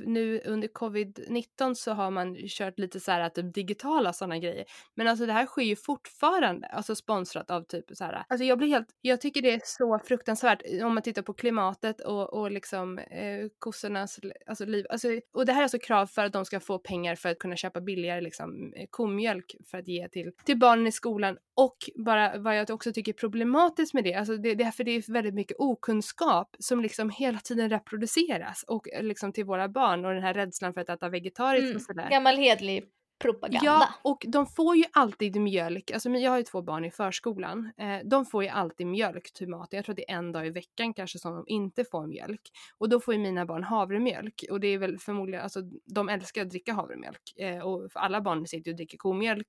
nu 0.07 0.41
under 0.45 0.69
covid-19 0.69 1.75
så 1.75 1.93
har 1.93 2.11
man 2.11 2.37
kört 2.49 2.79
lite 2.79 3.01
så 3.01 3.13
här 3.13 3.29
typ 3.29 3.55
digitala 3.55 4.13
sådana 4.13 4.39
grejer. 4.39 4.65
Men 4.95 5.09
alltså 5.09 5.27
det 5.27 5.33
här 5.33 5.47
sker 5.47 5.63
ju 5.63 5.77
fortfarande, 5.77 6.67
alltså 6.67 6.95
sponsrat 6.95 7.51
av 7.51 7.63
typ 7.63 7.85
så 7.93 8.05
här. 8.05 8.25
Alltså 8.29 8.45
jag 8.45 8.59
blir 8.59 8.69
helt, 8.69 8.89
jag 9.01 9.21
tycker 9.21 9.43
det 9.43 9.51
är 9.51 9.61
så 9.65 9.99
fruktansvärt 10.05 10.63
om 10.83 10.95
man 10.95 11.03
tittar 11.03 11.23
på 11.23 11.33
klimatet 11.33 12.01
och, 12.01 12.35
och 12.35 12.51
liksom 12.51 12.99
eh, 12.99 13.49
kossornas 13.59 14.21
alltså, 14.47 14.65
liv. 14.65 14.87
Alltså, 14.91 15.09
och 15.35 15.47
det 15.47 15.53
här 15.53 15.61
är 15.61 15.63
alltså 15.63 15.79
krav 15.79 16.07
för 16.07 16.25
att 16.25 16.33
de 16.33 16.45
ska 16.45 16.61
få 16.61 16.79
pengar 16.79 17.15
för 17.15 17.29
att 17.29 17.39
kunna 17.39 17.57
köpa 17.57 17.81
billigare 17.81 18.21
liksom 18.21 18.73
eh, 18.77 18.87
komjölk 18.91 19.57
för 19.71 19.79
att 19.79 19.89
ge 19.89 20.09
till, 20.09 20.33
till 20.45 20.59
barnen 20.59 20.87
i 20.87 20.93
skolan 20.93 21.37
och 21.55 21.77
bara 21.95 22.39
vad 22.39 22.57
jag 22.57 22.71
också 22.71 22.93
tycker 22.93 23.13
är 23.13 23.17
problematiskt 23.17 23.95
med 23.95 24.00
det, 24.03 24.15
alltså 24.15 24.37
det, 24.37 24.55
det, 24.55 24.73
för 24.73 24.85
det 24.85 24.91
är 24.91 25.13
väldigt 25.13 25.35
mycket 25.35 25.57
okunskap 25.59 26.57
som 26.59 26.81
liksom 26.81 27.11
hela 27.11 27.39
tiden 27.39 27.71
reproduceras 27.71 28.63
och 28.63 28.89
liksom 29.01 29.33
till 29.33 29.45
våra 29.45 29.69
barn 29.69 30.05
och 30.05 30.15
den 30.15 30.23
här 30.23 30.35
rädslan 30.35 30.75
för 30.75 30.81
att 30.81 30.89
äta 30.89 31.09
vegetariskt 31.09 31.65
mm. 31.65 31.77
och 31.77 31.83
sådär. 31.83 32.11
Gammal 32.11 32.37
hedlig 32.37 32.85
propaganda. 33.21 33.65
Ja, 33.65 33.89
och 34.03 34.25
de 34.29 34.47
får 34.47 34.77
ju 34.77 34.85
alltid 34.93 35.41
mjölk. 35.41 35.91
Alltså 35.91 36.11
jag 36.11 36.31
har 36.31 36.39
ju 36.39 36.45
två 36.45 36.63
barn 36.63 36.85
i 36.85 36.91
förskolan. 36.91 37.73
Eh, 37.79 37.99
de 38.05 38.27
får 38.27 38.43
ju 38.43 38.49
alltid 38.49 38.87
mjölk 38.87 39.33
till 39.33 39.49
maten. 39.49 39.77
Jag 39.77 39.85
tror 39.85 39.93
att 39.93 39.97
det 39.97 40.11
är 40.11 40.17
en 40.17 40.33
dag 40.33 40.47
i 40.47 40.51
veckan 40.51 40.95
kanske 40.95 41.19
som 41.19 41.35
de 41.35 41.45
inte 41.47 41.85
får 41.85 42.07
mjölk. 42.07 42.41
Och 42.79 42.89
då 42.89 43.01
får 43.01 43.15
ju 43.15 43.21
mina 43.21 43.47
barn 43.47 43.65
havremjölk. 43.65 44.45
Och 44.51 44.61
det 44.61 44.69
är 44.69 44.79
väl 44.79 44.99
förmodligen, 44.99 45.43
alltså 45.43 45.61
de 45.87 46.09
älskar 46.09 46.43
att 46.43 46.51
dricka 46.51 46.73
havremjölk. 46.73 47.33
Eh, 47.37 47.59
och 47.59 47.93
för 47.93 48.01
alla 48.01 48.21
barn 48.21 48.47
sitter 48.47 48.69
ju 48.69 48.73
och 48.73 48.77
dricker 48.77 48.99
komjölk. 48.99 49.47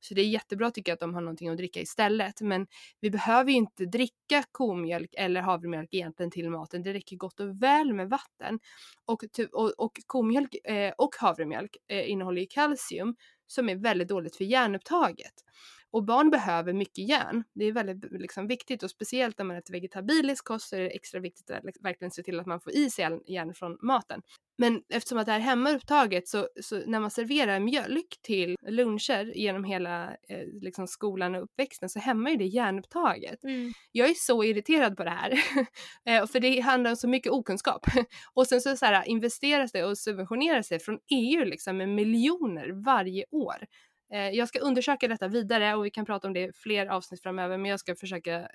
Så 0.00 0.14
det 0.14 0.20
är 0.20 0.26
jättebra 0.26 0.70
tycker 0.70 0.92
jag 0.92 0.94
att 0.94 1.00
de 1.00 1.14
har 1.14 1.20
någonting 1.20 1.48
att 1.48 1.56
dricka 1.56 1.80
istället. 1.80 2.40
Men 2.40 2.66
vi 3.00 3.10
behöver 3.10 3.50
ju 3.50 3.56
inte 3.56 3.84
dricka 3.86 4.44
komjölk 4.52 5.14
eller 5.18 5.40
havremjölk 5.40 5.88
egentligen 5.94 6.30
till 6.30 6.50
maten. 6.50 6.82
Det 6.82 6.92
räcker 6.92 7.16
gott 7.16 7.40
och 7.40 7.62
väl 7.62 7.92
med 7.94 8.08
vatten. 8.08 8.60
Och, 9.04 9.24
och, 9.52 9.70
och 9.78 9.92
komjölk 10.06 10.54
eh, 10.64 10.92
och 10.98 11.14
havremjölk 11.20 11.76
eh, 11.88 12.10
innehåller 12.10 12.40
ju 12.40 12.46
kalcium 12.46 13.13
som 13.46 13.68
är 13.68 13.76
väldigt 13.76 14.08
dåligt 14.08 14.36
för 14.36 14.44
järnupptaget. 14.44 15.34
Och 15.94 16.04
barn 16.04 16.30
behöver 16.30 16.72
mycket 16.72 17.08
järn. 17.08 17.44
Det 17.54 17.64
är 17.64 17.72
väldigt 17.72 18.12
liksom, 18.12 18.46
viktigt 18.46 18.82
och 18.82 18.90
speciellt 18.90 19.38
när 19.38 19.44
man 19.44 19.56
äter 19.56 19.72
vegetabilisk 19.72 20.44
kost 20.44 20.68
så 20.68 20.76
är 20.76 20.80
det 20.80 20.88
extra 20.88 21.20
viktigt 21.20 21.50
att 21.50 21.62
verkligen 21.80 22.10
se 22.10 22.22
till 22.22 22.40
att 22.40 22.46
man 22.46 22.60
får 22.60 22.72
i 22.72 22.90
sig 22.90 23.20
järn 23.26 23.54
från 23.54 23.78
maten. 23.82 24.22
Men 24.58 24.82
eftersom 24.88 25.18
att 25.18 25.26
det 25.26 25.32
är 25.32 25.38
hemmaupptaget 25.38 26.28
så, 26.28 26.48
så 26.62 26.82
när 26.86 27.00
man 27.00 27.10
serverar 27.10 27.60
mjölk 27.60 28.18
till 28.22 28.56
luncher 28.68 29.32
genom 29.36 29.64
hela 29.64 30.10
eh, 30.28 30.46
liksom 30.60 30.86
skolan 30.86 31.34
och 31.34 31.42
uppväxten 31.42 31.88
så 31.88 31.98
hämmar 31.98 32.30
ju 32.30 32.36
det 32.36 32.46
järnupptaget. 32.46 33.44
Mm. 33.44 33.72
Jag 33.92 34.10
är 34.10 34.14
så 34.14 34.44
irriterad 34.44 34.96
på 34.96 35.04
det 35.04 35.10
här. 35.10 35.30
eh, 36.04 36.26
för 36.26 36.40
det 36.40 36.60
handlar 36.60 36.90
om 36.90 36.96
så 36.96 37.08
mycket 37.08 37.32
okunskap. 37.32 37.86
och 38.34 38.46
sen 38.46 38.60
så, 38.60 38.76
så 38.76 38.86
här, 38.86 39.08
investeras 39.08 39.72
det 39.72 39.84
och 39.84 39.98
subventioneras 39.98 40.68
det 40.68 40.78
från 40.78 40.98
EU 41.10 41.44
liksom 41.44 41.76
med 41.76 41.88
miljoner 41.88 42.84
varje 42.84 43.24
år 43.30 43.66
jag 44.18 44.48
ska 44.48 44.58
undersöka 44.58 45.08
detta 45.08 45.28
vidare 45.28 45.74
och 45.74 45.86
vi 45.86 45.90
kan 45.90 46.06
prata 46.06 46.28
om 46.28 46.34
det 46.34 46.56
fler 46.56 46.86
avsnitt 46.86 47.22
framöver 47.22 47.58
men 47.58 47.70
jag 47.70 47.80
ska 47.80 47.94
försöka 47.96 48.48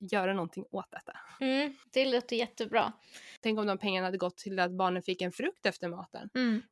göra 0.00 0.34
någonting 0.34 0.64
åt 0.70 0.90
detta. 0.90 1.12
Mm, 1.40 1.74
det 1.92 2.04
låter 2.04 2.36
jättebra. 2.36 2.92
Tänk 3.40 3.58
om 3.58 3.66
de 3.66 3.78
pengarna 3.78 4.06
hade 4.06 4.18
gått 4.18 4.36
till 4.36 4.58
att 4.58 4.70
barnen 4.70 5.02
fick 5.02 5.22
en 5.22 5.32
frukt 5.32 5.66
efter 5.66 5.88
maten. 5.88 6.28
Mm. 6.34 6.62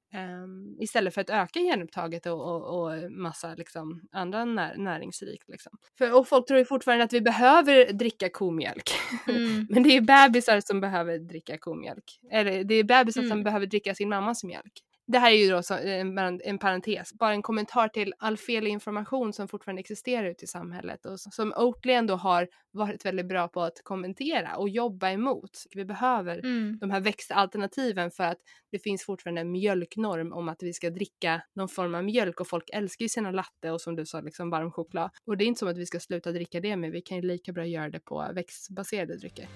Um, 0.44 0.76
istället 0.80 1.14
för 1.14 1.20
att 1.20 1.30
öka 1.30 1.60
järnupptaget 1.60 2.26
och, 2.26 2.40
och, 2.40 2.82
och 2.82 3.12
massa 3.12 3.54
liksom, 3.54 4.08
andra 4.12 4.44
när, 4.44 4.76
näringsrikt. 4.76 5.48
Liksom. 5.48 5.72
För, 5.98 6.18
och 6.18 6.28
folk 6.28 6.46
tror 6.46 6.58
ju 6.58 6.64
fortfarande 6.64 7.04
att 7.04 7.12
vi 7.12 7.20
behöver 7.20 7.92
dricka 7.92 8.28
komjölk. 8.28 8.90
Mm. 9.28 9.66
men 9.70 9.82
det 9.82 9.96
är 9.96 10.00
bebisar 10.00 10.60
som 10.60 10.80
behöver 10.80 11.18
dricka 11.18 11.58
komjölk. 11.58 12.20
Eller 12.30 12.64
det 12.64 12.74
är 12.74 12.84
bebisar 12.84 13.20
mm. 13.20 13.30
som 13.30 13.42
behöver 13.42 13.66
dricka 13.66 13.94
sin 13.94 14.08
mammas 14.08 14.44
mjölk. 14.44 14.82
Det 15.06 15.18
här 15.18 15.30
är 15.30 15.36
ju 15.36 15.50
då 15.50 15.62
en, 15.76 16.40
en 16.44 16.58
parentes, 16.58 17.12
bara 17.14 17.32
en 17.32 17.42
kommentar 17.42 17.88
till 17.88 18.14
all 18.18 18.36
fel 18.36 18.66
information 18.66 19.32
som 19.32 19.48
fortfarande 19.48 19.80
existerar 19.80 20.26
ute 20.26 20.44
i 20.44 20.48
samhället 20.48 21.06
och 21.06 21.20
som 21.20 21.52
Oatly 21.56 21.92
ändå 21.92 22.14
har 22.14 22.48
varit 22.72 23.04
väldigt 23.04 23.28
bra 23.28 23.48
på 23.48 23.60
att 23.60 23.80
kommentera 23.82 24.56
och 24.56 24.68
jobba 24.68 25.10
emot. 25.10 25.50
Vi 25.74 25.84
behöver 25.84 26.38
mm. 26.38 26.78
de 26.80 26.90
här 26.90 27.00
växtalternativen 27.00 28.10
för 28.10 28.24
att 28.24 28.38
det 28.70 28.78
finns 28.78 29.04
fortfarande 29.04 29.40
en 29.40 29.50
mjölknorm 29.50 30.32
om 30.32 30.48
att 30.48 30.62
vi 30.62 30.72
ska 30.72 30.90
dricka 30.90 31.42
någon 31.54 31.68
form 31.68 31.94
av 31.94 32.04
mjölk 32.04 32.40
och 32.40 32.48
folk 32.48 32.70
älskar 32.72 33.04
ju 33.04 33.08
sina 33.08 33.30
latte 33.30 33.70
och 33.70 33.80
som 33.80 33.96
du 33.96 34.06
sa 34.06 34.20
liksom 34.20 34.50
varm 34.50 34.72
choklad. 34.72 35.10
Och 35.26 35.36
det 35.36 35.44
är 35.44 35.46
inte 35.46 35.58
som 35.58 35.68
att 35.68 35.78
vi 35.78 35.86
ska 35.86 36.00
sluta 36.00 36.32
dricka 36.32 36.60
det 36.60 36.76
men 36.76 36.90
vi 36.90 37.00
kan 37.00 37.16
ju 37.16 37.22
lika 37.22 37.52
bra 37.52 37.64
göra 37.64 37.88
det 37.88 38.00
på 38.00 38.30
växtbaserade 38.34 39.16
drycker. 39.16 39.48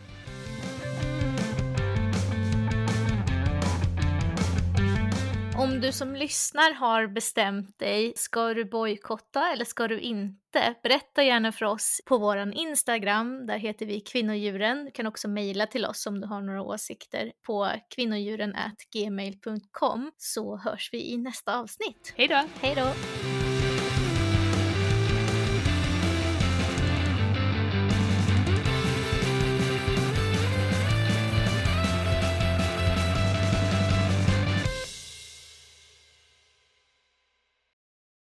Om 5.61 5.81
du 5.81 5.92
som 5.92 6.16
lyssnar 6.16 6.75
har 6.75 7.07
bestämt 7.07 7.79
dig, 7.79 8.12
ska 8.16 8.55
du 8.55 8.64
bojkotta 8.64 9.53
eller 9.53 9.64
ska 9.64 9.88
du 9.88 10.01
inte? 10.01 10.75
Berätta 10.83 11.23
gärna 11.23 11.53
för 11.53 11.66
oss 11.66 12.01
på 12.07 12.18
vår 12.18 12.53
Instagram, 12.55 13.46
där 13.46 13.59
heter 13.59 13.87
vi 13.87 14.01
kvinnodjuren. 14.01 14.85
Du 14.85 14.90
kan 14.90 15.07
också 15.07 15.29
mejla 15.29 15.66
till 15.66 15.87
oss 15.87 16.07
om 16.07 16.20
du 16.20 16.27
har 16.27 16.40
några 16.40 16.62
åsikter 16.62 17.33
på 17.46 17.70
kvinnodjuren.gmail.com 17.94 20.12
så 20.16 20.57
hörs 20.57 20.90
vi 20.92 21.12
i 21.12 21.16
nästa 21.16 21.59
avsnitt. 21.59 22.14
Hej 22.16 22.29
då! 22.29 22.40
Hej 22.61 22.75
då! 22.77 22.92